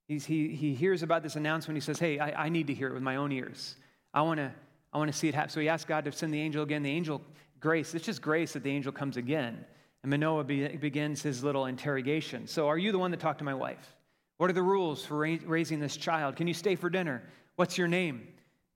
He's, 0.08 0.26
he, 0.26 0.50
he 0.50 0.76
hears 0.76 1.04
about 1.04 1.24
this 1.24 1.36
announcement. 1.36 1.78
He 1.78 1.82
says, 1.82 2.00
Hey, 2.00 2.20
I, 2.20 2.46
I 2.46 2.50
need 2.50 2.68
to 2.68 2.74
hear 2.74 2.88
it 2.88 2.94
with 2.94 3.04
my 3.04 3.16
own 3.16 3.32
ears. 3.32 3.76
I 4.14 4.22
want 4.22 4.40
to 4.40 4.52
I 4.94 4.98
want 4.98 5.12
to 5.12 5.18
see 5.18 5.30
it 5.30 5.36
happen. 5.36 5.50
So 5.50 5.62
he 5.62 5.70
asks 5.70 5.86
God 5.86 6.06
to 6.06 6.12
send 6.12 6.34
the 6.34 6.42
angel 6.42 6.64
again. 6.64 6.84
The 6.84 6.92
angel, 6.92 7.22
grace, 7.60 7.96
it's 7.96 8.06
just 8.06 8.22
grace 8.22 8.54
that 8.54 8.64
the 8.64 8.72
angel 8.72 8.92
comes 8.92 9.18
again. 9.18 9.66
And 10.04 10.10
Manoah 10.10 10.44
be, 10.44 10.68
begins 10.68 11.22
his 11.22 11.44
little 11.44 11.68
interrogation. 11.68 12.48
So, 12.48 12.68
are 12.68 12.78
you 12.78 12.92
the 12.92 13.00
one 13.00 13.12
that 13.12 13.20
talked 13.20 13.38
to 13.40 13.46
my 13.46 13.54
wife? 13.54 13.96
What 14.42 14.50
are 14.50 14.54
the 14.54 14.64
rules 14.64 15.06
for 15.06 15.20
ra- 15.20 15.38
raising 15.46 15.80
this 15.80 15.96
child? 15.96 16.36
Can 16.36 16.48
you 16.48 16.56
stay 16.56 16.76
for 16.76 16.90
dinner? 16.90 17.22
What's 17.58 17.78
your 17.78 17.88
name? 17.88 18.28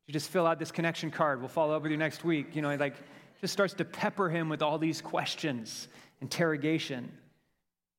You 0.05 0.13
just 0.13 0.29
fill 0.29 0.45
out 0.45 0.59
this 0.59 0.71
connection 0.71 1.09
card. 1.09 1.39
We'll 1.39 1.49
follow 1.49 1.75
up 1.75 1.81
with 1.81 1.91
you 1.91 1.97
next 1.97 2.23
week. 2.23 2.55
You 2.55 2.61
know, 2.61 2.75
like, 2.75 2.93
just 3.41 3.51
starts 3.51 3.73
to 3.73 3.83
pepper 3.83 4.29
him 4.29 4.47
with 4.47 4.61
all 4.61 4.77
these 4.77 5.01
questions, 5.01 5.87
interrogation. 6.21 7.11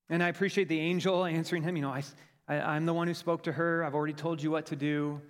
And 0.08 0.22
I 0.22 0.28
appreciate 0.28 0.68
the 0.68 0.78
angel 0.78 1.24
answering 1.38 1.64
him. 1.64 1.74
You 1.74 1.82
know, 1.82 1.90
I, 1.90 2.04
I, 2.46 2.76
am 2.76 2.86
the 2.86 2.94
one 2.94 3.08
who 3.08 3.14
spoke 3.14 3.42
to 3.42 3.52
her. 3.52 3.82
I've 3.82 3.96
already 3.96 4.14
told 4.14 4.40
you 4.40 4.52
what 4.52 4.66
to 4.66 4.76
do. 4.76 5.20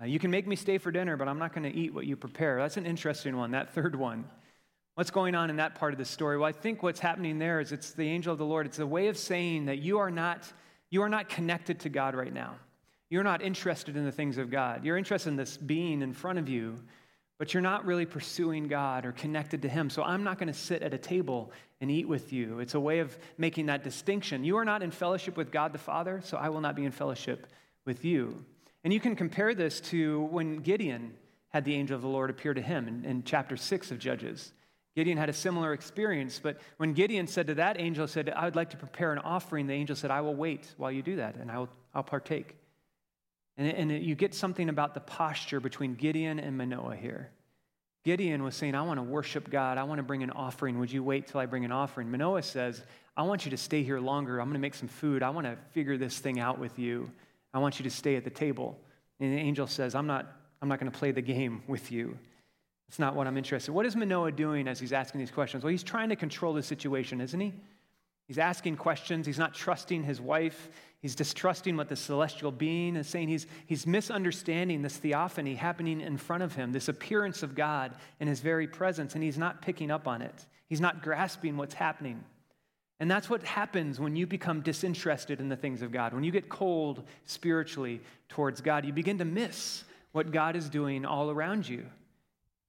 Uh, 0.00 0.06
you 0.06 0.18
can 0.18 0.30
make 0.30 0.46
me 0.46 0.56
stay 0.56 0.78
for 0.78 0.90
dinner, 0.90 1.18
but 1.18 1.28
I'm 1.28 1.38
not 1.38 1.52
going 1.52 1.70
to 1.70 1.78
eat 1.78 1.92
what 1.92 2.06
you 2.06 2.16
prepare. 2.16 2.56
That's 2.56 2.78
an 2.78 2.86
interesting 2.86 3.36
one, 3.36 3.50
that 3.50 3.74
third 3.74 3.96
one. 3.96 4.24
What's 4.94 5.10
going 5.10 5.34
on 5.34 5.50
in 5.50 5.56
that 5.56 5.74
part 5.74 5.92
of 5.92 5.98
the 5.98 6.06
story? 6.06 6.38
Well, 6.38 6.48
I 6.48 6.52
think 6.52 6.82
what's 6.82 7.00
happening 7.00 7.38
there 7.38 7.60
is 7.60 7.70
it's 7.70 7.90
the 7.90 8.08
angel 8.08 8.32
of 8.32 8.38
the 8.38 8.46
Lord. 8.46 8.64
It's 8.64 8.78
a 8.78 8.86
way 8.86 9.08
of 9.08 9.18
saying 9.18 9.66
that 9.66 9.80
you 9.80 9.98
are 9.98 10.10
not, 10.10 10.50
you 10.92 11.00
are 11.00 11.08
not 11.08 11.30
connected 11.30 11.80
to 11.80 11.88
God 11.88 12.14
right 12.14 12.32
now. 12.32 12.54
You're 13.08 13.22
not 13.22 13.40
interested 13.40 13.96
in 13.96 14.04
the 14.04 14.12
things 14.12 14.36
of 14.36 14.50
God. 14.50 14.84
You're 14.84 14.98
interested 14.98 15.30
in 15.30 15.36
this 15.36 15.56
being 15.56 16.02
in 16.02 16.12
front 16.12 16.38
of 16.38 16.50
you, 16.50 16.76
but 17.38 17.54
you're 17.54 17.62
not 17.62 17.86
really 17.86 18.04
pursuing 18.04 18.68
God 18.68 19.06
or 19.06 19.12
connected 19.12 19.62
to 19.62 19.70
Him. 19.70 19.88
So 19.88 20.02
I'm 20.02 20.22
not 20.22 20.38
going 20.38 20.52
to 20.52 20.58
sit 20.58 20.82
at 20.82 20.92
a 20.92 20.98
table 20.98 21.50
and 21.80 21.90
eat 21.90 22.06
with 22.06 22.30
you. 22.30 22.60
It's 22.60 22.74
a 22.74 22.80
way 22.80 22.98
of 22.98 23.16
making 23.38 23.66
that 23.66 23.82
distinction. 23.82 24.44
You 24.44 24.58
are 24.58 24.66
not 24.66 24.82
in 24.82 24.90
fellowship 24.90 25.34
with 25.34 25.50
God 25.50 25.72
the 25.72 25.78
Father, 25.78 26.20
so 26.22 26.36
I 26.36 26.50
will 26.50 26.60
not 26.60 26.76
be 26.76 26.84
in 26.84 26.92
fellowship 26.92 27.46
with 27.86 28.04
you. 28.04 28.44
And 28.84 28.92
you 28.92 29.00
can 29.00 29.16
compare 29.16 29.54
this 29.54 29.80
to 29.92 30.20
when 30.24 30.58
Gideon 30.58 31.14
had 31.48 31.64
the 31.64 31.74
angel 31.74 31.96
of 31.96 32.02
the 32.02 32.08
Lord 32.08 32.28
appear 32.28 32.52
to 32.52 32.60
him 32.60 32.86
in, 32.86 33.06
in 33.06 33.22
chapter 33.24 33.56
6 33.56 33.90
of 33.92 33.98
Judges. 33.98 34.52
Gideon 34.94 35.16
had 35.16 35.30
a 35.30 35.32
similar 35.32 35.72
experience, 35.72 36.38
but 36.42 36.60
when 36.76 36.92
Gideon 36.92 37.26
said 37.26 37.46
to 37.46 37.54
that 37.54 37.80
angel, 37.80 38.06
said, 38.06 38.28
I 38.28 38.44
would 38.44 38.56
like 38.56 38.70
to 38.70 38.76
prepare 38.76 39.12
an 39.12 39.18
offering, 39.18 39.66
the 39.66 39.72
angel 39.72 39.96
said, 39.96 40.10
I 40.10 40.20
will 40.20 40.34
wait 40.34 40.74
while 40.76 40.92
you 40.92 41.02
do 41.02 41.16
that, 41.16 41.36
and 41.36 41.50
I'll, 41.50 41.68
I'll 41.94 42.02
partake. 42.02 42.56
And, 43.56 43.90
and 43.90 44.04
you 44.04 44.14
get 44.14 44.34
something 44.34 44.68
about 44.68 44.94
the 44.94 45.00
posture 45.00 45.60
between 45.60 45.94
Gideon 45.94 46.38
and 46.38 46.58
Manoah 46.58 46.96
here. 46.96 47.30
Gideon 48.04 48.42
was 48.42 48.56
saying, 48.56 48.74
I 48.74 48.82
want 48.82 48.98
to 48.98 49.02
worship 49.02 49.48
God. 49.48 49.78
I 49.78 49.84
want 49.84 49.98
to 49.98 50.02
bring 50.02 50.22
an 50.22 50.30
offering. 50.30 50.78
Would 50.80 50.90
you 50.90 51.04
wait 51.04 51.28
till 51.28 51.40
I 51.40 51.46
bring 51.46 51.64
an 51.64 51.70
offering? 51.70 52.10
Manoah 52.10 52.42
says, 52.42 52.82
I 53.16 53.22
want 53.22 53.44
you 53.44 53.52
to 53.52 53.56
stay 53.56 53.82
here 53.82 54.00
longer. 54.00 54.40
I'm 54.40 54.48
going 54.48 54.54
to 54.54 54.60
make 54.60 54.74
some 54.74 54.88
food. 54.88 55.22
I 55.22 55.30
want 55.30 55.46
to 55.46 55.56
figure 55.70 55.96
this 55.96 56.18
thing 56.18 56.40
out 56.40 56.58
with 56.58 56.78
you. 56.78 57.10
I 57.54 57.60
want 57.60 57.78
you 57.78 57.84
to 57.84 57.90
stay 57.90 58.16
at 58.16 58.24
the 58.24 58.30
table. 58.30 58.78
And 59.20 59.32
the 59.32 59.38
angel 59.38 59.68
says, 59.68 59.94
I'm 59.94 60.06
not, 60.06 60.32
I'm 60.60 60.68
not 60.68 60.80
going 60.80 60.90
to 60.90 60.98
play 60.98 61.12
the 61.12 61.22
game 61.22 61.62
with 61.68 61.92
you. 61.92 62.18
It's 62.92 62.98
not 62.98 63.16
what 63.16 63.26
I'm 63.26 63.38
interested 63.38 63.70
in. 63.70 63.74
What 63.74 63.86
is 63.86 63.96
Manoah 63.96 64.32
doing 64.32 64.68
as 64.68 64.78
he's 64.78 64.92
asking 64.92 65.20
these 65.20 65.30
questions? 65.30 65.64
Well, 65.64 65.70
he's 65.70 65.82
trying 65.82 66.10
to 66.10 66.14
control 66.14 66.52
the 66.52 66.62
situation, 66.62 67.22
isn't 67.22 67.40
he? 67.40 67.54
He's 68.28 68.36
asking 68.36 68.76
questions. 68.76 69.24
He's 69.24 69.38
not 69.38 69.54
trusting 69.54 70.02
his 70.02 70.20
wife. 70.20 70.68
He's 71.00 71.14
distrusting 71.14 71.74
what 71.74 71.88
the 71.88 71.96
celestial 71.96 72.52
being 72.52 72.96
is 72.96 73.06
saying. 73.06 73.28
He's, 73.28 73.46
he's 73.64 73.86
misunderstanding 73.86 74.82
this 74.82 74.98
theophany 74.98 75.54
happening 75.54 76.02
in 76.02 76.18
front 76.18 76.42
of 76.42 76.54
him, 76.54 76.70
this 76.70 76.88
appearance 76.88 77.42
of 77.42 77.54
God 77.54 77.94
in 78.20 78.28
his 78.28 78.40
very 78.40 78.66
presence, 78.66 79.14
and 79.14 79.24
he's 79.24 79.38
not 79.38 79.62
picking 79.62 79.90
up 79.90 80.06
on 80.06 80.20
it. 80.20 80.44
He's 80.66 80.82
not 80.82 81.02
grasping 81.02 81.56
what's 81.56 81.72
happening. 81.72 82.22
And 83.00 83.10
that's 83.10 83.30
what 83.30 83.42
happens 83.42 84.00
when 84.00 84.16
you 84.16 84.26
become 84.26 84.60
disinterested 84.60 85.40
in 85.40 85.48
the 85.48 85.56
things 85.56 85.80
of 85.80 85.92
God. 85.92 86.12
When 86.12 86.24
you 86.24 86.30
get 86.30 86.50
cold 86.50 87.04
spiritually 87.24 88.02
towards 88.28 88.60
God, 88.60 88.84
you 88.84 88.92
begin 88.92 89.16
to 89.16 89.24
miss 89.24 89.84
what 90.12 90.30
God 90.30 90.56
is 90.56 90.68
doing 90.68 91.06
all 91.06 91.30
around 91.30 91.66
you. 91.66 91.86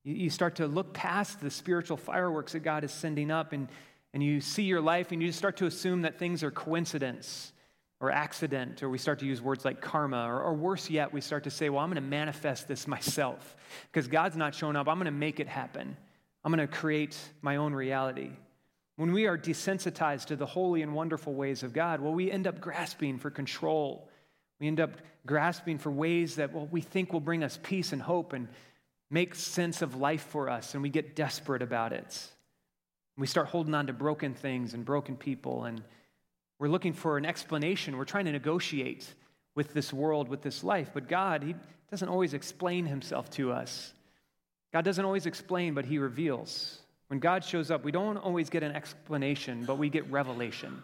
You 0.03 0.29
start 0.29 0.55
to 0.55 0.67
look 0.67 0.93
past 0.93 1.39
the 1.39 1.49
spiritual 1.49 1.97
fireworks 1.97 2.51
that 2.51 2.59
God 2.59 2.83
is 2.83 2.91
sending 2.91 3.31
up, 3.31 3.53
and, 3.53 3.69
and 4.13 4.21
you 4.21 4.41
see 4.41 4.63
your 4.63 4.81
life, 4.81 5.11
and 5.11 5.21
you 5.21 5.31
start 5.31 5.57
to 5.57 5.65
assume 5.65 6.01
that 6.01 6.19
things 6.19 6.43
are 6.43 6.51
coincidence 6.51 7.53
or 8.01 8.11
accident, 8.11 8.83
or 8.83 8.89
we 8.89 8.97
start 8.97 9.19
to 9.19 9.25
use 9.25 9.41
words 9.41 9.63
like 9.63 9.79
karma, 9.79 10.25
or, 10.25 10.41
or 10.41 10.53
worse 10.53 10.89
yet, 10.89 11.13
we 11.13 11.21
start 11.21 11.45
to 11.45 11.49
say, 11.49 11.69
Well, 11.69 11.79
I'm 11.79 11.89
going 11.89 11.95
to 11.95 12.01
manifest 12.01 12.67
this 12.67 12.85
myself. 12.87 13.55
Because 13.91 14.09
God's 14.09 14.35
not 14.35 14.53
showing 14.53 14.75
up, 14.75 14.89
I'm 14.89 14.97
going 14.97 15.05
to 15.05 15.11
make 15.11 15.39
it 15.39 15.47
happen. 15.47 15.95
I'm 16.43 16.53
going 16.53 16.67
to 16.67 16.73
create 16.73 17.17
my 17.41 17.55
own 17.55 17.73
reality. 17.73 18.31
When 18.97 19.13
we 19.13 19.25
are 19.25 19.37
desensitized 19.37 20.25
to 20.25 20.35
the 20.35 20.45
holy 20.45 20.81
and 20.81 20.93
wonderful 20.93 21.33
ways 21.33 21.63
of 21.63 21.71
God, 21.71 22.01
well, 22.01 22.13
we 22.13 22.29
end 22.29 22.45
up 22.45 22.59
grasping 22.59 23.19
for 23.19 23.31
control. 23.31 24.09
We 24.59 24.67
end 24.67 24.81
up 24.81 24.91
grasping 25.25 25.77
for 25.77 25.89
ways 25.89 26.35
that 26.35 26.51
well, 26.51 26.67
we 26.69 26.81
think 26.81 27.13
will 27.13 27.21
bring 27.21 27.41
us 27.41 27.57
peace 27.63 27.93
and 27.93 28.01
hope 28.01 28.33
and 28.33 28.49
make 29.13 29.35
sense 29.35 29.83
of 29.83 29.95
life 29.95 30.25
for 30.29 30.49
us, 30.49 30.73
and 30.73 30.81
we 30.81 30.89
get 30.89 31.15
desperate 31.15 31.61
about 31.61 31.93
it. 31.93 32.27
We 33.15 33.27
start 33.27 33.47
holding 33.47 33.75
on 33.75 33.85
to 33.87 33.93
broken 33.93 34.33
things 34.33 34.73
and 34.73 34.83
broken 34.83 35.15
people, 35.15 35.65
and 35.65 35.83
we're 36.57 36.67
looking 36.67 36.93
for 36.93 37.17
an 37.17 37.25
explanation. 37.25 37.95
We're 37.95 38.05
trying 38.05 38.25
to 38.25 38.31
negotiate 38.31 39.05
with 39.53 39.71
this 39.71 39.93
world, 39.93 40.29
with 40.29 40.41
this 40.41 40.63
life. 40.63 40.89
But 40.95 41.07
God, 41.07 41.43
He 41.43 41.53
doesn't 41.91 42.09
always 42.09 42.33
explain 42.33 42.87
Himself 42.87 43.29
to 43.31 43.51
us. 43.51 43.93
God 44.73 44.83
doesn't 44.83 45.05
always 45.05 45.27
explain, 45.27 45.75
but 45.75 45.85
He 45.85 45.99
reveals. 45.99 46.79
When 47.07 47.19
God 47.19 47.45
shows 47.45 47.69
up, 47.69 47.83
we 47.83 47.91
don't 47.91 48.17
always 48.17 48.49
get 48.49 48.63
an 48.63 48.75
explanation, 48.75 49.65
but 49.65 49.77
we 49.77 49.89
get 49.89 50.09
revelation. 50.09 50.81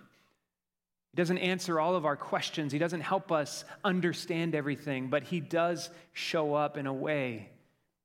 He 1.13 1.15
doesn't 1.15 1.39
answer 1.39 1.79
all 1.79 1.95
of 1.95 2.05
our 2.05 2.15
questions, 2.15 2.71
He 2.71 2.77
doesn't 2.77 3.01
help 3.01 3.31
us 3.31 3.65
understand 3.83 4.53
everything, 4.53 5.07
but 5.07 5.23
He 5.23 5.39
does 5.39 5.89
show 6.13 6.53
up 6.53 6.77
in 6.77 6.85
a 6.85 6.93
way 6.93 7.49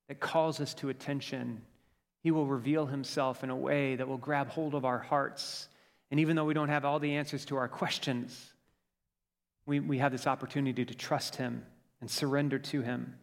that 0.08 0.20
calls 0.20 0.60
us 0.60 0.74
to 0.74 0.88
attention. 0.88 1.62
He 2.22 2.30
will 2.30 2.46
reveal 2.46 2.86
Himself 2.86 3.44
in 3.44 3.50
a 3.50 3.56
way 3.56 3.96
that 3.96 4.08
will 4.08 4.18
grab 4.18 4.48
hold 4.48 4.74
of 4.74 4.84
our 4.84 4.98
hearts. 4.98 5.68
And 6.10 6.20
even 6.20 6.36
though 6.36 6.44
we 6.44 6.54
don't 6.54 6.68
have 6.68 6.84
all 6.84 6.98
the 6.98 7.14
answers 7.14 7.44
to 7.46 7.56
our 7.56 7.68
questions, 7.68 8.52
we, 9.66 9.80
we 9.80 9.98
have 9.98 10.12
this 10.12 10.26
opportunity 10.26 10.84
to 10.84 10.94
trust 10.94 11.36
Him 11.36 11.64
and 12.00 12.10
surrender 12.10 12.58
to 12.58 12.82
Him, 12.82 13.14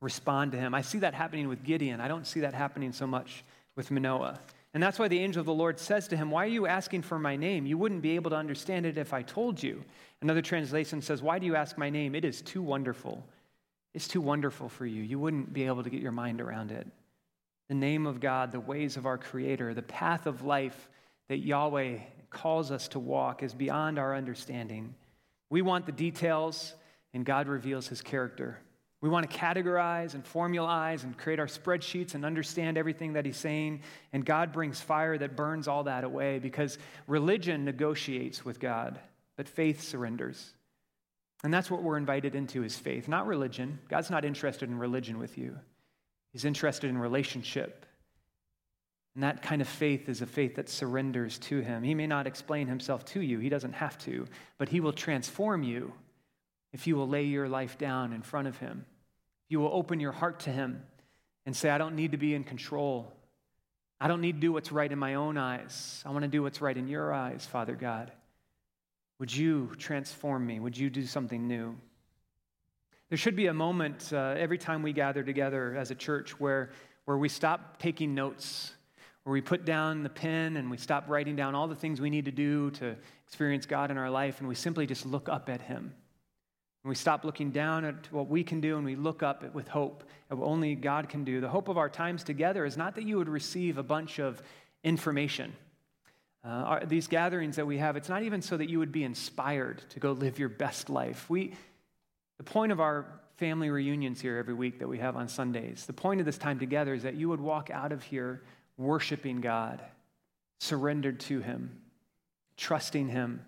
respond 0.00 0.52
to 0.52 0.58
Him. 0.58 0.74
I 0.74 0.82
see 0.82 0.98
that 0.98 1.14
happening 1.14 1.48
with 1.48 1.62
Gideon. 1.62 2.00
I 2.00 2.08
don't 2.08 2.26
see 2.26 2.40
that 2.40 2.54
happening 2.54 2.92
so 2.92 3.06
much 3.06 3.44
with 3.76 3.90
Manoah. 3.90 4.40
And 4.74 4.82
that's 4.82 4.98
why 4.98 5.08
the 5.08 5.20
angel 5.20 5.40
of 5.40 5.46
the 5.46 5.52
Lord 5.52 5.78
says 5.78 6.08
to 6.08 6.16
him, 6.16 6.30
Why 6.30 6.44
are 6.44 6.48
you 6.48 6.66
asking 6.66 7.02
for 7.02 7.18
my 7.18 7.36
name? 7.36 7.66
You 7.66 7.76
wouldn't 7.76 8.00
be 8.00 8.14
able 8.14 8.30
to 8.30 8.36
understand 8.36 8.86
it 8.86 8.96
if 8.96 9.12
I 9.12 9.22
told 9.22 9.62
you. 9.62 9.84
Another 10.22 10.40
translation 10.40 11.02
says, 11.02 11.20
Why 11.20 11.38
do 11.38 11.46
you 11.46 11.56
ask 11.56 11.76
my 11.76 11.90
name? 11.90 12.14
It 12.14 12.24
is 12.24 12.40
too 12.40 12.62
wonderful. 12.62 13.26
It's 13.94 14.08
too 14.08 14.20
wonderful 14.20 14.68
for 14.68 14.86
you. 14.86 15.02
You 15.02 15.18
wouldn't 15.18 15.52
be 15.52 15.66
able 15.66 15.82
to 15.82 15.90
get 15.90 16.00
your 16.00 16.12
mind 16.12 16.40
around 16.40 16.72
it. 16.72 16.86
The 17.68 17.74
name 17.74 18.06
of 18.06 18.20
God, 18.20 18.52
the 18.52 18.60
ways 18.60 18.96
of 18.96 19.06
our 19.06 19.18
Creator, 19.18 19.74
the 19.74 19.82
path 19.82 20.26
of 20.26 20.42
life 20.44 20.88
that 21.28 21.38
Yahweh 21.38 21.98
calls 22.30 22.70
us 22.70 22.88
to 22.88 22.98
walk 22.98 23.42
is 23.42 23.54
beyond 23.54 23.98
our 23.98 24.14
understanding. 24.16 24.94
We 25.50 25.62
want 25.62 25.86
the 25.86 25.92
details, 25.92 26.74
and 27.12 27.24
God 27.24 27.48
reveals 27.48 27.88
his 27.88 28.00
character. 28.00 28.58
We 29.02 29.08
want 29.08 29.28
to 29.28 29.36
categorize 29.36 30.14
and 30.14 30.24
formalize 30.24 31.02
and 31.02 31.18
create 31.18 31.40
our 31.40 31.46
spreadsheets 31.46 32.14
and 32.14 32.24
understand 32.24 32.78
everything 32.78 33.14
that 33.14 33.26
he's 33.26 33.36
saying. 33.36 33.82
And 34.12 34.24
God 34.24 34.52
brings 34.52 34.80
fire 34.80 35.18
that 35.18 35.36
burns 35.36 35.66
all 35.66 35.84
that 35.84 36.04
away 36.04 36.38
because 36.38 36.78
religion 37.06 37.64
negotiates 37.64 38.44
with 38.44 38.60
God, 38.60 39.00
but 39.36 39.48
faith 39.48 39.82
surrenders. 39.82 40.54
And 41.44 41.52
that's 41.52 41.70
what 41.70 41.82
we're 41.82 41.96
invited 41.96 42.34
into 42.34 42.62
is 42.62 42.76
faith, 42.76 43.08
not 43.08 43.26
religion. 43.26 43.80
God's 43.88 44.10
not 44.10 44.24
interested 44.24 44.68
in 44.68 44.78
religion 44.78 45.18
with 45.18 45.36
you. 45.36 45.58
He's 46.32 46.44
interested 46.44 46.88
in 46.88 46.96
relationship. 46.96 47.84
And 49.14 49.24
that 49.24 49.42
kind 49.42 49.60
of 49.60 49.68
faith 49.68 50.08
is 50.08 50.22
a 50.22 50.26
faith 50.26 50.54
that 50.54 50.68
surrenders 50.68 51.38
to 51.40 51.60
him. 51.60 51.82
He 51.82 51.94
may 51.94 52.06
not 52.06 52.26
explain 52.26 52.68
himself 52.68 53.04
to 53.06 53.20
you, 53.20 53.38
he 53.38 53.48
doesn't 53.48 53.74
have 53.74 53.98
to, 53.98 54.26
but 54.56 54.68
he 54.68 54.80
will 54.80 54.92
transform 54.92 55.62
you 55.62 55.92
if 56.72 56.86
you 56.86 56.96
will 56.96 57.08
lay 57.08 57.24
your 57.24 57.48
life 57.48 57.76
down 57.76 58.12
in 58.12 58.22
front 58.22 58.48
of 58.48 58.56
him 58.58 58.86
you 59.52 59.60
will 59.60 59.70
open 59.70 60.00
your 60.00 60.12
heart 60.12 60.40
to 60.40 60.50
Him 60.50 60.82
and 61.44 61.54
say, 61.54 61.68
I 61.68 61.76
don't 61.76 61.94
need 61.94 62.12
to 62.12 62.16
be 62.16 62.34
in 62.34 62.42
control. 62.42 63.12
I 64.00 64.08
don't 64.08 64.22
need 64.22 64.36
to 64.36 64.40
do 64.40 64.50
what's 64.50 64.72
right 64.72 64.90
in 64.90 64.98
my 64.98 65.14
own 65.14 65.36
eyes. 65.36 66.02
I 66.06 66.10
want 66.10 66.22
to 66.22 66.28
do 66.28 66.42
what's 66.42 66.62
right 66.62 66.76
in 66.76 66.88
your 66.88 67.12
eyes, 67.12 67.44
Father 67.44 67.74
God. 67.74 68.10
Would 69.22 69.32
you 69.32 69.70
transform 69.78 70.44
me? 70.44 70.58
Would 70.58 70.76
you 70.76 70.90
do 70.90 71.06
something 71.06 71.46
new? 71.46 71.76
There 73.08 73.16
should 73.16 73.36
be 73.36 73.46
a 73.46 73.54
moment 73.54 74.12
uh, 74.12 74.34
every 74.36 74.58
time 74.58 74.82
we 74.82 74.92
gather 74.92 75.22
together 75.22 75.76
as 75.76 75.92
a 75.92 75.94
church 75.94 76.40
where, 76.40 76.70
where 77.04 77.16
we 77.16 77.28
stop 77.28 77.78
taking 77.78 78.16
notes, 78.16 78.74
where 79.22 79.32
we 79.32 79.40
put 79.40 79.64
down 79.64 80.02
the 80.02 80.08
pen 80.08 80.56
and 80.56 80.68
we 80.68 80.76
stop 80.76 81.08
writing 81.08 81.36
down 81.36 81.54
all 81.54 81.68
the 81.68 81.76
things 81.76 82.00
we 82.00 82.10
need 82.10 82.24
to 82.24 82.32
do 82.32 82.72
to 82.72 82.96
experience 83.24 83.64
God 83.64 83.92
in 83.92 83.96
our 83.96 84.10
life, 84.10 84.40
and 84.40 84.48
we 84.48 84.56
simply 84.56 84.88
just 84.88 85.06
look 85.06 85.28
up 85.28 85.48
at 85.48 85.60
Him. 85.62 85.94
And 86.82 86.88
we 86.88 86.96
stop 86.96 87.24
looking 87.24 87.52
down 87.52 87.84
at 87.84 88.12
what 88.12 88.26
we 88.26 88.42
can 88.42 88.60
do 88.60 88.76
and 88.76 88.84
we 88.84 88.96
look 88.96 89.22
up 89.22 89.54
with 89.54 89.68
hope 89.68 90.02
at 90.32 90.36
what 90.36 90.48
only 90.48 90.74
God 90.74 91.08
can 91.08 91.22
do. 91.22 91.40
The 91.40 91.48
hope 91.48 91.68
of 91.68 91.78
our 91.78 91.88
times 91.88 92.24
together 92.24 92.64
is 92.64 92.76
not 92.76 92.96
that 92.96 93.04
you 93.04 93.18
would 93.18 93.28
receive 93.28 93.78
a 93.78 93.84
bunch 93.84 94.18
of 94.18 94.42
information. 94.82 95.52
Uh, 96.44 96.48
our, 96.48 96.86
these 96.86 97.06
gatherings 97.06 97.56
that 97.56 97.66
we 97.66 97.78
have, 97.78 97.96
it's 97.96 98.08
not 98.08 98.22
even 98.22 98.42
so 98.42 98.56
that 98.56 98.68
you 98.68 98.78
would 98.78 98.92
be 98.92 99.04
inspired 99.04 99.82
to 99.90 100.00
go 100.00 100.12
live 100.12 100.38
your 100.38 100.48
best 100.48 100.90
life. 100.90 101.30
We, 101.30 101.54
the 102.38 102.44
point 102.44 102.72
of 102.72 102.80
our 102.80 103.06
family 103.36 103.70
reunions 103.70 104.20
here 104.20 104.36
every 104.38 104.54
week 104.54 104.80
that 104.80 104.88
we 104.88 104.98
have 104.98 105.16
on 105.16 105.28
Sundays, 105.28 105.86
the 105.86 105.92
point 105.92 106.20
of 106.20 106.26
this 106.26 106.38
time 106.38 106.58
together 106.58 106.94
is 106.94 107.04
that 107.04 107.14
you 107.14 107.28
would 107.28 107.40
walk 107.40 107.70
out 107.70 107.92
of 107.92 108.02
here 108.02 108.42
worshiping 108.76 109.40
God, 109.40 109.80
surrendered 110.58 111.20
to 111.20 111.40
Him, 111.40 111.80
trusting 112.56 113.08
Him, 113.08 113.44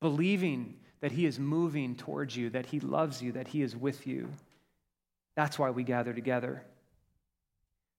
believing 0.00 0.76
that 1.00 1.12
He 1.12 1.24
is 1.24 1.38
moving 1.38 1.94
towards 1.96 2.36
you, 2.36 2.50
that 2.50 2.66
He 2.66 2.80
loves 2.80 3.22
you, 3.22 3.32
that 3.32 3.48
He 3.48 3.62
is 3.62 3.74
with 3.74 4.06
you. 4.06 4.28
That's 5.34 5.58
why 5.58 5.70
we 5.70 5.82
gather 5.82 6.12
together. 6.12 6.62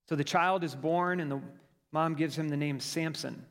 So 0.07 0.15
the 0.15 0.23
child 0.23 0.63
is 0.63 0.75
born, 0.75 1.19
and 1.19 1.31
the 1.31 1.41
mom 1.91 2.13
gives 2.13 2.37
him 2.37 2.49
the 2.49 2.57
name 2.57 2.79
Samson, 2.79 3.43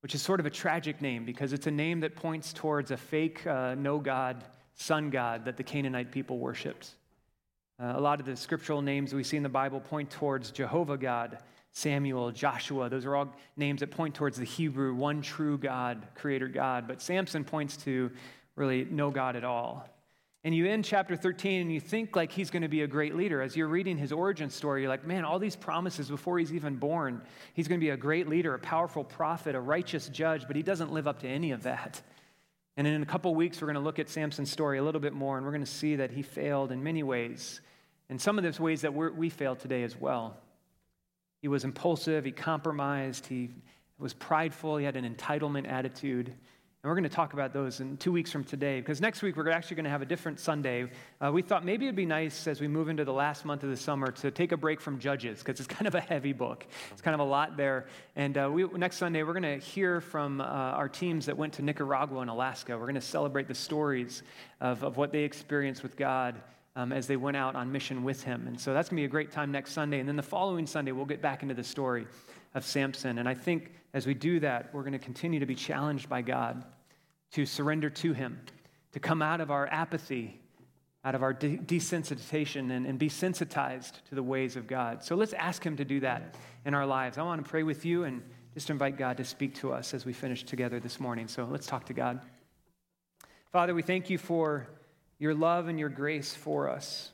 which 0.00 0.14
is 0.14 0.22
sort 0.22 0.40
of 0.40 0.46
a 0.46 0.50
tragic 0.50 1.00
name 1.00 1.24
because 1.24 1.52
it's 1.52 1.66
a 1.66 1.70
name 1.70 2.00
that 2.00 2.14
points 2.14 2.52
towards 2.52 2.90
a 2.90 2.96
fake 2.96 3.46
uh, 3.46 3.74
no 3.74 3.98
God, 3.98 4.44
sun 4.74 5.10
God 5.10 5.44
that 5.44 5.56
the 5.56 5.62
Canaanite 5.62 6.12
people 6.12 6.38
worshiped. 6.38 6.90
Uh, 7.78 7.92
a 7.96 8.00
lot 8.00 8.20
of 8.20 8.26
the 8.26 8.36
scriptural 8.36 8.80
names 8.80 9.14
we 9.14 9.22
see 9.22 9.36
in 9.36 9.42
the 9.42 9.48
Bible 9.48 9.80
point 9.80 10.10
towards 10.10 10.50
Jehovah 10.50 10.96
God, 10.96 11.38
Samuel, 11.72 12.30
Joshua. 12.30 12.88
Those 12.88 13.04
are 13.04 13.14
all 13.16 13.34
names 13.56 13.80
that 13.80 13.90
point 13.90 14.14
towards 14.14 14.38
the 14.38 14.44
Hebrew, 14.44 14.94
one 14.94 15.20
true 15.20 15.58
God, 15.58 16.06
creator 16.14 16.48
God. 16.48 16.88
But 16.88 17.02
Samson 17.02 17.44
points 17.44 17.76
to 17.78 18.10
really 18.54 18.86
no 18.90 19.10
God 19.10 19.36
at 19.36 19.44
all. 19.44 19.86
And 20.46 20.54
you 20.54 20.64
end 20.68 20.84
chapter 20.84 21.16
13 21.16 21.62
and 21.62 21.72
you 21.72 21.80
think 21.80 22.14
like 22.14 22.30
he's 22.30 22.50
going 22.50 22.62
to 22.62 22.68
be 22.68 22.82
a 22.82 22.86
great 22.86 23.16
leader. 23.16 23.42
As 23.42 23.56
you're 23.56 23.66
reading 23.66 23.98
his 23.98 24.12
origin 24.12 24.48
story, 24.48 24.82
you're 24.82 24.88
like, 24.88 25.04
man, 25.04 25.24
all 25.24 25.40
these 25.40 25.56
promises 25.56 26.08
before 26.08 26.38
he's 26.38 26.52
even 26.52 26.76
born. 26.76 27.20
He's 27.54 27.66
going 27.66 27.80
to 27.80 27.84
be 27.84 27.90
a 27.90 27.96
great 27.96 28.28
leader, 28.28 28.54
a 28.54 28.58
powerful 28.60 29.02
prophet, 29.02 29.56
a 29.56 29.60
righteous 29.60 30.08
judge, 30.08 30.46
but 30.46 30.54
he 30.54 30.62
doesn't 30.62 30.92
live 30.92 31.08
up 31.08 31.18
to 31.22 31.28
any 31.28 31.50
of 31.50 31.64
that. 31.64 32.00
And 32.76 32.86
in 32.86 33.02
a 33.02 33.06
couple 33.06 33.34
weeks, 33.34 33.60
we're 33.60 33.66
going 33.66 33.74
to 33.74 33.80
look 33.80 33.98
at 33.98 34.08
Samson's 34.08 34.48
story 34.48 34.78
a 34.78 34.84
little 34.84 35.00
bit 35.00 35.14
more, 35.14 35.36
and 35.36 35.44
we're 35.44 35.50
going 35.50 35.64
to 35.64 35.66
see 35.66 35.96
that 35.96 36.12
he 36.12 36.22
failed 36.22 36.70
in 36.70 36.80
many 36.80 37.02
ways. 37.02 37.60
And 38.08 38.20
some 38.20 38.38
of 38.38 38.44
those 38.44 38.60
ways 38.60 38.82
that 38.82 38.94
we 38.94 39.28
fail 39.28 39.56
today 39.56 39.82
as 39.82 40.00
well. 40.00 40.36
He 41.42 41.48
was 41.48 41.64
impulsive, 41.64 42.24
he 42.24 42.30
compromised, 42.30 43.26
he 43.26 43.50
was 43.98 44.14
prideful, 44.14 44.76
he 44.76 44.84
had 44.84 44.94
an 44.94 45.12
entitlement 45.12 45.68
attitude. 45.68 46.34
And 46.86 46.90
we're 46.92 47.00
going 47.00 47.10
to 47.10 47.16
talk 47.16 47.32
about 47.32 47.52
those 47.52 47.80
in 47.80 47.96
two 47.96 48.12
weeks 48.12 48.30
from 48.30 48.44
today, 48.44 48.78
because 48.78 49.00
next 49.00 49.20
week 49.20 49.36
we're 49.36 49.50
actually 49.50 49.74
going 49.74 49.86
to 49.86 49.90
have 49.90 50.02
a 50.02 50.06
different 50.06 50.38
Sunday. 50.38 50.88
Uh, 51.20 51.32
we 51.32 51.42
thought 51.42 51.64
maybe 51.64 51.86
it'd 51.86 51.96
be 51.96 52.06
nice 52.06 52.46
as 52.46 52.60
we 52.60 52.68
move 52.68 52.88
into 52.88 53.04
the 53.04 53.12
last 53.12 53.44
month 53.44 53.64
of 53.64 53.70
the 53.70 53.76
summer 53.76 54.12
to 54.12 54.30
take 54.30 54.52
a 54.52 54.56
break 54.56 54.80
from 54.80 55.00
Judges, 55.00 55.40
because 55.40 55.58
it's 55.58 55.66
kind 55.74 55.88
of 55.88 55.96
a 55.96 56.00
heavy 56.00 56.32
book. 56.32 56.64
It's 56.92 57.00
kind 57.02 57.16
of 57.16 57.18
a 57.18 57.28
lot 57.28 57.56
there. 57.56 57.86
And 58.14 58.38
uh, 58.38 58.48
we, 58.52 58.68
next 58.68 58.98
Sunday 58.98 59.24
we're 59.24 59.32
going 59.32 59.58
to 59.58 59.58
hear 59.58 60.00
from 60.00 60.40
uh, 60.40 60.44
our 60.44 60.88
teams 60.88 61.26
that 61.26 61.36
went 61.36 61.54
to 61.54 61.62
Nicaragua 61.62 62.20
and 62.20 62.30
Alaska. 62.30 62.78
We're 62.78 62.84
going 62.84 62.94
to 62.94 63.00
celebrate 63.00 63.48
the 63.48 63.54
stories 63.56 64.22
of, 64.60 64.84
of 64.84 64.96
what 64.96 65.10
they 65.10 65.24
experienced 65.24 65.82
with 65.82 65.96
God. 65.96 66.40
Um, 66.76 66.92
as 66.92 67.06
they 67.06 67.16
went 67.16 67.38
out 67.38 67.56
on 67.56 67.72
mission 67.72 68.04
with 68.04 68.22
him. 68.22 68.46
And 68.46 68.60
so 68.60 68.74
that's 68.74 68.90
going 68.90 68.98
to 68.98 69.00
be 69.00 69.06
a 69.06 69.08
great 69.08 69.32
time 69.32 69.50
next 69.50 69.72
Sunday. 69.72 69.98
And 69.98 70.06
then 70.06 70.16
the 70.16 70.22
following 70.22 70.66
Sunday, 70.66 70.92
we'll 70.92 71.06
get 71.06 71.22
back 71.22 71.42
into 71.42 71.54
the 71.54 71.64
story 71.64 72.06
of 72.54 72.66
Samson. 72.66 73.16
And 73.16 73.26
I 73.26 73.32
think 73.32 73.72
as 73.94 74.06
we 74.06 74.12
do 74.12 74.40
that, 74.40 74.74
we're 74.74 74.82
going 74.82 74.92
to 74.92 74.98
continue 74.98 75.40
to 75.40 75.46
be 75.46 75.54
challenged 75.54 76.10
by 76.10 76.20
God 76.20 76.66
to 77.36 77.44
surrender 77.44 77.90
to 77.90 78.14
Him, 78.14 78.40
to 78.92 78.98
come 78.98 79.20
out 79.20 79.42
of 79.42 79.50
our 79.50 79.66
apathy, 79.66 80.40
out 81.04 81.14
of 81.14 81.22
our 81.22 81.34
de- 81.34 81.58
desensitization, 81.58 82.70
and, 82.74 82.86
and 82.86 82.98
be 82.98 83.10
sensitized 83.10 84.00
to 84.08 84.14
the 84.14 84.22
ways 84.22 84.56
of 84.56 84.66
God. 84.66 85.04
So 85.04 85.16
let's 85.16 85.34
ask 85.34 85.62
Him 85.62 85.76
to 85.76 85.84
do 85.84 86.00
that 86.00 86.34
in 86.64 86.72
our 86.72 86.86
lives. 86.86 87.18
I 87.18 87.22
want 87.24 87.44
to 87.44 87.50
pray 87.50 87.62
with 87.62 87.84
you 87.84 88.04
and 88.04 88.22
just 88.54 88.70
invite 88.70 88.96
God 88.96 89.18
to 89.18 89.24
speak 89.24 89.54
to 89.56 89.70
us 89.70 89.92
as 89.92 90.06
we 90.06 90.14
finish 90.14 90.44
together 90.44 90.80
this 90.80 90.98
morning. 90.98 91.28
So 91.28 91.44
let's 91.44 91.66
talk 91.66 91.84
to 91.86 91.92
God. 91.92 92.22
Father, 93.52 93.74
we 93.74 93.82
thank 93.82 94.08
you 94.08 94.16
for 94.16 94.66
your 95.18 95.34
love 95.34 95.68
and 95.68 95.78
your 95.78 95.90
grace 95.90 96.34
for 96.34 96.70
us. 96.70 97.10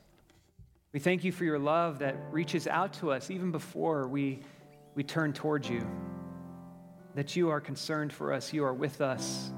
We 0.93 1.01
thank 1.01 1.25
you 1.25 1.33
for 1.33 1.43
your 1.43 1.59
love 1.59 1.99
that 1.99 2.15
reaches 2.31 2.65
out 2.65 2.93
to 2.93 3.11
us 3.11 3.29
even 3.29 3.51
before 3.51 4.07
we, 4.07 4.39
we 4.95 5.03
turn 5.03 5.33
towards 5.33 5.69
you. 5.69 5.85
That 7.15 7.35
you 7.35 7.49
are 7.49 7.59
concerned 7.59 8.13
for 8.13 8.31
us, 8.31 8.53
you 8.53 8.63
are 8.63 8.73
with 8.73 9.01
us, 9.01 9.51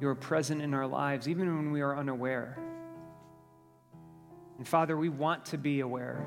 you 0.00 0.08
are 0.08 0.14
present 0.14 0.62
in 0.62 0.74
our 0.74 0.86
lives, 0.86 1.28
even 1.28 1.54
when 1.56 1.72
we 1.72 1.80
are 1.80 1.96
unaware. 1.96 2.58
And 4.58 4.66
Father, 4.66 4.96
we 4.96 5.08
want 5.08 5.46
to 5.46 5.58
be 5.58 5.80
aware. 5.80 6.24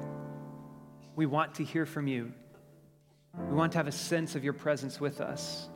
We 1.15 1.25
want 1.25 1.55
to 1.55 1.63
hear 1.63 1.85
from 1.85 2.07
you. 2.07 2.31
We 3.37 3.55
want 3.55 3.71
to 3.73 3.77
have 3.77 3.87
a 3.87 3.91
sense 3.91 4.35
of 4.35 4.43
your 4.43 4.53
presence 4.53 4.99
with 4.99 5.21
us. 5.21 5.69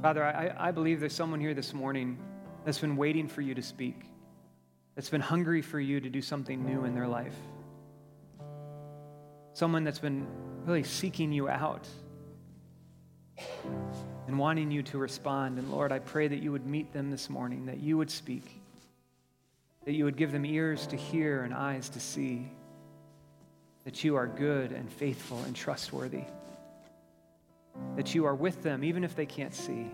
Father, 0.00 0.24
I, 0.24 0.68
I 0.68 0.70
believe 0.70 1.00
there's 1.00 1.14
someone 1.14 1.40
here 1.40 1.54
this 1.54 1.74
morning 1.74 2.18
that's 2.64 2.78
been 2.78 2.96
waiting 2.96 3.28
for 3.28 3.40
you 3.40 3.54
to 3.54 3.62
speak 3.62 4.06
that's 4.94 5.08
been 5.08 5.20
hungry 5.20 5.62
for 5.62 5.80
you 5.80 6.00
to 6.00 6.10
do 6.10 6.20
something 6.20 6.64
new 6.64 6.84
in 6.84 6.94
their 6.94 7.08
life. 7.08 7.36
Someone 9.54 9.84
that's 9.84 9.98
been 9.98 10.26
really 10.64 10.84
seeking 10.84 11.32
you 11.32 11.48
out 11.48 11.88
and 14.26 14.38
wanting 14.38 14.70
you 14.70 14.82
to 14.84 14.98
respond. 14.98 15.58
And 15.58 15.70
Lord, 15.70 15.92
I 15.92 15.98
pray 15.98 16.28
that 16.28 16.42
you 16.42 16.52
would 16.52 16.66
meet 16.66 16.92
them 16.92 17.10
this 17.10 17.28
morning, 17.28 17.66
that 17.66 17.80
you 17.80 17.98
would 17.98 18.10
speak, 18.10 18.60
that 19.84 19.92
you 19.92 20.04
would 20.04 20.16
give 20.16 20.32
them 20.32 20.44
ears 20.44 20.86
to 20.88 20.96
hear 20.96 21.42
and 21.42 21.52
eyes 21.52 21.88
to 21.90 22.00
see, 22.00 22.50
that 23.84 24.04
you 24.04 24.16
are 24.16 24.26
good 24.26 24.72
and 24.72 24.90
faithful 24.92 25.38
and 25.44 25.56
trustworthy, 25.56 26.24
that 27.96 28.14
you 28.14 28.24
are 28.24 28.34
with 28.34 28.62
them 28.62 28.84
even 28.84 29.02
if 29.04 29.16
they 29.16 29.26
can't 29.26 29.54
see, 29.54 29.90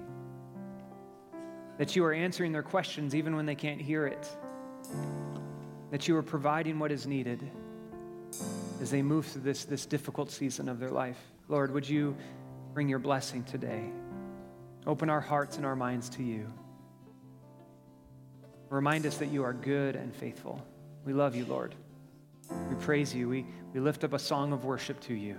that 1.79 1.97
you 1.97 2.05
are 2.05 2.13
answering 2.13 2.53
their 2.53 2.63
questions 2.63 3.15
even 3.15 3.35
when 3.35 3.47
they 3.47 3.55
can't 3.55 3.81
hear 3.81 4.07
it 4.07 4.29
that 5.91 6.07
you 6.07 6.17
are 6.17 6.23
providing 6.23 6.79
what 6.79 6.93
is 6.93 7.07
needed 7.07 7.51
as 8.81 8.91
they 8.91 9.03
move 9.03 9.27
through 9.27 9.43
this, 9.43 9.65
this 9.65 9.87
difficult 9.87 10.31
season 10.31 10.69
of 10.69 10.79
their 10.79 10.91
life. 10.91 11.19
Lord, 11.49 11.73
would 11.73 11.89
you 11.89 12.17
bring 12.75 12.89
your 12.89 12.99
blessing 12.99 13.43
today? 13.45 13.91
Open 14.87 15.11
our 15.11 15.21
hearts 15.21 15.57
and 15.57 15.67
our 15.67 15.77
minds 15.77 16.09
to 16.11 16.23
you. 16.23 16.53
Remind 18.71 19.07
us 19.07 19.17
that 19.19 19.27
you 19.27 19.43
are 19.45 19.53
good 19.53 19.97
and 19.97 20.15
faithful. 20.15 20.65
We 21.05 21.13
love 21.13 21.35
you, 21.35 21.45
Lord. 21.47 21.75
We 22.69 22.75
praise 22.77 23.15
you. 23.15 23.29
We, 23.29 23.47
we 23.73 23.81
lift 23.81 24.05
up 24.05 24.13
a 24.13 24.19
song 24.19 24.53
of 24.53 24.65
worship 24.65 25.01
to 25.01 25.15
you, 25.15 25.37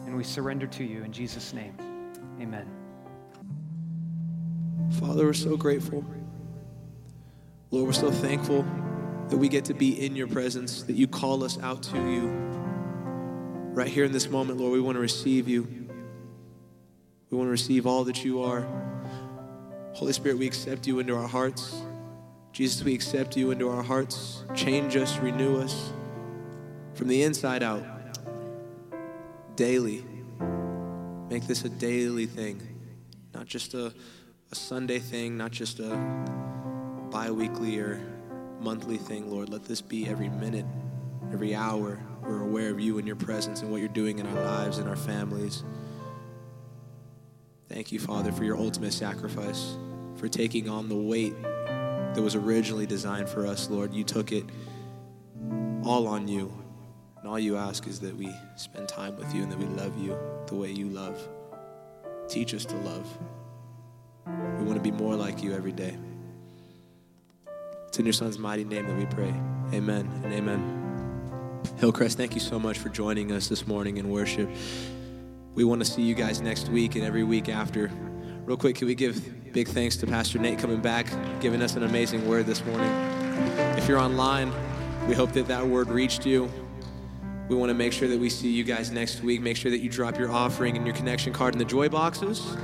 and 0.00 0.16
we 0.16 0.24
surrender 0.24 0.66
to 0.66 0.84
you 0.84 1.02
in 1.02 1.12
Jesus' 1.12 1.52
name. 1.52 1.74
Amen. 2.40 2.68
Father, 4.98 5.24
we're 5.24 5.32
so 5.32 5.56
grateful. 5.56 6.04
Lord, 7.70 7.86
we're 7.86 7.92
so 7.92 8.10
thankful 8.10 8.66
that 9.28 9.36
we 9.36 9.48
get 9.48 9.64
to 9.66 9.74
be 9.74 10.04
in 10.04 10.16
your 10.16 10.26
presence, 10.26 10.82
that 10.82 10.96
you 10.96 11.06
call 11.06 11.44
us 11.44 11.58
out 11.60 11.82
to 11.84 11.96
you. 11.96 12.28
Right 13.72 13.88
here 13.88 14.04
in 14.04 14.12
this 14.12 14.28
moment, 14.28 14.58
Lord, 14.58 14.72
we 14.72 14.80
want 14.80 14.96
to 14.96 15.00
receive 15.00 15.48
you. 15.48 15.79
We 17.30 17.38
want 17.38 17.46
to 17.46 17.52
receive 17.52 17.86
all 17.86 18.04
that 18.04 18.24
you 18.24 18.42
are. 18.42 18.66
Holy 19.94 20.12
Spirit, 20.12 20.38
we 20.38 20.46
accept 20.46 20.86
you 20.86 20.98
into 20.98 21.14
our 21.14 21.28
hearts. 21.28 21.80
Jesus, 22.52 22.82
we 22.82 22.94
accept 22.94 23.36
you 23.36 23.52
into 23.52 23.68
our 23.68 23.82
hearts. 23.82 24.44
Change 24.54 24.96
us, 24.96 25.16
renew 25.18 25.60
us 25.60 25.92
from 26.94 27.08
the 27.08 27.22
inside 27.22 27.62
out, 27.62 27.84
daily. 29.56 30.04
Make 31.28 31.46
this 31.46 31.64
a 31.64 31.68
daily 31.68 32.26
thing, 32.26 32.60
not 33.32 33.46
just 33.46 33.74
a, 33.74 33.92
a 34.50 34.54
Sunday 34.54 34.98
thing, 34.98 35.36
not 35.36 35.52
just 35.52 35.78
a 35.78 35.96
bi 37.10 37.30
weekly 37.30 37.78
or 37.78 38.00
monthly 38.60 38.96
thing, 38.96 39.30
Lord. 39.30 39.48
Let 39.48 39.64
this 39.64 39.80
be 39.80 40.08
every 40.08 40.28
minute, 40.28 40.66
every 41.32 41.54
hour. 41.54 42.00
We're 42.22 42.42
aware 42.42 42.70
of 42.70 42.80
you 42.80 42.98
and 42.98 43.06
your 43.06 43.16
presence 43.16 43.62
and 43.62 43.70
what 43.70 43.78
you're 43.78 43.88
doing 43.88 44.18
in 44.18 44.26
our 44.26 44.44
lives 44.44 44.78
and 44.78 44.88
our 44.88 44.96
families. 44.96 45.62
Thank 47.72 47.92
you, 47.92 48.00
Father, 48.00 48.32
for 48.32 48.42
your 48.42 48.56
ultimate 48.56 48.92
sacrifice, 48.92 49.76
for 50.16 50.28
taking 50.28 50.68
on 50.68 50.88
the 50.88 50.96
weight 50.96 51.40
that 51.40 52.20
was 52.20 52.34
originally 52.34 52.84
designed 52.84 53.28
for 53.28 53.46
us, 53.46 53.70
Lord. 53.70 53.94
You 53.94 54.02
took 54.02 54.32
it 54.32 54.44
all 55.84 56.08
on 56.08 56.26
you. 56.26 56.52
And 57.18 57.28
all 57.28 57.38
you 57.38 57.56
ask 57.56 57.86
is 57.86 58.00
that 58.00 58.16
we 58.16 58.34
spend 58.56 58.88
time 58.88 59.16
with 59.16 59.32
you 59.32 59.42
and 59.42 59.52
that 59.52 59.58
we 59.58 59.66
love 59.66 59.96
you 59.98 60.18
the 60.46 60.56
way 60.56 60.72
you 60.72 60.88
love. 60.88 61.20
Teach 62.28 62.54
us 62.54 62.64
to 62.64 62.76
love. 62.78 63.06
We 64.26 64.64
want 64.64 64.74
to 64.74 64.82
be 64.82 64.90
more 64.90 65.14
like 65.14 65.42
you 65.42 65.54
every 65.54 65.72
day. 65.72 65.96
It's 67.86 67.98
in 67.98 68.04
your 68.06 68.12
son's 68.12 68.38
mighty 68.38 68.64
name 68.64 68.86
that 68.86 68.96
we 68.96 69.06
pray. 69.06 69.34
Amen 69.72 70.10
and 70.24 70.32
amen. 70.32 71.60
Hillcrest, 71.78 72.16
thank 72.16 72.34
you 72.34 72.40
so 72.40 72.58
much 72.58 72.78
for 72.78 72.88
joining 72.88 73.30
us 73.30 73.48
this 73.48 73.66
morning 73.66 73.98
in 73.98 74.08
worship. 74.08 74.48
We 75.54 75.64
want 75.64 75.80
to 75.80 75.84
see 75.84 76.02
you 76.02 76.14
guys 76.14 76.40
next 76.40 76.68
week 76.68 76.94
and 76.94 77.04
every 77.04 77.24
week 77.24 77.48
after. 77.48 77.90
Real 78.44 78.56
quick, 78.56 78.76
can 78.76 78.86
we 78.86 78.94
give 78.94 79.52
big 79.52 79.68
thanks 79.68 79.96
to 79.96 80.06
Pastor 80.06 80.38
Nate 80.38 80.58
coming 80.58 80.80
back, 80.80 81.06
giving 81.40 81.60
us 81.60 81.74
an 81.74 81.82
amazing 81.82 82.26
word 82.28 82.46
this 82.46 82.64
morning. 82.64 82.90
If 83.76 83.88
you're 83.88 83.98
online, 83.98 84.52
we 85.08 85.14
hope 85.14 85.32
that 85.32 85.48
that 85.48 85.66
word 85.66 85.88
reached 85.88 86.24
you. 86.24 86.50
We 87.48 87.56
want 87.56 87.70
to 87.70 87.74
make 87.74 87.92
sure 87.92 88.06
that 88.06 88.18
we 88.18 88.30
see 88.30 88.48
you 88.48 88.62
guys 88.62 88.92
next 88.92 89.22
week. 89.24 89.40
Make 89.40 89.56
sure 89.56 89.72
that 89.72 89.80
you 89.80 89.90
drop 89.90 90.18
your 90.18 90.30
offering 90.30 90.76
and 90.76 90.86
your 90.86 90.94
connection 90.94 91.32
card 91.32 91.54
in 91.54 91.58
the 91.58 91.64
joy 91.64 91.88
boxes. 91.88 92.56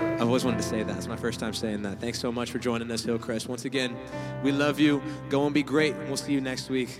I've 0.00 0.22
always 0.22 0.44
wanted 0.44 0.56
to 0.58 0.64
say 0.64 0.82
that. 0.82 0.96
It's 0.96 1.06
my 1.06 1.16
first 1.16 1.38
time 1.38 1.54
saying 1.54 1.82
that. 1.82 2.00
Thanks 2.00 2.18
so 2.18 2.32
much 2.32 2.50
for 2.50 2.58
joining 2.58 2.90
us, 2.90 3.04
Hillcrest. 3.04 3.48
Once 3.48 3.64
again, 3.66 3.96
we 4.42 4.50
love 4.50 4.80
you. 4.80 5.00
Go 5.28 5.44
and 5.44 5.54
be 5.54 5.62
great, 5.62 5.94
we'll 6.08 6.16
see 6.16 6.32
you 6.32 6.40
next 6.40 6.70
week. 6.70 6.98